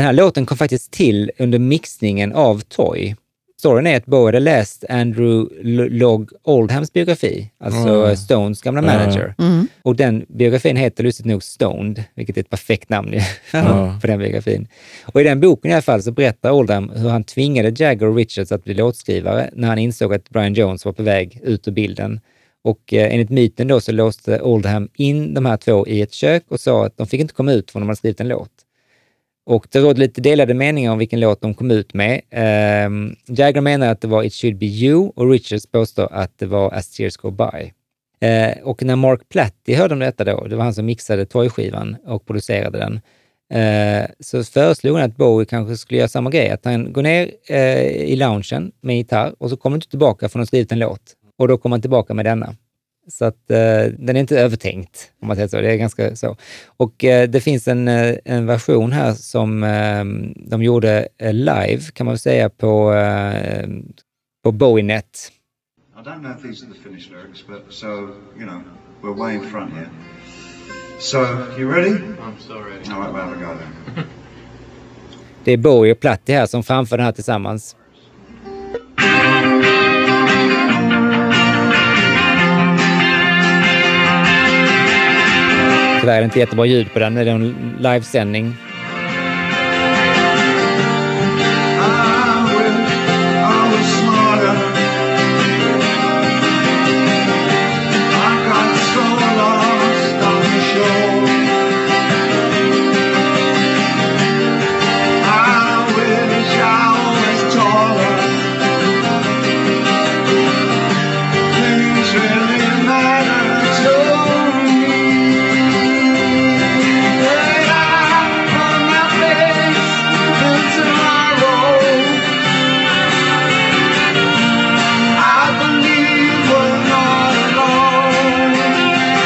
[0.00, 3.16] Den här låten kom faktiskt till under mixningen av Toy.
[3.58, 8.16] Storyn är att Bowie hade läst Andrew Log Oldhams biografi, alltså Mm.
[8.16, 9.34] Stones gamla manager.
[9.82, 13.14] Och den biografin heter lustigt nog Stoned, vilket är ett perfekt namn
[13.52, 13.98] Ja.
[14.00, 14.68] på den biografin.
[15.04, 18.16] Och i den boken i alla fall så berättar Oldham hur han tvingade Jagger och
[18.16, 21.72] Richards att bli låtskrivare när han insåg att Brian Jones var på väg ut ur
[21.72, 22.20] bilden.
[22.64, 26.44] Och eh, enligt myten då så låste Oldham in de här två i ett kök
[26.48, 28.50] och sa att de fick inte komma ut förrän de hade skrivit en låt.
[29.50, 32.20] Och det rådde lite delade meningar om vilken låt de kom ut med.
[32.86, 36.46] Um, Jagger menar att det var It should be you och Richards påstår att det
[36.46, 37.72] var As tears go by.
[38.26, 41.96] Uh, och när Mark Platty hörde om detta då, det var han som mixade Toy-skivan
[42.06, 43.00] och producerade den,
[43.54, 47.30] uh, så föreslog han att Bowie kanske skulle göra samma grej, att han går ner
[47.50, 50.78] uh, i loungen med gitarr och så kommer han inte tillbaka förrän han skrivit en
[50.78, 51.02] låt.
[51.38, 52.54] Och då kommer han tillbaka med denna.
[53.08, 55.60] Så att eh, den är inte övertänkt, om man säger så.
[55.60, 56.36] Det är ganska så.
[56.66, 60.04] Och eh, det finns en, eh, en version här som eh,
[60.48, 63.68] de gjorde eh, live, kan man väl säga, på, eh,
[64.44, 65.32] på Bowie-net.
[65.96, 67.86] I don't know if these are the finished lyrics, but so,
[68.38, 68.62] you know,
[69.02, 69.88] we're way in front here.
[70.98, 71.18] So,
[71.58, 71.90] you ready?
[71.90, 72.90] I'm so ready.
[72.90, 74.04] All right, we'll have a go then.
[75.44, 77.76] Det är Bowie och Platty här som framför den här tillsammans.
[86.00, 88.56] Tyvärr är det inte jättebra ljud på den, det är en livesändning.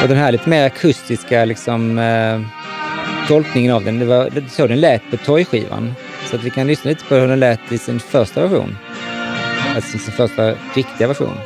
[0.04, 2.40] Och den här lite mer akustiska liksom, eh,
[3.28, 5.94] tolkningen av den, det var så den lät på Toy-skivan.
[6.30, 8.76] Så att vi kan lyssna lite på hur den lät i sin första version.
[9.74, 11.38] Alltså sin första riktiga version.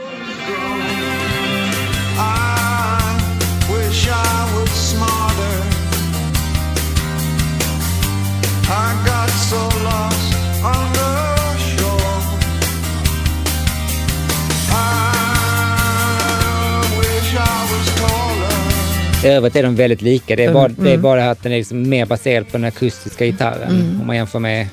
[19.29, 20.37] I övrigt är de väldigt lika.
[20.37, 23.27] Det är bara, det, är bara att den är liksom mer baserad på den akustiska
[23.27, 24.67] gitarren om man jämför med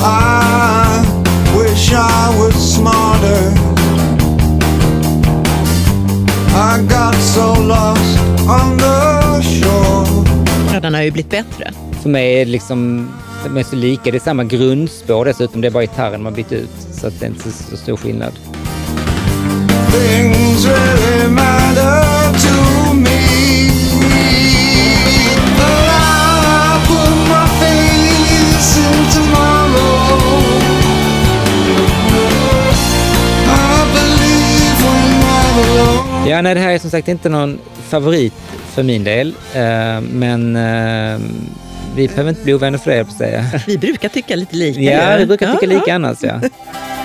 [0.00, 0.18] I
[1.58, 3.52] wish I was smarter.
[6.54, 8.18] I got so lost
[8.48, 10.28] on the shore.
[10.72, 11.72] Ja, den har ju blivit bättre.
[12.02, 13.08] För mig är det liksom,
[13.44, 14.10] de är så lika.
[14.10, 15.60] Det är samma grundspår dessutom.
[15.60, 16.70] Det är bara gitarren man bytt ut.
[16.92, 18.32] Så att det är inte så, så stor skillnad.
[36.28, 37.58] Ja, nej, det här är som sagt inte någon
[37.88, 38.34] favorit
[38.74, 41.20] för min del, eh, men eh,
[41.96, 43.44] vi behöver inte bli ovänner för det, på säga.
[43.66, 44.80] Vi brukar tycka lite lika.
[44.80, 46.40] Ja, vi brukar tycka Ja, lika annars, ja.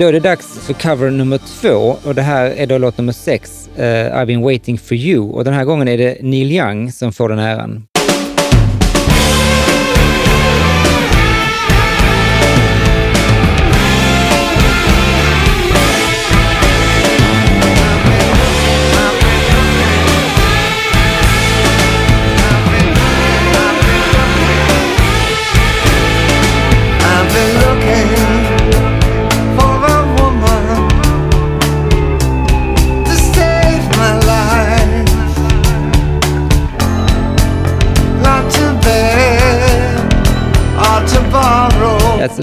[0.00, 3.12] då är det dags för cover nummer två och det här är då låt nummer
[3.12, 5.30] sex, uh, I've been waiting for you.
[5.30, 7.86] Och den här gången är det Neil Young som får den äran.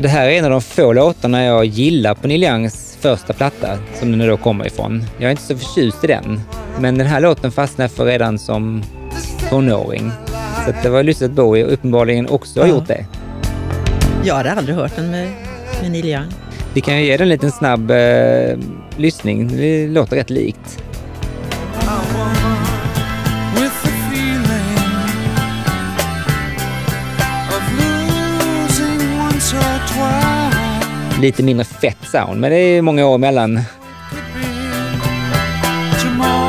[0.01, 0.05] Borrow.
[0.05, 3.33] Alltså, det här är en av de få låtarna jag gillar på Neil Youngs första
[3.33, 5.03] platta, som den då kommer ifrån.
[5.17, 6.41] Jag är inte så förtjust i den,
[6.79, 8.83] men den här låten fastnade för redan som
[9.49, 10.11] tonåring.
[10.65, 12.73] Så det var lustigt att Bowie uppenbarligen också har Ja.
[12.73, 13.05] gjort det.
[14.23, 15.27] Jag hade aldrig hört den med,
[15.81, 16.25] med Neil Young.
[16.73, 18.57] Vi kan ju ge den en liten snabb eh,
[18.97, 19.57] lyssning.
[19.57, 20.83] Det låter rätt likt.
[31.21, 33.59] Lite mindre fett sound, men det är många år emellan.
[34.09, 34.41] Could be
[35.99, 36.47] tomorrow.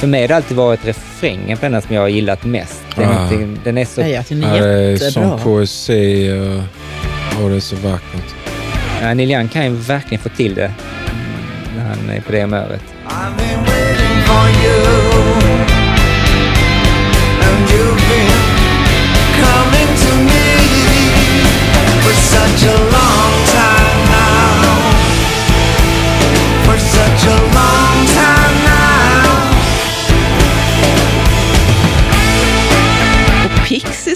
[0.00, 2.82] För mig har det alltid varit refrängen på den som jag har gillat mest.
[2.96, 3.56] Den, är Ah.
[3.64, 4.00] den är så...
[4.00, 5.10] Nej, jag tycker den Ja, är det är jättebra.
[5.30, 8.34] som poesi och, och det är så vackert.
[9.02, 10.72] Ja, Neil Young kan ju verkligen få till det
[11.76, 12.82] när han är på det humöret.
[14.26, 14.86] For you.
[17.42, 18.30] And you've been
[19.40, 20.56] coming to me
[22.02, 24.00] for such a long time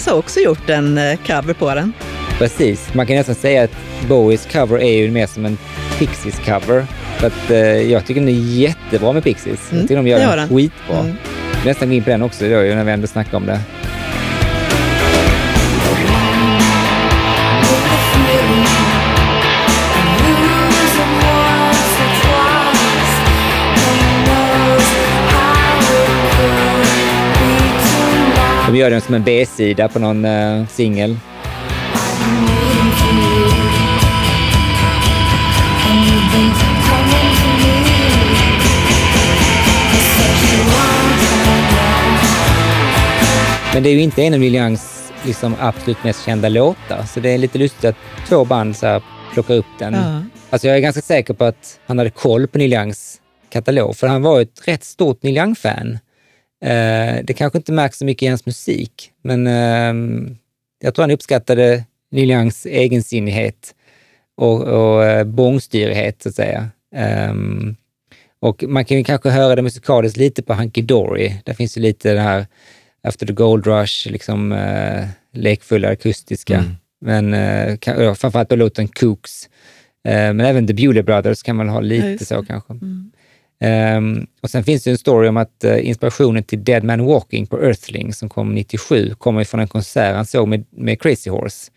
[0.05, 1.93] Pixies har också gjort en eh, cover på den.
[2.37, 2.93] Precis.
[2.93, 3.71] Man kan nästan säga att
[4.07, 5.57] Bowies cover är ju mer som en
[5.99, 6.85] Pixies cover.
[7.17, 7.57] För att eh,
[7.91, 9.71] jag tycker den är jättebra med Pixies.
[9.71, 10.99] Mm, jag tycker de gör gör den skitbra.
[10.99, 11.15] Mm.
[11.65, 13.59] Nästan gå in på den också då, när vi ändå snackar om det.
[28.75, 31.17] De gör den som en B-sida på någon uh, singel.
[43.73, 47.19] Men det är ju inte en av Neil Youngs liksom, absolut mest kända låtar, så
[47.19, 47.95] det är lite lustigt att
[48.27, 49.03] två band så här,
[49.33, 49.93] plockar upp den.
[49.93, 50.23] Ja.
[50.49, 54.07] Alltså jag är ganska säker på att han hade koll på Neil Youngs katalog, för
[54.07, 55.99] han var ett rätt stort Neil Young-fan.
[56.61, 60.29] Eh, det kanske inte märks så mycket i hans musik, men eh,
[60.81, 63.75] jag tror han uppskattade Neil Youngs egensinnighet
[64.37, 66.69] och, och eh, bångstyrighet, så att säga.
[66.95, 67.75] Ehm,
[68.39, 71.33] och man kan ju kanske höra det musikaliskt lite på Hunky Dory.
[71.45, 72.47] Där finns ju lite det här
[73.03, 76.55] After the Gold Rush, liksom eh, lekfulla akustiska.
[76.57, 76.75] Mm.
[77.01, 79.49] Men eh, ka- ja, framförallt på låten Kooks.
[80.07, 82.73] Eh, men även The Bewley Brothers kan man ha Ja, lite just så kanske.
[82.73, 83.11] Mm.
[83.59, 87.47] Ehm, och sen finns det en story om att eh, inspirationen till Dead Man Walking
[87.47, 91.71] på Earthling som kom 97 kommer från en konsert han såg med, med Crazy Horse.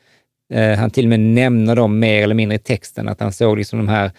[0.55, 3.59] Eh, han till och med nämner dem mer eller mindre i texten, att han såg
[3.59, 4.11] liksom de här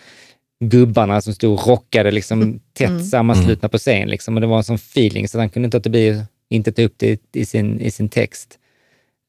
[0.65, 3.03] gubbarna som stod och rockade liksom tätt Mm.
[3.03, 4.07] sammanslutna på scen.
[4.09, 4.35] Liksom.
[4.35, 6.93] Och det var en sån feeling så han kunde inte låta bli inte ta upp
[6.97, 8.59] det i sin, i sin text.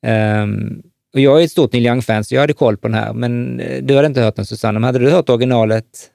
[0.06, 0.82] Ehm,
[1.14, 3.12] och jag är ett stort Neil Young-fan, så jag hade koll på den här.
[3.12, 4.78] Men eh, du hade inte hört den, Susanne.
[4.78, 6.10] Men hade du hört originalet?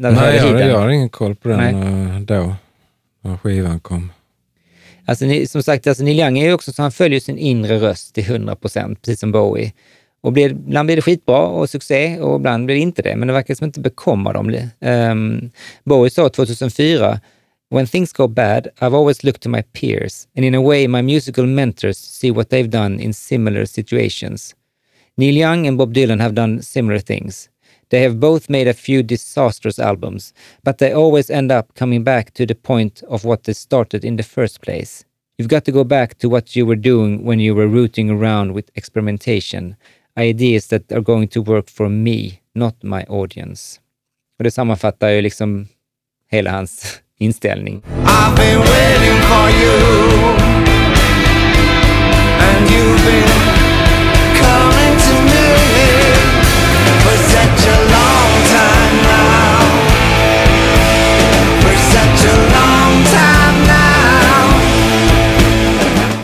[0.00, 2.14] Du Nej, jag, jag har ingen koll på den Nej.
[2.16, 2.54] eh, då,
[3.20, 4.12] när skivan kom.
[5.04, 7.80] Alltså, ni, som sagt, alltså Neil Young är ju också så han följer sin inre
[7.80, 9.72] röst till 100 procent, precis som Bowie.
[10.20, 13.28] Och blir, ibland blir det skitbra och succé och ibland blir det inte det, men
[13.28, 14.56] det verkar som inte bekomma dem.
[14.80, 15.50] Um,
[15.84, 17.20] Bowie sa 2004,
[17.70, 21.02] When things go bad, I've always looked to my peers, and in a way my
[21.02, 24.54] musical mentors see what they've done in similar situations.
[25.16, 27.49] Neil Young and Bob Dylan have done similar things.
[27.90, 32.32] They have both made a few disastrous albums, but they always end up coming back
[32.34, 35.04] to the point of what they started in the first place.
[35.36, 38.52] You've got to go back to what you were doing when you were rooting around
[38.52, 39.76] with experimentation.
[40.16, 43.80] Ideas that are going to work for me, not my audience.
[44.38, 45.68] Och det sammanfattar ju liksom
[46.30, 47.82] hela hans inställning.
[47.86, 49.76] I've been waiting for you,
[52.40, 53.28] and you've been
[54.36, 56.09] coming to me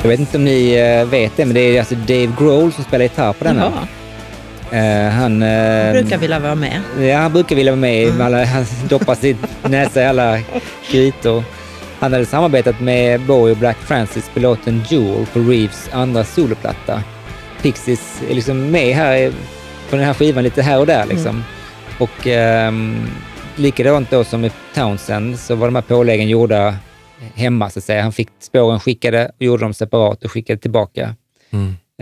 [0.02, 2.84] Jag vet inte om ni eh, vet det, men det är alltså Dave Grohl som
[2.84, 3.60] spelar gitarr på denna.
[3.60, 3.86] Jaha,
[4.70, 6.80] Eh, han, eh, brukar vilja vara med.
[7.01, 8.14] Ja, han brukar vilja vara med.
[8.14, 10.38] med Alla, han doppar sin näsa i alla
[10.90, 11.44] grytor.
[12.01, 17.02] Han hade samarbetat med Bowie och Black Francis på låten Jewel på Reeves andra soloplatta.
[17.62, 19.32] Pixies är liksom med här
[19.90, 21.44] på den här skivan lite här och där liksom.
[21.98, 23.06] Och ehm,
[23.56, 26.76] likadant då som med Townsend så var de här påläggen gjorda
[27.34, 28.02] hemma så att säga.
[28.02, 31.14] Han fick spåren skickade och gjorde dem separat och skickade tillbaka.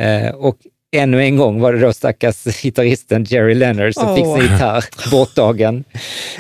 [0.01, 0.57] Eh, och
[0.97, 4.39] ännu en gång var det då stackars gitarristen Jerry Leonard som fick Åh.
[4.39, 5.85] sin gitarr borttagen.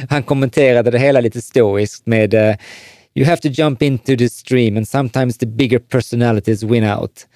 [0.09, 2.57] Han kommenterade det hela lite stoiskt med eh,
[3.16, 7.27] You have to jump into the stream and sometimes the bigger personalities win out.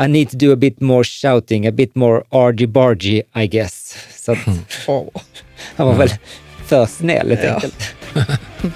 [0.00, 3.96] I need to do a bit more shouting, a bit more argy-bargy, I guess.
[4.10, 4.58] Så att, hmm.
[5.76, 6.18] han var väl mm.
[6.66, 7.94] för snäll helt enkelt.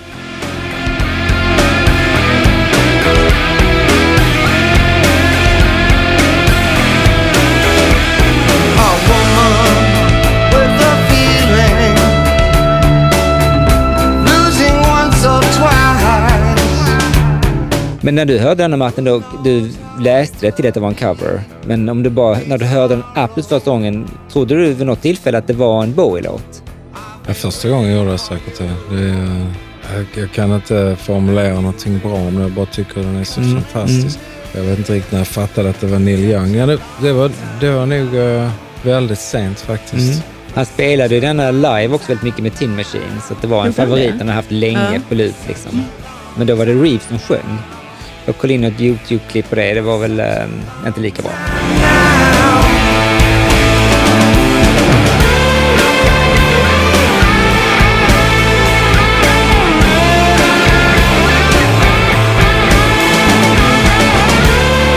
[18.05, 19.71] Men när du hörde den Martin, då, du
[20.01, 21.43] läste det till att det var en cover.
[21.67, 25.03] Men om du bara, när du hörde den absolut första gången, trodde du vid något
[25.03, 26.63] tillfälle att det var en Bowie-låt?
[27.27, 28.97] Ja, första gången gjorde jag säkert det.
[28.97, 29.47] det är,
[29.97, 32.43] jag, jag kan inte formulera någonting bra om det.
[32.43, 34.19] Jag bara tycker den är så Mm, fantastisk.
[34.55, 36.55] Jag vet inte riktigt när jag fattade att det var Neil Young.
[36.55, 37.31] Ja, det, det, var,
[37.61, 38.51] det var nog eh,
[38.83, 40.13] väldigt sent faktiskt.
[40.13, 40.23] Mm.
[40.55, 43.67] Han spelade ju denna live också väldigt mycket med Tin Machine, så att det var
[43.67, 45.01] en favorit han har haft länge Ja.
[45.09, 45.35] på lut.
[45.49, 45.85] Liksom.
[46.37, 47.59] Men då var det Reeves som sjöng.
[48.27, 50.27] Jag kollade in ett YouTube-klipp på det, det var väl eh,
[50.87, 51.33] inte lika bra.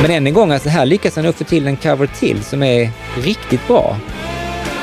[0.01, 2.63] Men än en gång, alltså här lyckas han nog få till en cover till som
[2.63, 2.89] är
[3.23, 3.97] riktigt bra.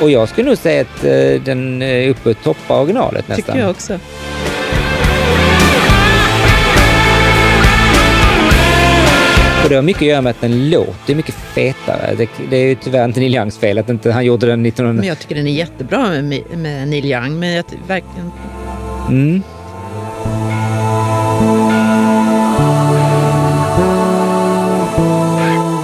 [0.01, 3.45] Och jag skulle nog säga att eh, den är uppe och toppar originalet nästan.
[3.45, 3.99] Tycker jag också.
[9.63, 12.15] Och det har mycket att göra med att den låter mycket fetare.
[12.17, 14.99] Det, det är ju tyvärr inte Neil Youngs fel att inte han gjorde den 1900...
[14.99, 17.39] Men jag tycker den är jättebra med, med Neil Young.
[17.39, 18.31] Men jag, verkligen,
[19.09, 19.41] Mm.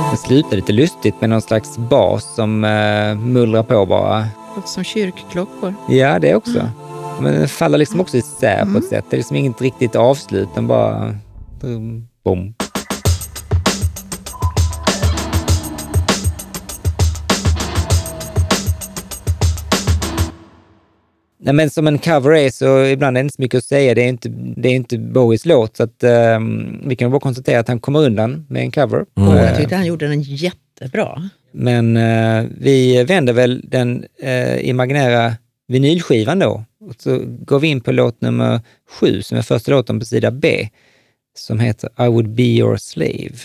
[0.09, 4.25] Den slutar lite lustigt med någon slags bas som uh, mullrar på bara.
[4.55, 5.73] låter som kyrkklockor.
[5.89, 6.69] Ja, det också.
[7.21, 9.05] Men den faller liksom också isär på ett sätt.
[9.09, 11.15] Det är liksom inget riktigt avslut, den bara...
[12.23, 12.53] Bom.
[21.41, 23.95] Nej, men som en cover är så ibland är det inte så mycket att säga.
[23.95, 27.59] Det är inte, det är inte Bowies låt, så att, ehm, vi kan bara konstatera
[27.59, 29.05] att han kommer undan med en cover.
[29.13, 31.29] Och Eh, jag tyckte han gjorde den jättebra.
[31.51, 35.33] men eh, vi vänder väl den eh, imaginära
[35.67, 36.63] vinylskivan då.
[36.89, 38.61] Och så går vi in på låt nummer
[38.99, 40.69] sju, som är första låten på sida B,
[41.37, 43.35] som heter I would be your slave.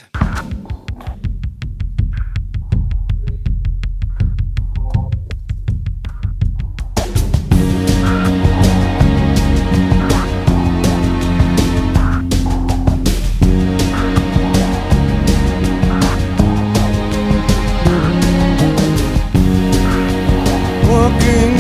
[21.05, 21.54] Walking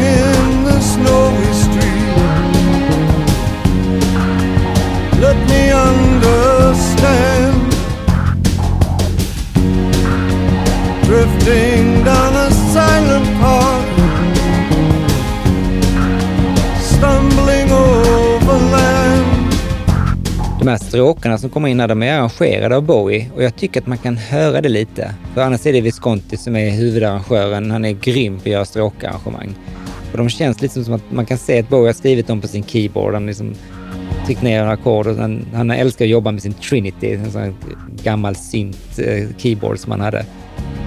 [20.64, 23.80] De här stråkarna som kommer in här, de är arrangerade av Bowie och jag tycker
[23.80, 25.14] att man kan höra det lite.
[25.34, 27.70] För annars är det Visconti som är huvudarrangören.
[27.70, 29.54] Han är grym på att göra stråkarrangemang.
[30.12, 32.48] Och de känns lite som att man kan se att Bowie har skrivit dem på
[32.48, 33.14] sin keyboard.
[33.14, 33.54] Han liksom
[34.26, 37.42] tryckt ner en ackord och han, han älskar att jobba med sin Trinity, en sån
[37.42, 37.54] här
[38.02, 40.26] gammal synt eh, keyboard som han hade.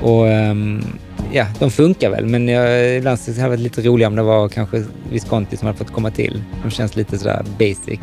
[0.01, 0.83] Och um,
[1.31, 4.49] ja, de funkar väl, men jag, ibland hade det varit lite roligare om det var
[4.49, 6.43] kanske Visconti som hade fått komma till.
[6.63, 7.99] De känns lite sådär basic.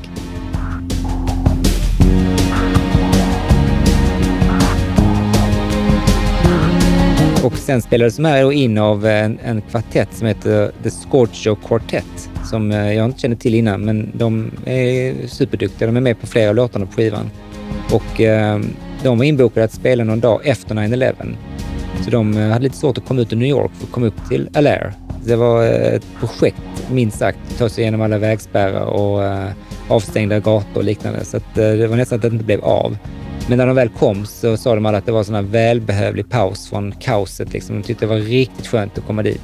[7.64, 12.70] Sen spelades de här in av en, en kvartett som heter The Scorcho Quartet, som
[12.70, 15.86] eh, jag inte kände till innan, men de är superduktiga.
[15.86, 17.30] De är med på flera av låtarna på skivan.
[17.92, 18.60] Och eh,
[19.02, 21.14] de var inbokade att spela någon dag efter 9-11.
[22.04, 24.06] Så de eh, hade lite svårt att komma ut ur New York för att komma
[24.06, 24.92] upp till Alair.
[25.26, 29.50] Det var eh, ett projekt, minst sagt, att ta sig igenom alla vägspärrar och eh,
[29.88, 31.24] avstängda gator och liknande.
[31.24, 32.96] Så att, eh, det var nästan att det inte blev av.
[33.48, 35.42] Men när de väl kom så sa de alla att det var en sån här
[35.42, 37.52] välbehövlig paus från kaoset.
[37.52, 37.76] Liksom.
[37.76, 39.40] De tyckte det var riktigt skönt att komma dit.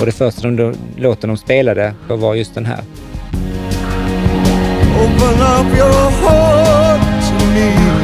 [0.00, 2.80] Och det första de, då, låten de spelade var just den här.
[4.98, 7.97] Open up your heart to me.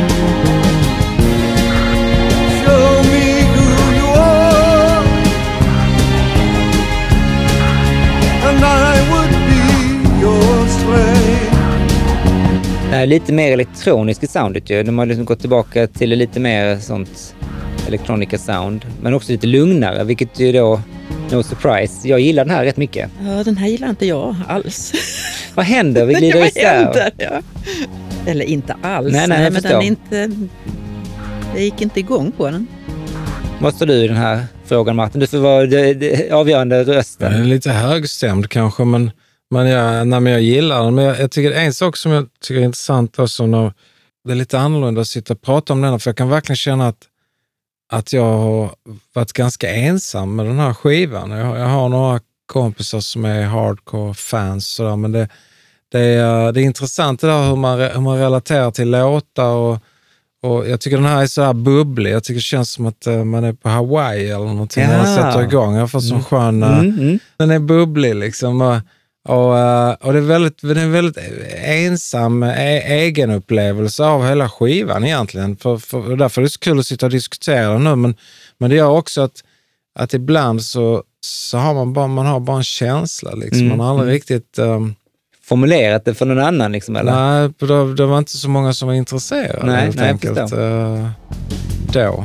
[12.95, 14.83] Är lite mer elektroniskt i soundet ju.
[14.83, 17.35] De har liksom gått tillbaka till lite mer sånt
[17.89, 20.81] elektronika sound, men också lite lugnare, vilket ju då,
[21.31, 23.11] no surprise, jag gillar den här rätt mycket.
[23.27, 24.93] Ja, den här gillar inte jag alls.
[25.55, 26.07] Vad händer?
[26.07, 26.75] Vi glider Vad isär.
[26.85, 27.11] händer?
[27.17, 27.41] Ja.
[28.27, 29.13] Eller inte alls.
[29.13, 30.31] Nej, nej, jag men den är inte...
[31.55, 32.67] Jag gick inte igång på den.
[33.61, 35.21] Vad står du i den här frågan Martin?
[35.21, 37.33] Du får vara det, det avgörande Den rösten.
[37.35, 39.11] är lite högstämd kanske, men,
[39.55, 40.95] men, jag, nej, men jag gillar den.
[40.95, 43.73] Men jag, jag tycker en sak som jag tycker är intressant också, när,
[44.25, 46.89] det är lite annorlunda att sitta och prata om den, för jag kan verkligen känna
[46.89, 46.99] att,
[47.93, 48.71] att jag har
[49.15, 51.31] varit ganska ensam med den här skivan.
[51.31, 55.29] Jag, har- jag har några kompisar som är hardcore-fans, men det,
[55.93, 59.79] det, är, det är intressant det där hur man, hur man relaterar till låtar och,
[60.43, 62.11] och jag tycker den här är så här bubblig.
[62.13, 65.11] Jag tycker det känns som att eh, man är på Hawaii eller någonting när man
[65.11, 65.17] Ja.
[65.17, 65.75] sätter igång.
[65.75, 66.63] Jag har fått sån skön...
[66.63, 67.19] eh, Mm, mm.
[67.37, 68.81] den är bubblig liksom.
[69.29, 71.19] Och, och, eh, och det är väldigt, det är en väldigt
[71.65, 75.57] ensam e- egenupplevelse av hela skivan egentligen.
[75.57, 77.97] För, för, därför är det så kul att sitta och diskutera nu.
[77.97, 78.15] Men,
[78.59, 79.45] men det gör också att,
[79.99, 83.31] att ibland så, så har man bara, man har bara en känsla.
[83.35, 83.67] Liksom.
[83.67, 84.59] Mm, Man har aldrig riktigt...
[84.59, 84.95] Um,
[85.49, 87.13] Formulerat det för någon annan liksom, eller?
[87.13, 90.39] nej, det, det var inte så många som var intresserade Nej, helt nej, enkelt.
[90.53, 91.09] eh,
[91.93, 92.25] då.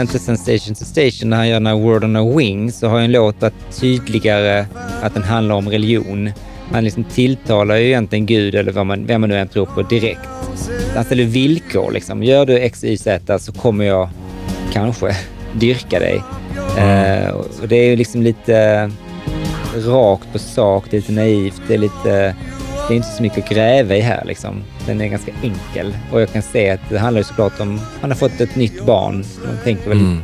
[0.00, 2.88] Inte sen Station to Station när han gör den här Word on a Wing så
[2.88, 4.66] har ju en låt varit tydligare
[5.02, 6.30] att den handlar om religion.
[6.72, 9.82] Han liksom tilltalar ju egentligen Gud eller vad man, vem man nu än tror på
[9.82, 10.28] direkt.
[10.94, 12.22] Han ställer villkor liksom.
[12.22, 14.08] Gör du X, Y, Z så kommer jag
[14.72, 15.16] kanske
[15.52, 16.22] dyrka dig.
[16.78, 17.28] Uh,
[17.62, 18.90] och det är ju liksom lite
[19.76, 22.34] rakt på sak, det är lite naivt, det är lite...
[22.88, 24.62] Det är inte så mycket att gräva i här liksom.
[24.86, 25.96] Den är ganska enkel.
[26.12, 27.80] Och jag kan se att det handlar ju såklart om...
[28.00, 29.24] Han har fått ett nytt barn.
[29.44, 30.20] Man tänker väl, Mm.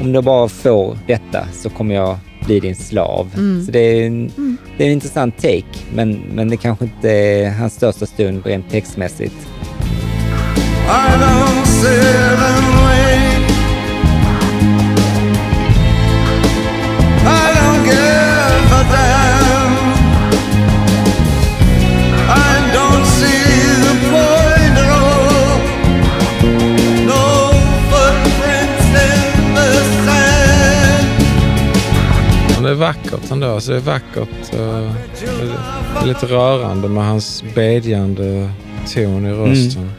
[0.00, 3.30] om du bara får detta så kommer jag bli din slav.
[3.66, 4.30] Så det är, en,
[4.76, 5.64] det är en intressant take,
[5.94, 9.34] men, men det kanske inte är hans största stund rent textmässigt.
[17.24, 19.17] I don't give a damn.
[32.78, 33.46] Vackert ändå.
[33.54, 34.54] Alltså det är vackert.
[34.54, 38.50] eh, det är lite rörande med hans bedjande
[38.94, 39.90] ton i rösten.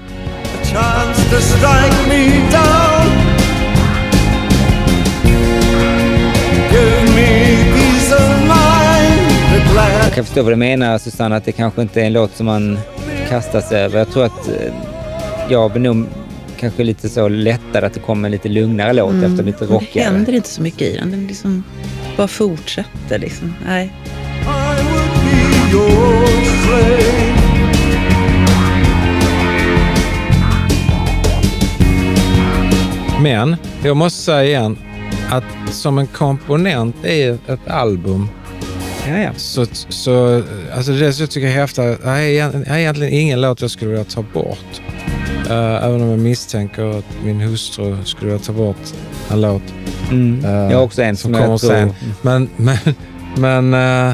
[9.75, 10.03] Last.
[10.03, 12.45] Jag kan förstå vad du menar Susanna, att det kanske inte är en låt som
[12.45, 12.79] man
[13.29, 13.99] kastar sig över.
[13.99, 14.73] Jag tror att eh,
[15.49, 16.05] jag blir nog
[16.59, 19.73] kanske lite så lättare att det kommer en lite lugnare låt efter lite Men Det
[19.75, 20.05] rockigare.
[20.13, 21.11] händer inte så mycket i den.
[21.11, 21.63] Den liksom
[22.19, 23.19] bara fortsätter.
[23.19, 23.53] Liksom.
[23.65, 23.85] Nej.
[23.85, 27.39] I would be your slave.
[33.21, 34.77] Men jag måste säga igen
[35.29, 38.29] att som en komponent i ett, album
[39.07, 39.29] Ja, ja.
[39.35, 40.43] så, så
[40.75, 43.91] alltså det som jag tycker är häftigt, det här är egentligen ingen låt jag skulle
[43.91, 44.81] vilja ta bort.
[45.49, 48.93] Eh, även om jag misstänker att min hustru skulle vilja ta bort
[49.31, 49.61] en låt.
[50.11, 50.45] Mm.
[50.45, 51.93] eh, jag har också en som, som kommer sen.
[52.21, 52.77] Men, men,
[53.37, 53.73] men
[54.09, 54.13] eh,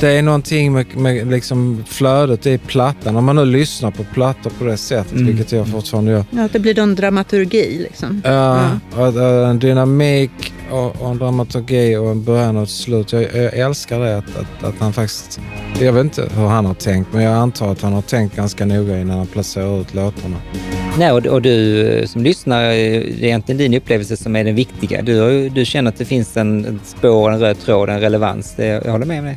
[0.00, 3.16] det är någonting med, med liksom flödet i plattan.
[3.16, 5.26] Om man nu lyssnar på plattor på det sättet, Mm.
[5.26, 6.24] vilket jag fortfarande gör.
[6.30, 7.78] Ja, att det blir någon dramaturgi.
[7.90, 8.22] Liksom.
[8.24, 13.12] Ja, och, och en dynamik och, och en dramaturgi och en början och ett slut.
[13.12, 15.40] Jag, jag älskar det att, att, att han faktiskt...
[15.80, 18.66] Jag vet inte hur han har tänkt, men jag antar att han har tänkt ganska
[18.66, 20.36] noga innan han placerar ut låtarna.
[20.98, 24.44] Nej, och, och du eh, som lyssnar, eh, det är egentligen din upplevelse som är
[24.44, 25.02] den viktiga.
[25.02, 28.54] Du, du känner att det finns en, spår, en röd tråd, en relevans.
[28.56, 29.36] Det, jag håller med om det.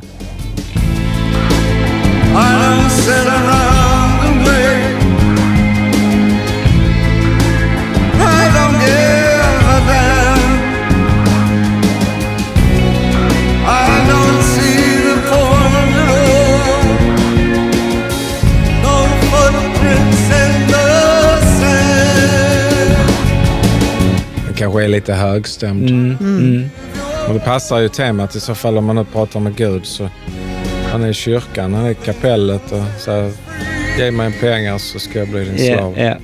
[24.78, 26.18] Kanske är lite högstämd.
[27.28, 29.86] Och det passar ju temat i så fall om man nu pratar med Gud.
[29.86, 30.10] Så
[30.92, 33.32] han är i kyrkan, han är i kapellet och så här,
[34.00, 35.94] ge mig pengar så ska jag bli din Ja, slav.
[35.94, 36.18] slave.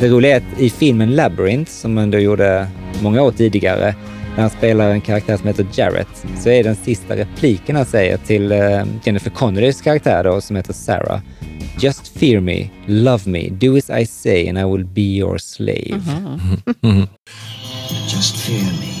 [0.00, 2.66] Det roliga är att i filmen Labyrinth, som man då gjorde
[3.00, 3.94] många år tidigare,
[4.34, 8.16] när han spelar en karaktär som heter Jarrett, så är den sista repliken han säger
[8.16, 11.20] till eh, Jennifer Connerys karaktär då, som heter Sarah.
[11.78, 16.02] Just fear me, love me, do as I say and I will be your slave.
[18.08, 18.94] Just fear me,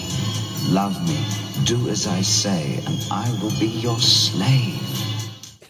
[0.72, 1.18] love me,
[1.66, 5.09] do as I say, and I will be your slave.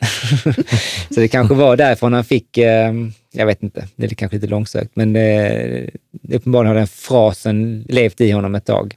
[1.10, 2.93] Så det kanske var därifrån han fick, eh,
[3.32, 5.89] jag vet inte, det är kanske lite långsökt, men eh,
[6.28, 8.97] uppenbarligen har den frasen levt i honom ett tag.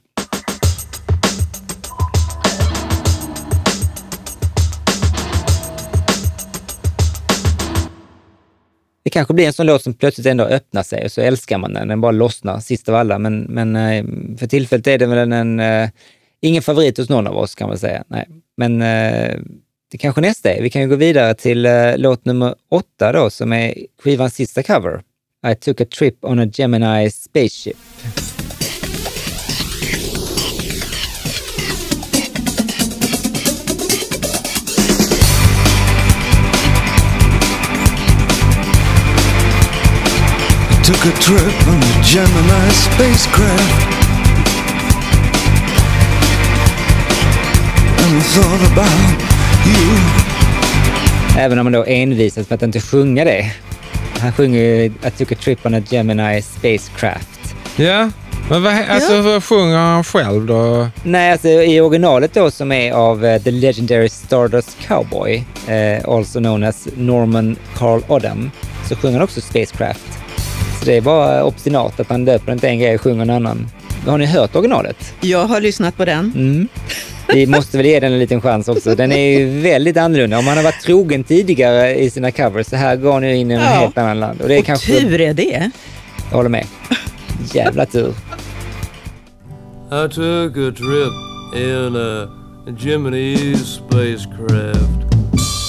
[9.04, 11.72] Det kanske blir en sån låt som plötsligt ändå öppnar sig och så älskar man
[11.72, 11.88] den.
[11.88, 13.18] Den bara lossnar sist av alla.
[13.18, 14.04] Men, men eh,
[14.38, 15.90] för tillfället är det väl en, en eh,
[16.40, 18.04] ingen favorit hos någon av oss kan man säga.
[18.08, 18.28] Nej.
[18.56, 19.38] Men eh,
[19.94, 20.62] det kanske nästa är.
[20.62, 24.62] Vi kan ju gå vidare till uh, låt nummer åtta då, som är skivans sista
[24.62, 25.02] cover.
[25.46, 27.76] I took a trip on a Gemini spaceship.
[40.84, 43.94] Took a trip on a Gemini spacecraft.
[47.98, 49.33] And I thought about.
[51.38, 53.52] Även om man då envisas med att inte sjunga det.
[54.18, 57.54] Han sjunger ju I took a trip on a Gemini spacecraft.
[57.76, 58.10] Ja,
[58.50, 60.88] men vad, alltså, vad sjunger han själv då?
[61.02, 66.38] Nej, alltså i originalet då som är av eh, The Legendary Stardust Cowboy, eh, also
[66.38, 68.50] known as Norman Carl Odom,
[68.88, 70.18] så sjunger han också Spacecraft.
[70.80, 73.68] Så det är bara obstinat att han döper inte en grej och sjunger en annan.
[74.06, 75.14] Har ni hört originalet?
[75.20, 76.32] Jag har lyssnat på den.
[76.36, 76.68] Mm.
[77.28, 78.94] Vi måste väl ge den en liten chans också.
[78.94, 80.38] Den är ju väldigt annorlunda.
[80.38, 83.54] Om man har varit trogen tidigare i sina covers, så här går ju in i
[83.54, 83.66] en Ja.
[83.66, 84.40] helt annan land.
[84.42, 85.00] Och det är Och kanske...
[85.00, 85.70] tur är det.
[86.30, 86.66] Jag håller med.
[87.52, 88.08] Jävla tur.
[89.88, 91.14] I took a trip
[91.56, 92.28] in a
[92.78, 95.14] Gemini spacecraft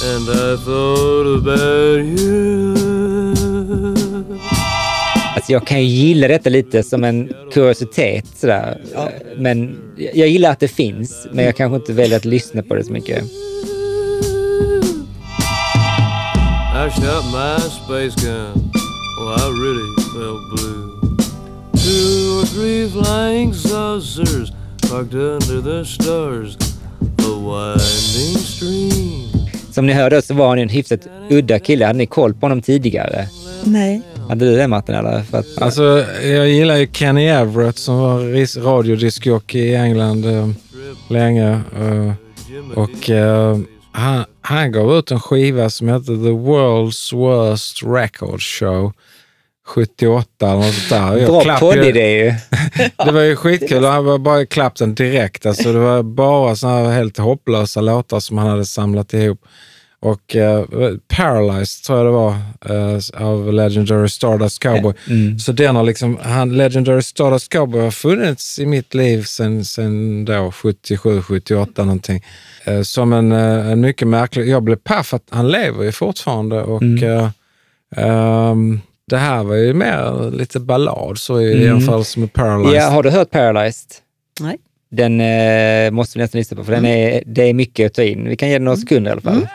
[0.06, 3.94] and I thought about you.
[5.45, 8.81] Alltså jag kan ju gilla detta lite som en kuriositet sådär.
[9.38, 12.84] Men jag gillar att det finns, men jag kanske inte väljer att lyssna på det
[12.84, 13.23] så mycket.
[13.23, 13.30] I
[16.89, 18.72] shot my space gun.
[19.19, 20.85] Oh, I really felt blue.
[21.73, 24.51] Two or three flying saucers
[24.89, 26.57] parked under the stars.
[27.01, 29.49] A winding stream.
[29.72, 31.85] Som ni hörde så var han en hyfsat udda kille.
[31.85, 33.27] Hade ni koll på honom tidigare?
[33.63, 34.01] Nej.
[34.30, 34.95] Hade du det Martin?
[34.95, 35.22] Eller?
[35.22, 38.19] För att, Alltså, jag gillar ju Kenny Everett som var
[38.64, 40.49] radiodiskjockey i England eh,
[41.10, 41.52] länge.
[41.80, 42.14] eh,
[42.76, 43.57] och eh,
[43.91, 48.93] han, han gav ut en skiva som hette The World's Worst Record Show
[49.68, 51.26] 78 eller något sånt där.
[51.27, 52.34] Bra klapp ju- poddidé ju.
[53.06, 53.84] Det var ju skitkul.
[53.85, 55.45] Han var bara klappt den direkt.
[55.45, 59.39] Alltså, det var bara såna här helt hopplösa låtar som han hade samlat ihop.
[60.06, 60.65] Och eh,
[61.07, 64.94] Paralyzed tror jag det var eh, av Legendary Stardust Cowboy.
[65.10, 65.40] Mm.
[65.40, 70.26] Så den har liksom, han, Legendary Stardust Cowboy har funnits i mitt liv sen, sen
[70.26, 72.23] då 77, 78 någonting.
[72.64, 76.84] Eh, som en, en mycket märklig, jag blev paff att han lever ju fortfarande och
[76.84, 77.30] eh,
[77.95, 82.82] ehm, det här var ju mer lite ballad så i jämförelse med Paralyzed.
[82.82, 83.91] Ja, har du hört Paralyzed?
[84.40, 84.57] Nej.
[84.91, 85.18] Den
[85.94, 88.30] måste vi nästan lyssna på, för den är, det är mycket att ta in.
[88.30, 89.48] Vi kan ge den några sekunder i alla fall.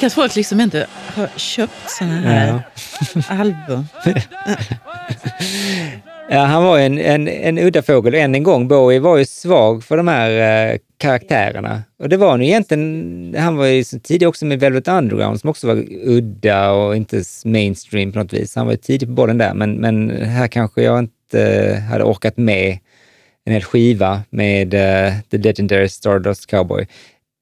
[0.00, 2.62] Tänker att folk liksom inte har köpt såna här
[3.14, 3.22] Ja.
[3.28, 3.86] album.
[6.32, 8.14] Ja, han var en, en, en udda fågel.
[8.14, 11.82] Än en gång, Bowie var ju svag för de här eh, karaktärerna.
[11.98, 15.50] Och det var han ju egentligen, han var ju tidig också med Velvet Underground som
[15.50, 18.56] också var udda och inte mainstream på något vis.
[18.56, 22.36] Han var ju tidig på bollen där, men, men här kanske jag inte hade orkat
[22.36, 22.78] med
[23.44, 26.86] en hel skiva med eh, The Legendary Stardust Cowboy.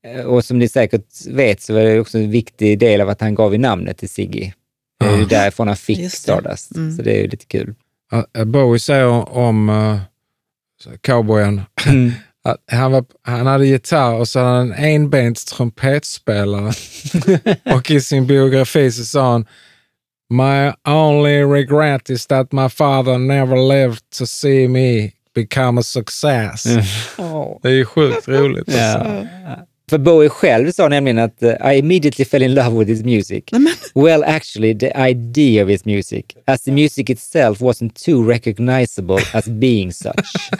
[0.06, 3.20] Eh, Och som ni säkert vet så var det också en viktig del av att
[3.20, 4.52] han gav i namnet till Ziggy.
[5.00, 6.12] Det är ju därifrån han fick.
[6.12, 6.96] Stardust, Mm.
[6.96, 7.74] så det är ju lite kul.
[8.10, 9.98] Ja, Bowie säger om uh,
[11.00, 11.60] cowboyen
[12.44, 16.72] att han, var, han hade gitarr och så hade han en enbents trumpetspelare.
[17.76, 19.46] och i sin biografi så sa han
[20.30, 26.62] My only regret is that my father never lived to see me become a success.
[27.62, 28.68] Det är ju sjukt roligt.
[28.68, 29.26] Alltså.
[29.44, 29.66] Ja.
[29.88, 33.44] För Bowie själv sa nämligen att uh, I immediately fell in love with his music.
[33.94, 39.48] Well, actually, the idea of his music, as the music itself wasn't too recognizable as
[39.48, 40.50] being such.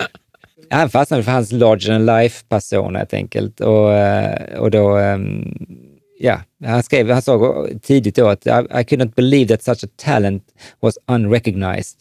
[0.70, 3.60] Han fastnade för hans larger than life-persona helt enkelt.
[3.60, 5.54] Och, eh, och då, ehm,
[6.18, 8.50] ja, han skrev, han sa tidigt då att I,
[8.80, 10.42] I could not believe that such a talent
[10.80, 11.96] was unrecognized.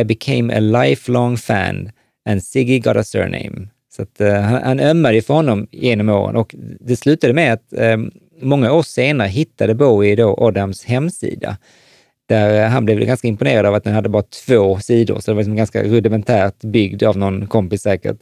[0.00, 1.90] I became a lifelong fan
[2.26, 3.68] and Ziggy got a surname.
[3.98, 7.52] Så att, eh, han, han ömmade ju för honom genom åren och det slutade med
[7.52, 7.96] att eh,
[8.40, 11.56] många år senare hittade Bowie då Adams hemsida.
[12.28, 15.34] Där eh, han blev ganska imponerad av att den hade bara två sidor, så det
[15.34, 18.18] var liksom ganska rudimentärt byggd av någon kompis säkert.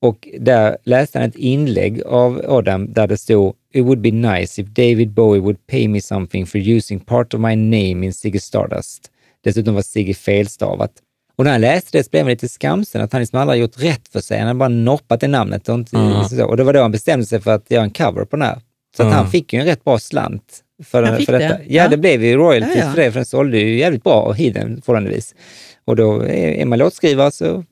[0.00, 4.62] Och där läste han ett inlägg av Adam där det stod “It would be nice
[4.62, 8.38] if David Bowie would pay me something for using part of my name in Ziggy
[8.38, 9.10] Stardust”.
[9.44, 10.90] Dessutom var Ziggy felstavat.
[11.38, 13.82] Och när han läste det så blev han lite skamsen att han liksom aldrig gjort
[13.82, 14.38] rätt för sig.
[14.38, 15.68] Han hade bara noppat det namnet.
[15.68, 15.90] Och, inte,
[16.30, 16.44] så.
[16.46, 18.60] och det var då han bestämde sig för att göra en cover på den här.
[18.96, 21.54] Så att han fick ju en rätt bra slant för, Han fick för detta.
[21.54, 21.62] det?
[21.66, 21.88] Ja, Ja.
[21.88, 22.90] det blev ju royalties Ja, ja.
[22.92, 25.34] för det, för den sålde ju jävligt bra och hidden förhållandevis.
[25.84, 27.64] Och då är man låtskrivare så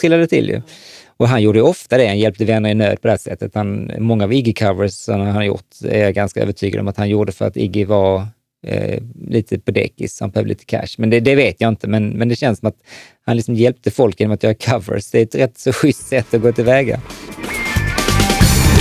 [0.00, 0.62] trillar det till ju.
[1.18, 3.54] Och han gjorde ofta det, han hjälpte vänner i nöd på det här sättet.
[3.54, 7.08] Han, många av Iggy-covers som han har gjort är jag ganska övertygad om att han
[7.08, 8.26] gjorde för att Iggy var
[8.66, 10.94] eh, lite på dekis, han behövde lite cash.
[10.98, 12.76] Men det, det vet jag inte, men, men det känns som att
[13.26, 15.10] han liksom hjälpte folk genom att göra covers.
[15.10, 17.00] Det är ett rätt så schysst sätt att gå tillväga.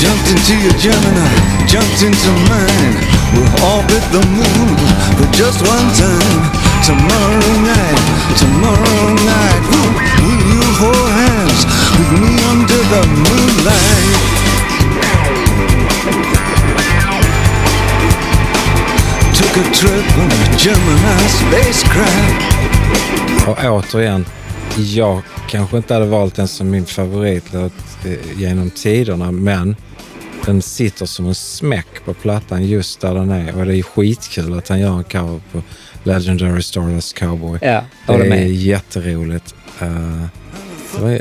[0.01, 1.29] Jumped into your Gemini,
[1.71, 2.95] jumped into mine.
[3.33, 4.75] We'll orbit the moon
[5.17, 6.41] for just one time.
[6.85, 8.01] Tomorrow night,
[8.37, 9.61] tomorrow night.
[9.71, 9.91] Will,
[10.21, 11.65] will you hold hands
[11.97, 14.34] with me under the moonlight?
[23.47, 24.25] Och återigen,
[24.77, 27.73] jag kanske inte hade valt den som min favoritlåt
[28.05, 29.75] eh, genom tiderna, men
[30.45, 33.57] den sitter som en smäck på plattan just där den är.
[33.57, 35.61] Och det är skitkul att han gör en cover på
[36.03, 37.59] Legendary Stardust Cowboy.
[37.61, 38.51] Ja, det är med.
[38.51, 39.55] jätteroligt.
[39.81, 40.25] Eh,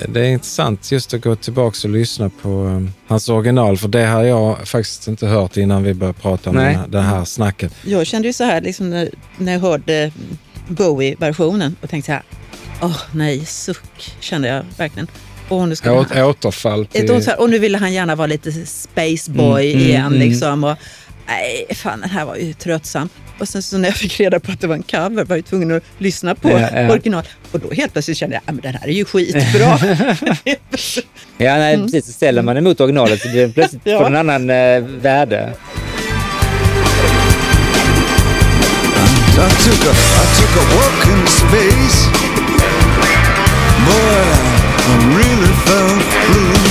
[0.08, 4.04] det är- intressant just att gå tillbaka och lyssna på eh, hans original, för det
[4.06, 6.78] har jag faktiskt inte hört innan vi började prata om Nej.
[6.88, 7.72] det här snacket.
[7.84, 10.12] Jag kände ju så här liksom när, när jag hörde
[10.68, 12.22] Bowie-versionen och tänkte så här,
[12.82, 15.06] åh nej, suck, kände jag verkligen.
[15.48, 17.24] Och nu, ska Åt, han, återfall ett, till...
[17.24, 20.06] så här, och nu ville han gärna vara lite spaceboy Mm, mm, igen.
[20.06, 20.18] mm.
[20.18, 20.76] Liksom, och,
[21.26, 23.08] nej, fan den här var ju tröttsam.
[23.38, 25.44] Och sen så när jag fick reda på att det var en cover var jag
[25.44, 26.90] tvungen att lyssna på Ja, ja.
[26.92, 27.22] original.
[27.52, 29.78] Och då helt plötsligt kände jag, ja men den här är ju skitbra.
[31.38, 32.06] Ja, nej, precis.
[32.06, 33.98] Så ställer man emot originalet så blir det plötsligt Ja.
[33.98, 35.52] får en annan eh, värde.
[39.34, 42.08] I took a, I took a walk in space.
[43.86, 44.24] Boy,
[44.86, 46.63] I really felt blue.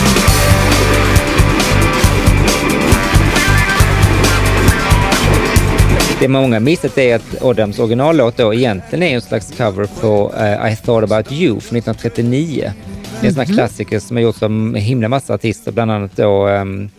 [6.23, 10.73] Det många missat är att Adams originallåt då egentligen är en slags cover på eh,
[10.73, 12.73] I thought about you från 1939.
[13.21, 15.91] Det är en sån här klassiker som har gjorts av en himla massa artister, bland
[15.91, 16.89] annat då ehm,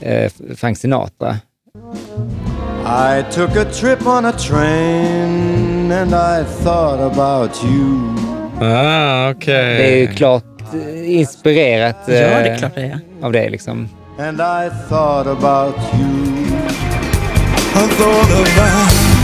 [0.00, 1.36] eh, Frank Sinatra.
[2.86, 8.16] I took a trip on a train and I thought about you.
[8.60, 9.76] Ah, okej.
[9.76, 10.44] Det är ju klart
[10.74, 13.00] eh, inspirerat ja, det är klart det är.
[13.22, 13.88] av det liksom.
[14.18, 16.29] And I thought about you.
[17.88, 19.20] Thought about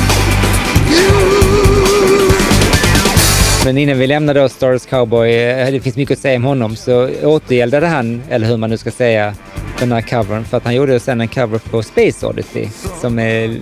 [3.64, 6.76] Men innan vi lämnar då Stars Cowboy, eh, det finns mycket att säga om honom,
[6.76, 9.34] så återgäldade han, eller hur man nu ska säga,
[9.78, 10.44] den här covern.
[10.44, 12.68] För att han gjorde sen en cover på Space Odyssey
[13.00, 13.56] som är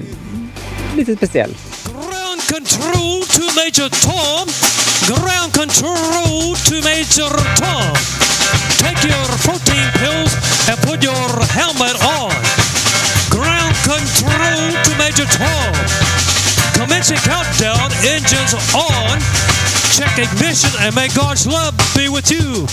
[0.96, 1.54] lite speciell.
[1.84, 4.48] Ground control to Major Tom.
[5.06, 7.94] Ground control to Major Tom.
[8.78, 10.34] Take your protein pills
[10.68, 12.63] and put your helmet on.
[13.84, 15.74] Control Tom.
[16.74, 19.18] Commencing countdown, engines on.
[19.96, 22.66] Check ignition and may God's love be with you.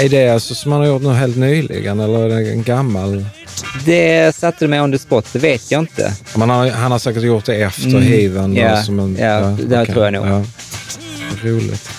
[0.00, 3.24] Är det alltså som man har gjort nu helt nyligen eller är det en gammal?
[3.84, 6.12] Det satte du mig on the spot, det vet jag inte.
[6.34, 8.02] Man har, han har säkert gjort det efter Mm.
[8.02, 8.54] Heathen.
[8.54, 10.26] då, Ja, som en, ja, det okej, tror jag nog.
[10.26, 10.44] Ja.
[11.42, 11.90] Roligt.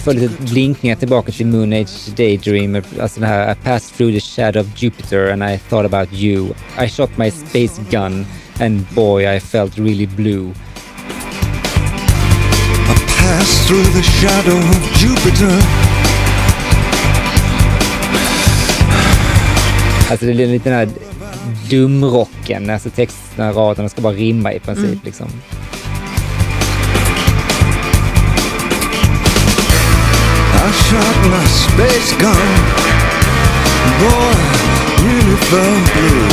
[0.00, 2.82] Jag får lite blinkningar tillbaka till Moon Age Daydream.
[3.00, 6.48] Alltså det här I passed through the shadow of Jupiter and I thought about you.
[6.78, 8.26] I shot my space gun
[8.60, 10.50] and boy I felt really blue.
[12.88, 15.62] I passed through the shadow of Jupiter.
[20.10, 20.88] Alltså det är lite den här
[21.70, 22.70] dumrocken.
[22.70, 24.84] Alltså texterna, raderna ska bara rimma i princip.
[24.84, 25.00] Mm.
[25.04, 25.28] Liksom.
[30.90, 32.50] Shot my space gun.
[34.00, 34.34] Boy,
[35.50, 36.28] felt blue.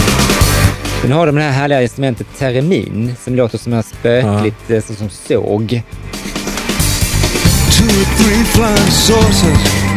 [1.01, 4.81] Sen har de det här härliga instrumentet teremin som låter som en spökligt, ja.
[4.81, 5.81] som såg.
[7.71, 9.87] Two or three flying saucers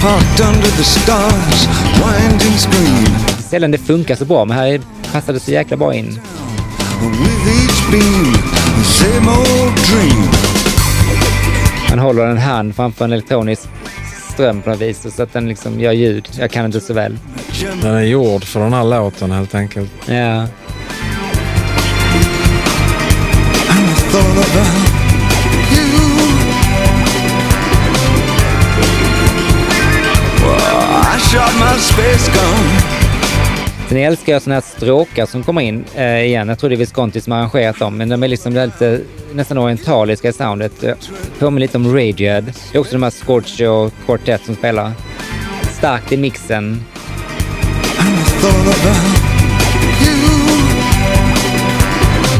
[0.00, 3.06] parked under the stars, winding screen.
[3.50, 4.80] Sällan det funkar så bra, men här
[5.12, 6.06] passar det så jäkla bra in.
[6.06, 8.32] With each beam,
[8.78, 10.29] the same old dream.
[11.90, 13.68] Man håller en hand framför en elektronisk
[14.32, 16.28] ström på något vis så att den liksom gör ljud.
[16.38, 17.18] Jag kan inte så väl.
[17.82, 19.90] Den är gjord för den här låten helt enkelt.
[20.06, 20.46] Ja.
[31.30, 32.79] Shot my space gun.
[33.90, 36.48] Sen älskar jag såna här stråkar som kommer in eh, igen.
[36.48, 39.00] Jag tror det är Visconti som har arrangerat dem, men de är liksom lite
[39.32, 40.84] nästan orientaliska i soundet.
[40.84, 40.94] Eh,
[41.38, 42.40] Påminner lite om Radiohead.
[42.40, 44.92] Det är också de här Scorch och Quartet som spelar.
[45.72, 46.84] Starkt i mixen.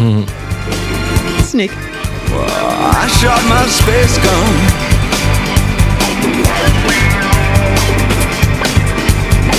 [0.01, 0.23] You.
[1.45, 1.75] Snyggt.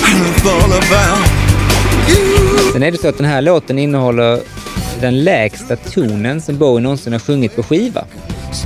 [0.08, 1.31] I
[2.74, 4.40] Sen är det så att den här låten innehåller
[5.02, 8.06] den lägsta tonen som Bowie någonsin har sjungit på skiva.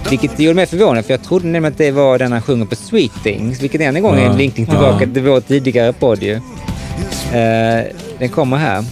[0.10, 2.76] Vilket gjorde mig förvånad, för jag trodde nämligen att det var den han sjunger på
[2.76, 4.38] Sweet Things, vilket än en gång är en Ja.
[4.38, 6.34] linkning tillbaka till vår tidigare podd ju.
[6.34, 7.84] Eh,
[8.20, 8.86] den kommer här.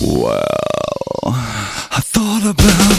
[0.00, 1.34] Well,
[1.98, 2.98] I thought about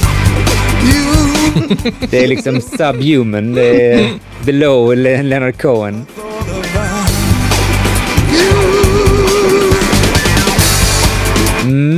[0.83, 1.91] you.
[2.09, 4.09] Det är liksom subhuman, det är
[4.45, 6.05] below Le- Leonard Cohen.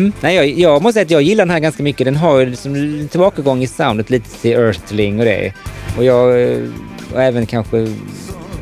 [0.08, 0.14] Mm.
[0.22, 2.06] Nej, jag, jag måste säga att jag gillar den här ganska mycket.
[2.06, 5.54] Den har ju liksom tillbakagång i soundet lite till Earthling och det.
[5.98, 6.28] Och jag,
[7.14, 7.88] och även kanske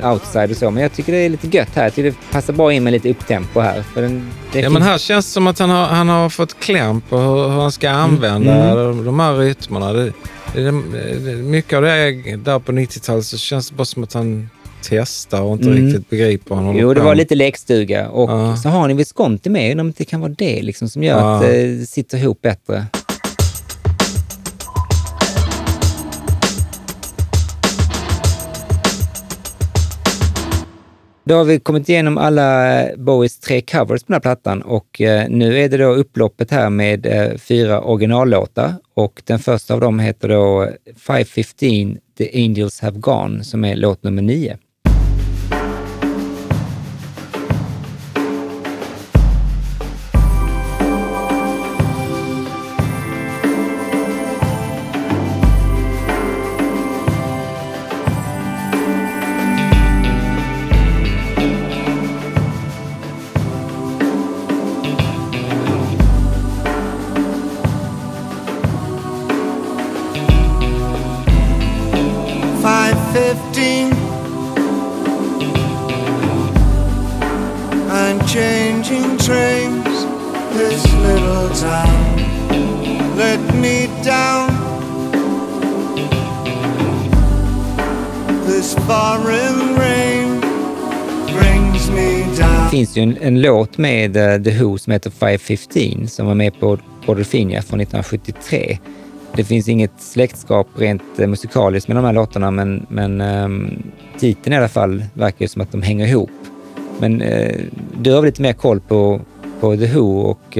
[0.04, 0.72] Outside och så.
[0.72, 1.84] Men jag tycker det är lite gött här.
[1.84, 3.82] Jag tycker det passar bra in med lite upptempo här.
[3.94, 6.60] För den, det Ja, men här känns det som att han har, han har fått
[6.60, 8.78] kläm på hur, hur han ska använda Mm.
[8.78, 9.94] de, de här rytmerna.
[9.94, 10.14] Det,
[10.54, 10.72] det,
[11.26, 14.50] det, mycket av det är, där på 90-talet så känns det bara som att han
[14.90, 15.86] testar och inte Mm.
[15.86, 18.10] riktigt begriper han Jo, det var lite lekstuga.
[18.10, 18.58] Och Ja.
[18.58, 19.80] så har ni Visconti med.
[19.80, 21.36] Om det kan vara det liksom som gör Ja.
[21.36, 22.86] att det sitter ihop bättre.
[31.28, 35.30] Då har vi kommit igenom alla Bowies tre covers på den här plattan och eh,
[35.30, 40.00] nu är det då upploppet här med eh, fyra originallåtar och den första av dem
[40.00, 44.58] heter då 515 The Angels Have Gone som är låt nummer nio.
[92.96, 96.60] Finns ju en, en låt med uh, The Who som heter 515 som var med
[96.60, 98.78] på Quadrophenia från 1973.
[99.36, 103.84] Det finns inget släktskap rent uh, musikaliskt med de här låtarna, men, men um,
[104.20, 106.32] titeln i alla fall verkar ju som att de hänger ihop.
[107.00, 107.62] Men uh,
[108.02, 109.22] du har väl lite mer koll på,
[109.60, 110.58] på The Who och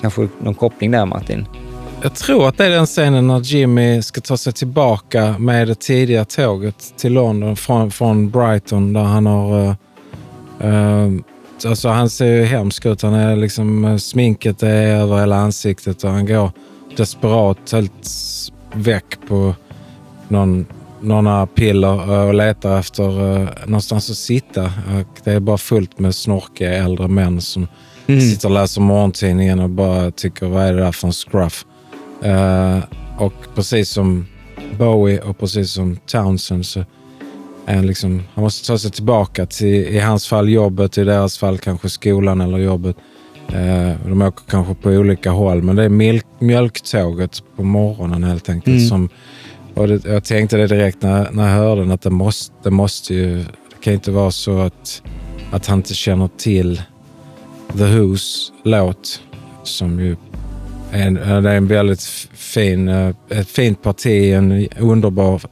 [0.00, 1.46] kanske någon koppling där, Martin?
[2.02, 5.80] Jag tror att det är den scenen när Jimmy ska ta sig tillbaka med det
[5.80, 9.76] tidiga tåget till London från, från Brighton där han har...
[10.64, 11.20] Uh,
[11.64, 13.02] uh, alltså han ser ju hemsk ut.
[13.02, 16.50] Han är liksom, eh, sminket är över hela ansiktet och han går
[16.96, 18.08] desperat helt
[18.72, 19.54] väck på
[20.28, 20.66] någon,
[21.00, 24.64] några piller eh, och letar efter uh, någonstans att sitta.
[24.64, 27.68] Och det är bara fullt med snorkiga äldre män som
[28.06, 31.64] sitter och läser morgontidningen och bara tycker vad är det där för en scruff?
[32.22, 32.78] Eh,
[33.18, 34.26] och precis som
[34.78, 36.84] Bowie och precis som Townsend så
[37.74, 41.58] han liksom, han måste ta sig tillbaka till, i hans fall jobbet, i deras fall
[41.58, 42.96] kanske skolan eller jobbet.
[43.48, 48.48] Eh, de åker kanske på olika håll, men det är mjölk, mjölktåget på morgonen helt
[48.48, 48.76] enkelt.
[48.76, 48.88] Mm.
[48.88, 49.08] Som,
[49.74, 52.70] och det, jag tänkte det direkt när, när jag hörde den, att det måste, det
[52.70, 55.02] måste ju, det kan inte vara så att,
[55.52, 56.82] att han inte känner till
[57.72, 59.20] The Who's låt,
[59.62, 60.16] som ju
[60.90, 62.02] är en, eh, det är en väldigt
[62.32, 65.42] fin, eh, ett fint parti, en underbar,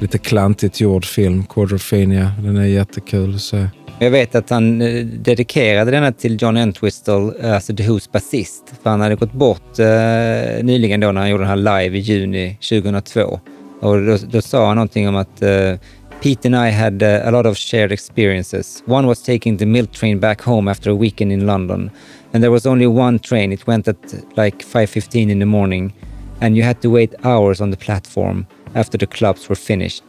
[0.00, 2.32] lite klantigt gjord film, Quadrophenia.
[2.42, 3.66] Den är jättekul att se.
[4.00, 8.64] Jag vet att han eh, dedikerade denna till John Entwistle, eh, alltså The Who's basist.
[8.82, 12.00] För han hade gått bort eh, nyligen då när han gjorde den här live i
[12.00, 13.40] juni 2002.
[13.80, 15.74] Och då, då sa han någonting om att eh,
[16.22, 18.82] Pete and I had uh, a lot of shared experiences.
[18.86, 21.90] One was taking the milk train back home after a weekend in London.
[22.32, 23.52] And there was only one train.
[23.52, 25.92] It went at like 5.15 in the morning.
[26.40, 28.46] And you had to wait hours on the platform
[28.78, 30.04] after the clubs were finished.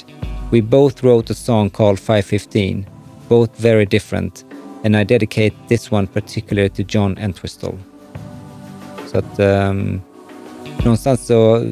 [0.51, 2.85] We both wrote a song called 515,
[3.27, 4.45] both very different.
[4.83, 7.77] And I dedicate this one particularly to John Entwistle.
[9.11, 10.01] Så att um,
[10.83, 11.65] någonstans så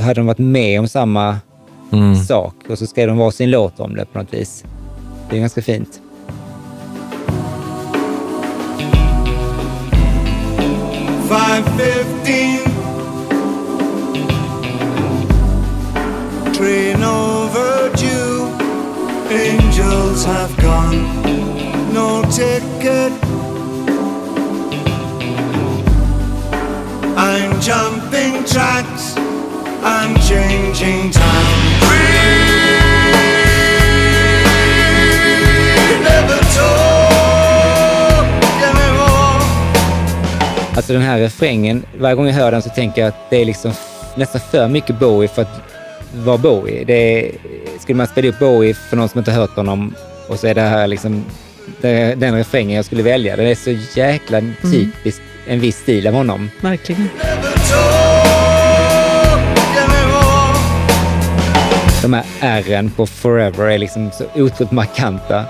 [0.00, 1.38] hade de varit med om samma
[1.92, 2.16] Mm.
[2.16, 4.64] sak och så skrev de varsin låt om det på något vis.
[5.30, 6.00] Det är ganska fint.
[11.28, 12.75] Five
[16.66, 17.02] fifteen.
[17.02, 18.50] Overdue.
[19.30, 20.98] Angels have gone.
[21.92, 23.12] No ticket.
[27.16, 29.16] I'm jumping tracks.
[29.82, 31.60] I'm changing time.
[35.80, 36.96] We never talk.
[40.76, 43.44] Alltså den här refrängen, varje gång jag hör den så tänker jag att det är
[43.44, 43.72] liksom
[44.14, 45.75] nästan för mycket Bowie för att
[46.24, 46.84] vara Bowie.
[46.84, 47.32] Det är,
[47.80, 49.94] skulle man spela upp Bowie för någon som inte hört honom
[50.28, 51.24] och så är det här liksom
[51.80, 53.36] det, den refrängen jag skulle välja.
[53.36, 56.50] Den är så jäkla typiskt en viss stil av honom.
[56.60, 57.08] Verkligen.
[62.02, 65.44] De här R'n på Forever är liksom så otroligt markanta.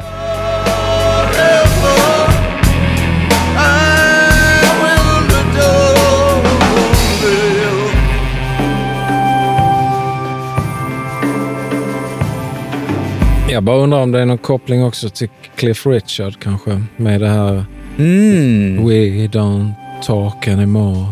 [13.66, 17.64] Bara undrar om det är någon koppling också till Cliff Richard kanske, med det här
[17.98, 18.86] Mm.
[18.86, 19.72] We don't
[20.02, 21.06] talk anymore.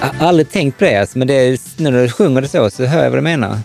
[0.00, 2.48] Jag har aldrig tänkt på det, alltså, men det är, nu när du sjunger det
[2.48, 3.58] så, så hör jag vad du menar.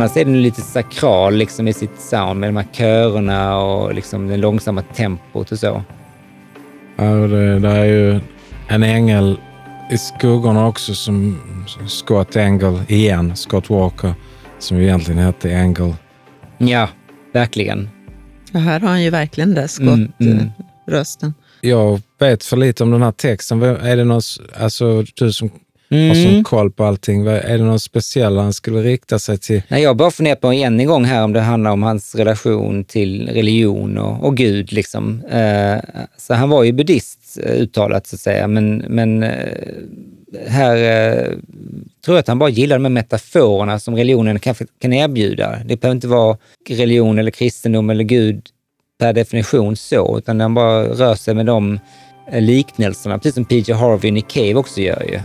[0.00, 4.28] Annars är den lite sakral liksom, i sitt sound med de här körerna och liksom
[4.28, 5.82] det långsamma tempot och så.
[6.96, 8.20] Ja, det, det är ju
[8.68, 9.40] en ängel
[9.90, 11.40] i skuggorna också som
[11.88, 14.14] Scott Engel, igen, Scott Walker,
[14.58, 15.94] som egentligen hette Engel.
[16.58, 16.88] Ja,
[17.32, 17.88] verkligen.
[18.52, 20.50] Ja, här har han ju verkligen det, Mm, mm.
[20.84, 21.34] skottrösten.
[21.60, 23.62] Jag vet för lite om den här texten.
[23.62, 24.20] Är det någon,
[24.58, 25.50] alltså du som
[25.90, 26.32] har Mm.
[26.32, 29.62] sån koll på allting, är det någon speciell han skulle rikta sig till?
[29.68, 33.28] Nej, jag bara funderar på en gång här om det handlar om hans relation till
[33.28, 34.72] religion och, och Gud.
[34.72, 35.22] Liksom.
[35.24, 35.78] Eh,
[36.16, 39.30] så han var ju buddhist eh, uttalat så att säga, men, men eh,
[40.46, 40.76] här
[42.04, 45.58] tror jag att han bara gillar de här metaforerna som religionen kan, kan erbjuda.
[45.64, 46.36] Det behöver inte vara
[46.68, 48.42] religion eller kristendom eller Gud
[49.00, 51.78] per definition så, utan han bara rör sig med de
[52.32, 55.20] liknelserna, precis som PJ Harvey och Nick Cave också gör ju.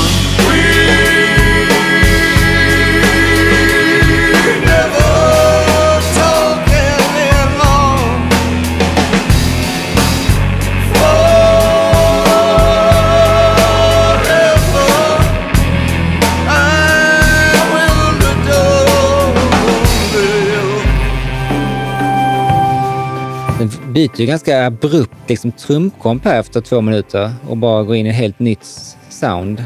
[23.92, 28.10] byter ju ganska abrupt liksom, trumkomp här efter två minuter och bara går in i
[28.10, 28.66] ett helt nytt
[29.10, 29.64] sound.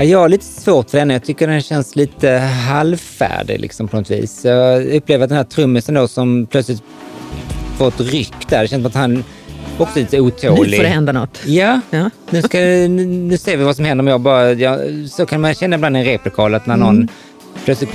[0.00, 1.10] Jag har lite svårt för den.
[1.10, 2.30] Jag tycker den känns lite
[2.68, 4.44] halvfärdig liksom, på något vis.
[4.44, 6.82] Jag upplever att den här trummisen då som plötsligt
[7.78, 8.62] får ett ryck där.
[8.62, 9.24] Det känns som att han
[9.78, 10.76] också lite Nu otålig.
[10.76, 11.38] får det hända något.
[11.46, 12.10] Ja, Ja.
[12.30, 14.52] nu, ska, nu, nu ser vi vad som händer om jag bara...
[14.52, 14.78] Ja,
[15.10, 17.08] så kan man känna ibland i en replokal att när någon
[17.64, 17.90] plötsligt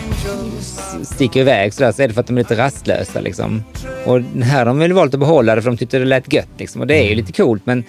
[0.60, 3.20] s- sticker iväg sådär, så är det för att de är lite rastlösa.
[3.22, 3.64] Liksom.
[4.06, 6.48] Och här har de väl valt att behålla det för de tyckte det lät gött.
[6.58, 6.82] Liksom.
[6.82, 7.84] Och det är ju lite coolt, men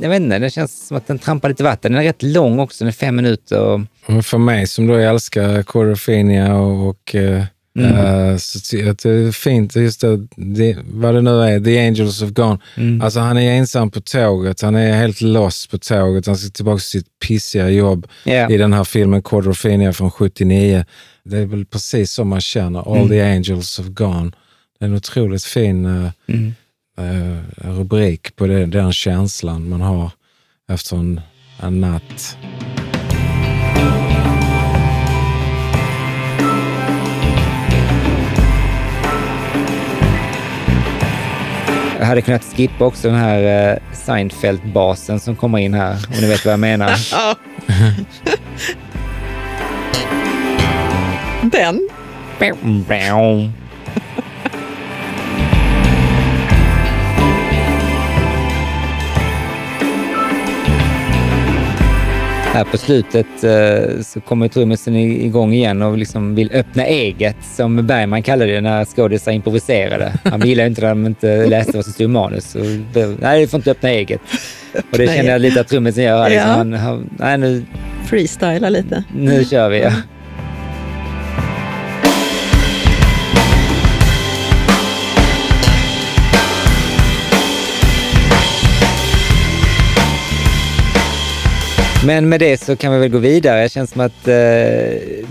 [0.00, 1.92] jag vet inte, det känns som att den trampar lite vatten.
[1.92, 3.60] Den är rätt lång också, den är fem minuter.
[3.60, 7.14] Och, för mig som då älskar Quadrophenia och, och
[7.78, 12.20] eh, eh, så det är fint, just det, det, vad det nu är, The Angels
[12.20, 12.58] have gone.
[13.04, 16.78] Alltså han är ensam på tåget, han är helt lost på tåget, han ska tillbaka
[16.78, 18.50] till sitt pissiga jobb Ja.
[18.50, 20.84] i den här filmen Quadrophenia från 79.
[21.24, 24.30] Det är väl precis så man känner, All the Angels have gone.
[24.78, 26.10] Det är en otroligt fin eh,
[26.98, 27.38] eh,
[27.78, 30.10] rubrik på det, den känslan man har
[30.68, 31.20] efter en,
[31.62, 32.36] en natt.
[42.06, 46.44] Hade kunnat skippa också den här eh, Seinfeld-basen som kommer in här, om ni vet
[46.44, 46.90] vad jag menar.
[51.50, 51.88] Den?
[62.54, 67.86] Här på slutet eh, så kommer trummisen igång igen och liksom vill öppna eget, som
[67.86, 70.12] Bergman kallade det när skådisar improviserade.
[70.24, 72.54] Han gillade inte när de inte läste vad som stod i manus.
[72.54, 72.64] Och,
[73.20, 74.20] nej, du får inte öppna eget.
[74.92, 76.30] Och det känner jag lite att trummisen gör här.
[76.30, 76.48] Liksom.
[76.48, 76.56] Ja.
[76.56, 77.64] Han, han, nej, nu,
[78.06, 79.04] Freestyla lite.
[79.16, 79.80] nu kör vi.
[79.80, 79.92] Ja.
[92.06, 93.62] Men med det så kan vi väl gå vidare.
[93.62, 94.34] Det känns som att eh,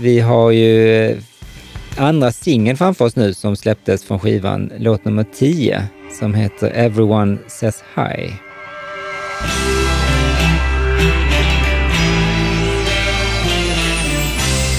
[0.00, 1.16] vi har ju eh,
[1.96, 5.82] andra singeln framför oss nu som släpptes från skivan, låt nummer 10,
[6.18, 8.32] som heter Everyone Says Hi.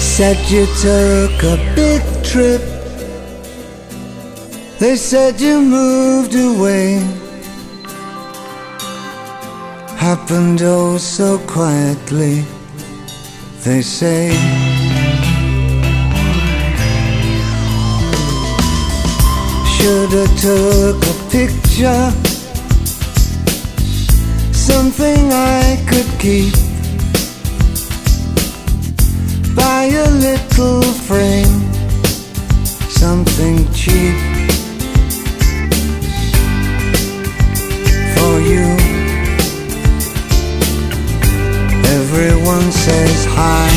[0.00, 2.62] Said you took a big trip.
[4.78, 7.25] They said you moved away.
[9.96, 12.44] Happened oh so quietly.
[13.64, 14.30] They say.
[19.74, 22.12] Shoulda took a picture.
[24.52, 26.54] Something I could keep.
[29.56, 31.62] Buy a little frame,
[32.88, 34.65] something cheap
[42.16, 43.70] Everyone says hi.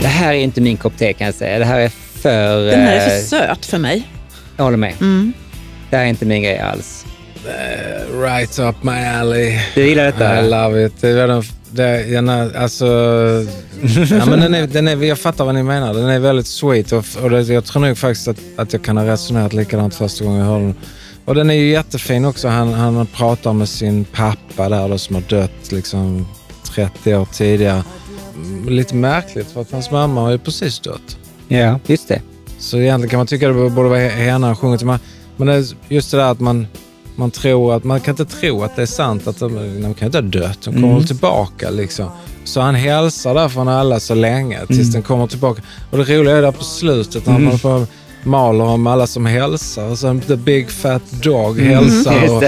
[0.00, 1.58] Det här är inte min kopp te kan jag säga.
[1.58, 2.66] Det här är för...
[2.70, 4.08] Den här är eh, för söt för mig.
[4.56, 4.94] Jag håller med.
[5.90, 7.06] Det här är inte min grej alls.
[8.22, 9.60] Right up my alley.
[9.74, 10.44] Du gillar detta?
[10.44, 10.92] I love it.
[11.00, 12.86] Det är den, det, den är, alltså,
[14.10, 15.94] ja, men den är, den är, jag fattar vad ni menar.
[15.94, 18.96] Den är väldigt sweet och, och det, jag tror nog faktiskt att, att jag kan
[18.96, 20.74] ha resonerat likadant första gången jag hörde den.
[21.24, 22.48] Och den är ju jättefin också.
[22.48, 26.26] Han, han pratar med sin pappa där då, som har dött liksom
[26.76, 27.82] 30 år tidigare.
[28.34, 31.16] Mm, Lite märkligt för att hans mamma har ju precis dött.
[31.48, 32.20] Ja, just det.
[32.58, 34.86] Så egentligen kan man tycka det borde vara henne han sjunger till.
[34.86, 34.98] Men
[35.36, 36.66] men det är just det där att man,
[37.16, 39.26] man tror att man kan inte tro att det är sant.
[39.26, 41.06] Att de, de kan inte ha dött, de kommer Mm.
[41.06, 42.08] tillbaka liksom.
[42.44, 44.90] Så han hälsar där från alla så länge tills Mm.
[44.92, 45.62] den kommer tillbaka.
[45.90, 47.44] Och det roliga är där på slutet när Mm.
[47.48, 47.86] man får
[48.24, 49.84] maler om alla som hälsar.
[49.90, 51.70] Och sen The Big Fat Dog Mm.
[51.74, 52.30] hälsar.
[52.36, 52.42] Och.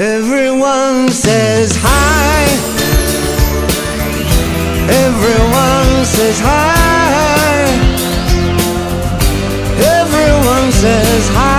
[0.00, 2.83] Everyone says hi.
[6.04, 7.64] Says hi.
[10.00, 11.53] Everyone says hi.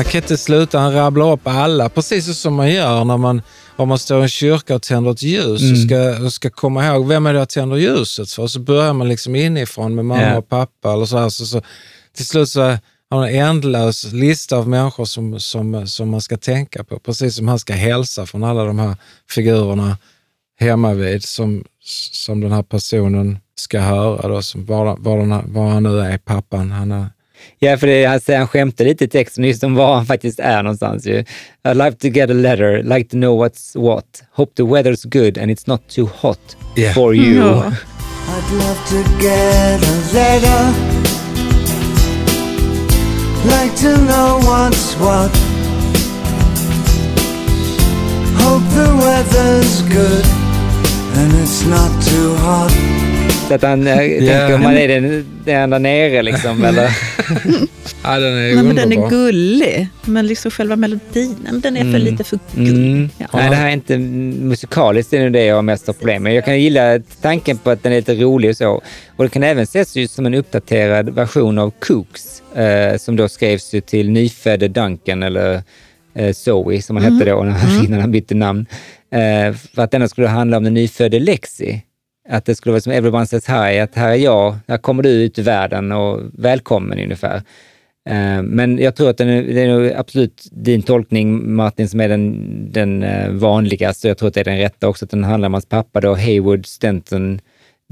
[0.00, 3.42] Han kan inte sluta, han rabblar upp alla, precis som man gör när man,
[3.76, 5.72] om man står i en kyrka och tänder ett ljus Mm.
[5.72, 8.46] och, ska, och ska komma ihåg vem är det jag tänder ljuset för.
[8.46, 10.38] Så börjar man liksom inifrån med mamma Ja.
[10.38, 10.92] och pappa.
[10.92, 11.62] Eller så här, så, så,
[12.16, 12.78] till slut så har
[13.10, 16.98] han en ändlös lista av människor som, som, som man ska tänka på.
[16.98, 18.96] Precis som han ska hälsa från alla de här
[19.30, 19.96] figurerna
[20.60, 21.64] hemma vid som,
[22.12, 24.28] som den här personen ska höra.
[24.28, 26.70] Då, som var, var, den var han nu är, pappan.
[26.70, 27.06] Han är,
[27.58, 30.40] Ja, för det, han, säger- han skämtar lite i texten just om var han faktiskt
[30.40, 31.06] är någonstans.
[31.06, 31.24] Ju.
[31.64, 34.22] I'd like to get a letter, like to know what's what.
[34.32, 36.94] Hope the weather's good and it's not too hot Yeah.
[36.94, 37.36] for you.
[37.36, 37.72] Ja.
[38.32, 40.72] I'd love to get a letter.
[43.44, 45.30] Like to know what's what.
[48.42, 50.24] Hope the weather's good
[51.16, 52.72] and it's not too hot.
[53.50, 56.64] Så att han äh, tänker om man är den, den där nere liksom.
[56.70, 56.90] Eller,
[58.04, 59.06] ja, den är Nej, men den underbar.
[59.06, 62.00] är gullig, men liksom själva melodin, men den är för Mm.
[62.02, 62.70] lite för gullig.
[62.92, 63.08] mm.
[63.18, 63.26] Ja.
[63.32, 66.34] Nej, det här är inte musikaliskt, det är nog det jag har mest problem med.
[66.34, 68.82] Jag kan gilla tanken på att den är lite rolig och så.
[69.16, 73.28] Och det kan även ses ju som en uppdaterad version av Cooks, eh, som då
[73.28, 75.62] skrevs ju till nyfödde Duncan, eller
[76.14, 78.66] eh, Zoe som han hette då när- innan han bytte namn.
[79.12, 81.82] Eh, för att denna skulle handla om den nyfödde Lexi.
[82.30, 85.08] Att det skulle vara som Everyone says hi, att här är jag, här kommer du
[85.10, 87.36] ut i världen och välkommen ungefär.
[88.10, 92.08] Eh, Men jag tror att den är, det är absolut din tolkning Martin som är
[92.08, 92.36] den,
[92.72, 94.08] den eh, vanligaste.
[94.08, 96.14] Jag tror att det är den rätta också, att den handlar om hans pappa då,
[96.14, 97.40] Hayward Stenton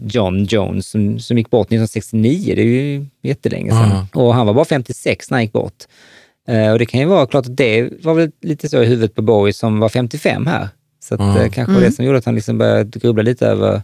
[0.02, 2.52] John Jones som, som gick bort 1969.
[2.56, 4.06] Det är ju jättelänge sedan.
[4.12, 4.20] Ja.
[4.22, 5.84] Och han var bara 56 när han gick bort.
[6.48, 9.14] Eh, Och det kan ju vara klart att det var väl lite så i huvudet
[9.14, 10.68] på Bowie som var 55 här.
[11.00, 13.82] Så att, eh, kanske var det som gjorde att han liksom började grubbla lite över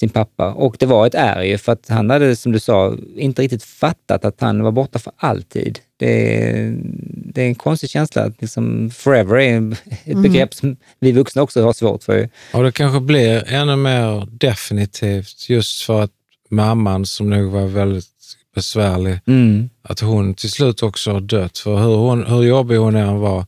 [0.00, 0.52] sin pappa.
[0.52, 3.62] Och det var ett är ju, för att han hade, som du sa, inte riktigt
[3.62, 5.78] fattat att han var borta för alltid.
[5.96, 8.22] Det är, det är en konstig känsla.
[8.24, 12.28] att Liksom forever är ett begrepp som vi vuxna också har svårt för.
[12.54, 16.10] Och det kanske blir ännu mer definitivt just för att
[16.50, 18.06] mamman, som nog var väldigt
[18.54, 19.70] besvärlig, Mm.
[19.82, 21.58] att hon till slut också har dött.
[21.58, 23.46] För hur, hon, hur jobbig hon än var,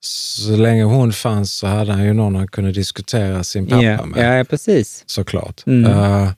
[0.00, 4.06] så länge hon fanns så hade han ju någon han kunde diskutera sin pappa Ja,
[4.06, 4.40] med.
[4.40, 5.02] ja, precis.
[5.06, 5.62] Såklart.
[5.66, 5.84] Mm.
[5.90, 6.30] Eh,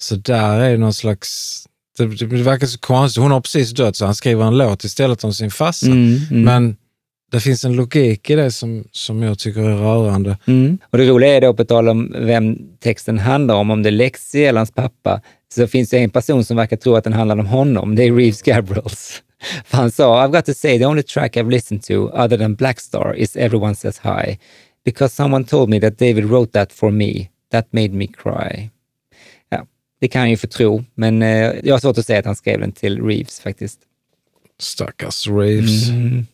[0.00, 1.66] så där är någon slags...
[1.98, 3.22] Det, det, verkar så konstigt.
[3.22, 5.86] Hon har precis dött så han skriver en låt istället om sin farsa.
[5.86, 6.44] Mm, mm.
[6.44, 6.76] Men
[7.32, 10.38] det finns en logik i det som, som jag tycker är rörande.
[10.46, 10.78] Mm.
[10.90, 13.92] Och det roliga är då, på tal om vem texten handlar om, om det är
[13.92, 15.20] Lexi eller hans pappa,
[15.54, 17.94] så finns det en person som verkar tro att den handlar om honom.
[17.94, 19.22] Det är Reeves Gabrels.
[19.72, 23.14] Han I've got to say the only track I've listened to other than Black Star
[23.14, 24.38] is Everyone Says Hi.
[24.84, 27.30] Because someone told me that David wrote that for me.
[27.50, 28.70] That made me cry.
[29.48, 29.66] Ja,
[30.00, 32.36] det kan han ju få tro, men eh, jag har svårt att säga att han
[32.36, 33.80] skrev den till Reeves faktiskt.
[34.58, 35.88] Stackars Reeves.
[35.88, 36.26] Mm.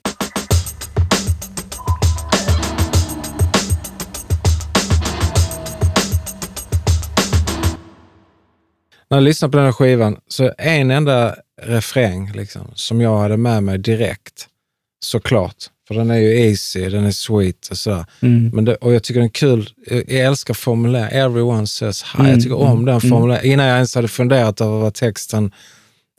[9.10, 13.36] När jag lyssnar på den här skivan så en enda refräng liksom, som jag hade
[13.36, 14.48] med mig direkt.
[15.00, 15.70] Såklart.
[15.88, 18.04] För den är ju easy, den är sweet och sådär.
[18.20, 18.50] Mm.
[18.54, 19.70] Men det, och jag tycker den är kul.
[19.86, 21.12] Jag älskar formuleringen.
[21.12, 22.20] Everyone says hi.
[22.20, 23.10] Mm, Jag tycker om den mm.
[23.10, 23.52] formuleringen.
[23.52, 25.52] Innan jag ens hade funderat över vad texten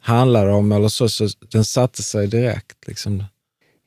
[0.02, 2.88] handlar om eller så, så den satte sig direkt.
[2.88, 3.24] Liksom.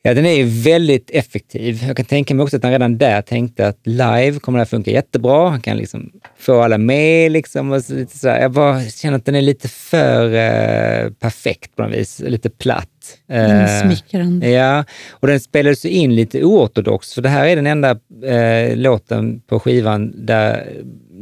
[0.03, 1.83] Ja, den är ju väldigt effektiv.
[1.87, 4.67] Jag kan tänka mig också att han redan där tänkte att live kommer det här
[4.67, 5.49] funka jättebra.
[5.49, 7.33] Han kan liksom få alla med.
[7.33, 8.41] Liksom och så lite så här.
[8.41, 12.23] Jag bara känner att den är lite för eh, perfekt på något vis.
[12.27, 12.89] Lite platt.
[13.29, 14.51] Mm, smickrande.
[14.51, 17.91] Ja, och den spelades in lite oortodoxt, för det här är den enda
[18.25, 20.73] eh, låten på skivan där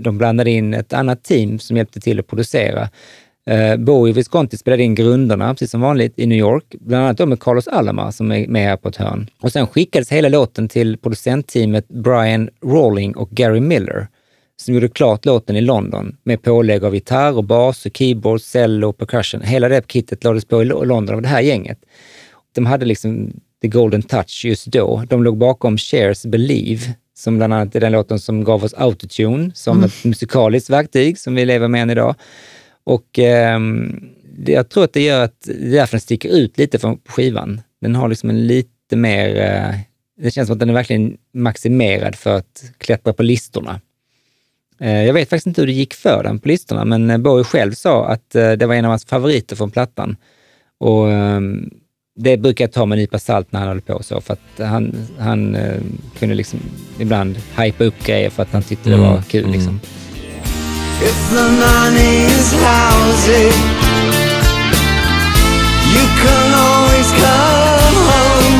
[0.05, 2.88] de blandade in ett annat team som hjälpte till att producera.
[3.48, 6.64] Eh, Bowie och Visconti spelade in grunderna, precis som vanligt, i New York.
[6.80, 9.30] Bland annat då med Carlos Alama som är med här på ett hörn.
[9.40, 14.06] Och sen skickades hela låten till producentteamet Brian Rawling och Gary Miller
[14.60, 18.88] som gjorde klart låten i London med pålägg av gitarr och bas och keyboard, cello
[18.88, 19.40] och percussion.
[19.40, 21.78] Hela det kittet lades på i Lo- London av det här gänget.
[22.54, 25.02] De hade liksom the golden touch just då.
[25.08, 29.50] De låg bakom Cher's Believe, som bland annat är den låten som gav oss autotune
[29.54, 29.86] som Mm.
[29.86, 32.14] ett musikaliskt verktyg som vi lever med än idag.
[32.89, 33.19] Och
[34.39, 36.98] det, jag tror att det gör att det är därför den sticker ut lite från
[37.09, 37.60] skivan.
[37.81, 39.74] Den har liksom en lite mer, eh,
[40.23, 43.81] det känns som att den är verkligen maximerad för att klättra på listorna.
[44.81, 47.44] Eh, Jag vet faktiskt inte hur det gick för den på listorna, men eh, Bowie
[47.44, 50.16] själv sa att eh, det var en av hans favoriter från plattan.
[50.78, 51.70] Och ehm,
[52.16, 54.69] det brukar jag ta med en nypa salt när han håller på så, för att
[54.69, 55.81] han, han eh,
[56.19, 56.60] kunde liksom
[56.98, 59.44] ibland hypa upp grejer för att han tyckte det Mm, var kul.
[59.44, 59.52] mm.
[59.52, 59.81] Liksom.
[61.00, 63.46] If the money is lousy,
[65.94, 68.58] you can always come home.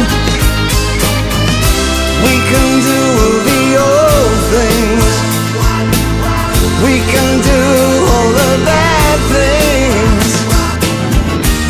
[2.23, 5.11] We can do all the old things.
[6.87, 7.63] We can do
[8.07, 10.31] all the bad things.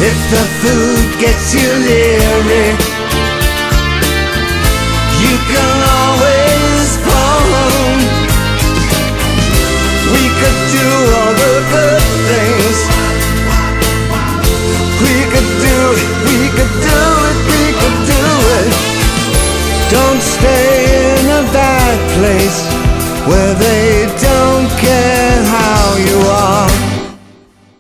[0.05, 2.77] If the food gets you leery,
[5.25, 5.98] you can
[10.15, 12.79] We could do all the good things.
[15.05, 18.25] We could do it, we could do it, we could do
[18.59, 18.69] it.
[19.93, 20.69] Don't stay
[21.21, 22.59] in a bad place
[23.29, 26.71] where they don't care how you are.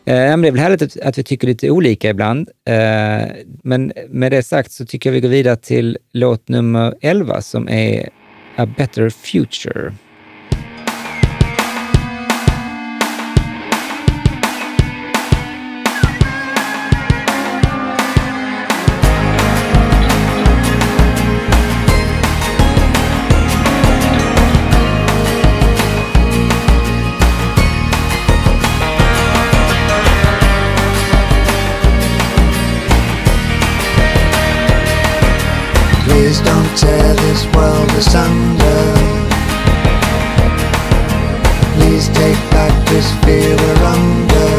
[0.04, 2.48] Eh, men det är väl härligt att, att vi tycker lite olika ibland.
[2.68, 3.28] Eh,
[3.64, 7.68] men med det sagt så tycker jag vi går vidare till låt nummer 11 som
[7.68, 8.08] är
[8.56, 9.92] A Better Future.
[36.28, 38.82] Please don't tear this world asunder.
[41.74, 44.50] Please take back this fear we're under.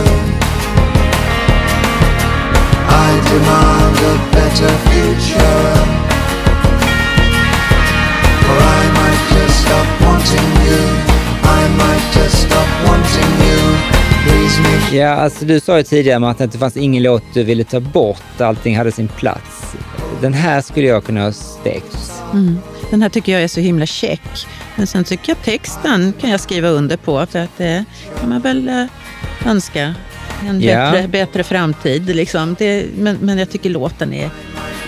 [2.89, 5.69] I demand a better future.
[8.43, 10.81] For I might just stop wanting you.
[11.43, 13.59] I might just stop wanting you.
[14.25, 17.43] Please me Ja, alltså du sa ju tidigare Martin att det fanns ingen låt du
[17.43, 19.58] ville ta bort, allting hade sin plats.
[20.21, 22.11] Den här skulle jag kunna ha stekt.
[22.33, 22.57] Mm.
[22.91, 24.21] Den här tycker jag är så himla check.
[24.75, 27.85] Men sen tycker jag texten kan jag skriva under på, för att det
[28.19, 28.85] kan man väl eh,
[29.51, 29.95] önska.
[30.47, 30.91] En Ja.
[30.91, 32.15] bättre, bättre framtid.
[32.15, 32.55] Liksom.
[32.59, 34.29] Det, men, men jag tycker låten är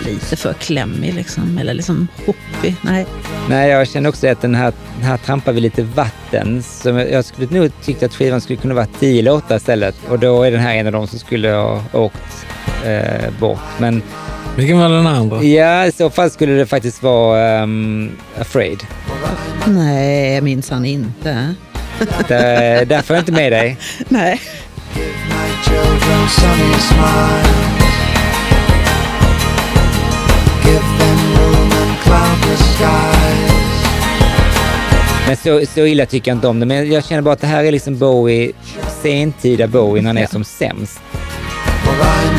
[0.06, 1.58] lite för klämmig, liksom.
[1.58, 2.76] eller liksom hoppig.
[2.82, 3.06] Nej.
[3.50, 6.64] Nej, jag känner också att den här, den här trampar vi lite vatten.
[6.64, 9.96] Så jag jag skulle nog tyckt att skivan skulle kunna vara tio låtar istället.
[10.10, 12.46] Och då är den här en av dem som skulle ha åkt
[12.86, 13.60] eh, bort.
[13.80, 14.02] Men
[14.56, 15.44] Vilken var den andra?
[15.44, 18.84] ja, i så fall skulle det faktiskt vara ehm, Afraid.
[19.68, 21.56] Nej, minsann inte.
[22.28, 23.78] Där, därför är jag inte med dig.
[24.10, 24.42] Nej.
[35.28, 36.66] Men så, så illa tycker jag inte om det.
[36.66, 38.52] Men jag känner bara att det här är liksom Bowie,
[39.02, 41.02] sentida Bowie när han är som sämst.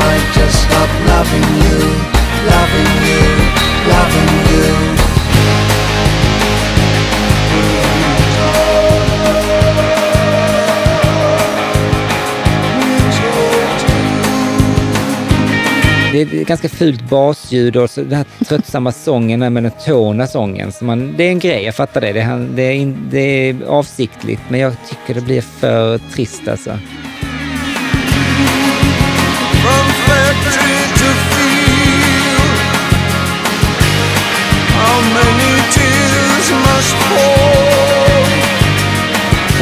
[0.03, 1.79] Might just stop loving you,
[2.51, 3.23] loving you,
[3.91, 4.93] loving you.
[16.11, 20.71] Det är ett ganska fult basljud och så den här tröttsamma sången, den monotona sången.
[20.71, 22.13] Så man, det är en grej, jag fattar det.
[22.13, 26.77] Det är, det, är det är avsiktligt, men jag tycker det blir för trist alltså.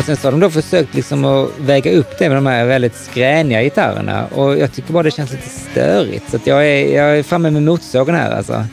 [0.02, 2.65] Och sen så har de då försökt liksom att väga upp det med de här
[2.65, 4.26] väldigt skräniga gitarrerna.
[4.26, 6.30] Och jag tycker bara det känns lite störigt.
[6.30, 8.65] Så att jag, är, jag är framme med motorsågen här alltså.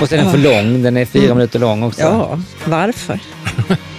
[0.00, 0.82] Och sen är den för lång.
[0.82, 2.00] Den är fyra minuter lång också.
[2.00, 3.20] Ja, varför?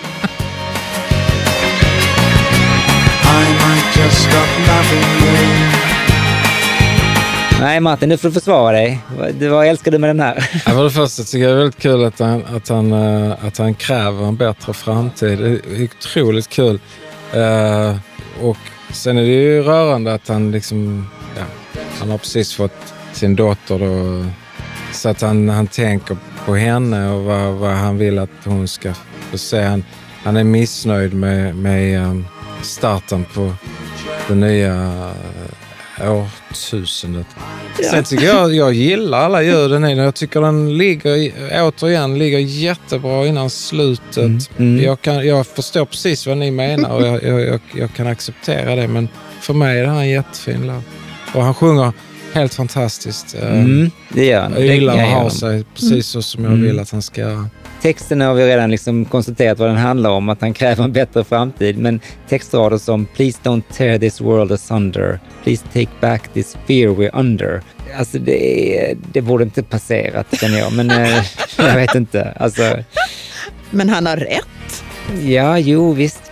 [7.60, 9.00] Nej Martin, nu får du försvara dig.
[9.50, 10.50] Vad- älskar du med den här?
[10.54, 13.46] Ja, för det första tycker jag det är väldigt kul att han, att han, eh,
[13.46, 15.40] att han kräver en bättre framtid.
[15.40, 16.80] Det är otroligt kul.
[17.34, 17.96] Eh,
[18.42, 18.58] och
[18.92, 21.08] sen är det ju rörande att han liksom,
[21.38, 21.44] ja,
[22.00, 24.26] han har precis fått sin dotter då.
[24.94, 28.94] Så att han, han tänker på henne och vad, vad han vill att hon ska
[29.32, 29.62] få se.
[29.64, 29.84] Han,
[30.24, 32.16] han är missnöjd med, med eh,
[32.62, 33.54] starten på
[34.28, 34.74] det nya
[36.00, 37.28] eh, årtusendet.
[37.92, 40.06] Sen tycker jag, jag gillar alla ljuden i den.
[40.06, 41.32] Jag tycker den ligger,
[41.64, 44.50] återigen, ligger jättebra innan slutet.
[44.82, 48.76] Jag, kan, jag förstår precis vad ni menar och jag, jag, jag, jag kan acceptera
[48.76, 48.88] det.
[48.88, 49.10] Men
[49.42, 50.84] för mig är det här en jättefin låt.
[51.36, 51.94] Och han sjunger
[52.34, 53.36] helt fantastiskt.
[53.42, 54.52] Eh, Mm, det gör han.
[54.52, 55.30] Jag Det gillar kan att jag ha göra.
[55.30, 56.66] sig precis så som jag Mm.
[56.66, 57.50] vill att han ska göra.
[57.82, 61.24] Texten har vi redan liksom konstaterat vad den handlar om, att han kräver en bättre
[61.24, 61.78] framtid.
[61.78, 62.00] Men
[62.30, 67.62] textrader som “Please don't tear this world asunder”, “Please take back this fear we're under”.
[67.98, 71.24] Alltså det, det borde inte passerat känner jag, men eh,
[71.58, 72.34] jag vet inte.
[72.40, 72.78] Alltså,
[73.72, 74.84] Men han har rätt.
[75.24, 76.32] ja, jo visst.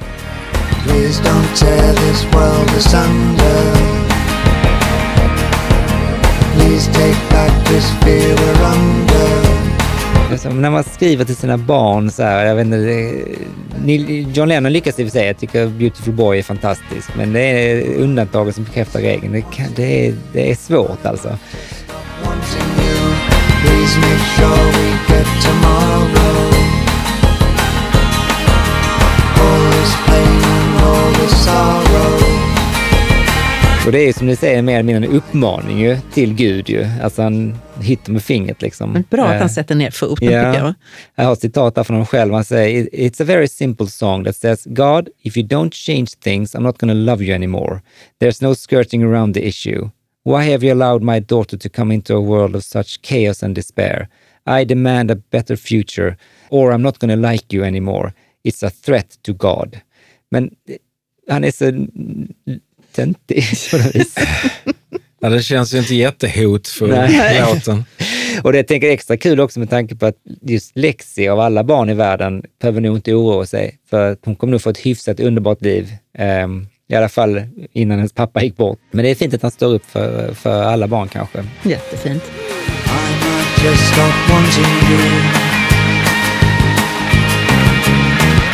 [0.84, 4.09] Please don't tear this world asunder.
[10.62, 15.04] När man skriver till sina barn så här, jag vet inte, John Lennon lyckas i
[15.04, 15.28] och för sig.
[15.28, 19.34] Jag tycker Beautiful Boy är fantastisk, men det är undantaget som bekräftar regeln.
[19.34, 21.38] Det, kan, det, är, det är svårt alltså.
[29.42, 32.19] All this pain all this sorrow.
[33.86, 36.70] Och det är ju som ni säger mer eller mindre en uppmaning ju, till Gud
[36.70, 36.86] ju.
[37.04, 38.92] Alltså han hittar med fingret liksom.
[38.92, 40.52] Men bra att Eh, han sätter ner foten Ja.
[40.54, 40.74] tycker jag.
[41.16, 42.34] Jag har ett citat där från honom själv.
[42.34, 46.56] Han säger “It's a very simple song that says God, if you don't change things,
[46.56, 47.82] I'm not gonna love you anymore.
[48.22, 49.90] There's no skirting around the issue.
[50.26, 53.56] Why have you allowed my daughter to come into a world of such chaos and
[53.56, 54.08] despair?
[54.62, 56.18] I demand a better future,
[56.50, 58.14] or I'm not gonna like you anymore.
[58.44, 59.78] It's a threat to God.”
[60.32, 60.76] Men eh,
[61.34, 61.66] han är så
[63.00, 64.16] töntig på något vis.
[65.22, 67.42] Ja, det känns ju inte jättehotfull, Nej.
[67.42, 67.86] låten.
[68.44, 71.40] Och det tänker jag är extra kul också med tanke på att just Lexi av
[71.40, 74.78] alla barn i världen behöver nog inte oroa sig för hon kommer nog få ett
[74.78, 75.90] hyfsat underbart liv.
[76.18, 78.80] Ehm, I alla fall innan hennes pappa gick bort.
[78.92, 81.46] Men det är fint att han står upp för, för alla barn kanske.
[81.64, 82.24] Jättefint.
[82.24, 82.90] I
[83.26, 85.00] might just stop wanting you.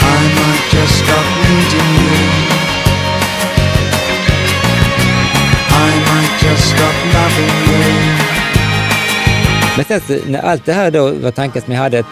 [0.01, 2.44] I might just stop needing you.
[9.75, 12.03] Men sen så, när allt det här då var tankar som jag hade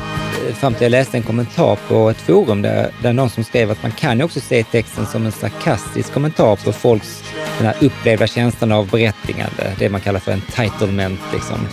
[0.53, 3.83] fram till jag läste en kommentar på ett forum där, där någon som skrev att
[3.83, 7.23] man kan ju också se texten som en sarkastisk kommentar på folks
[7.57, 11.19] den här upplevda känslan av berättigande, det man kallar för entitlement.
[11.33, 11.67] Liksom.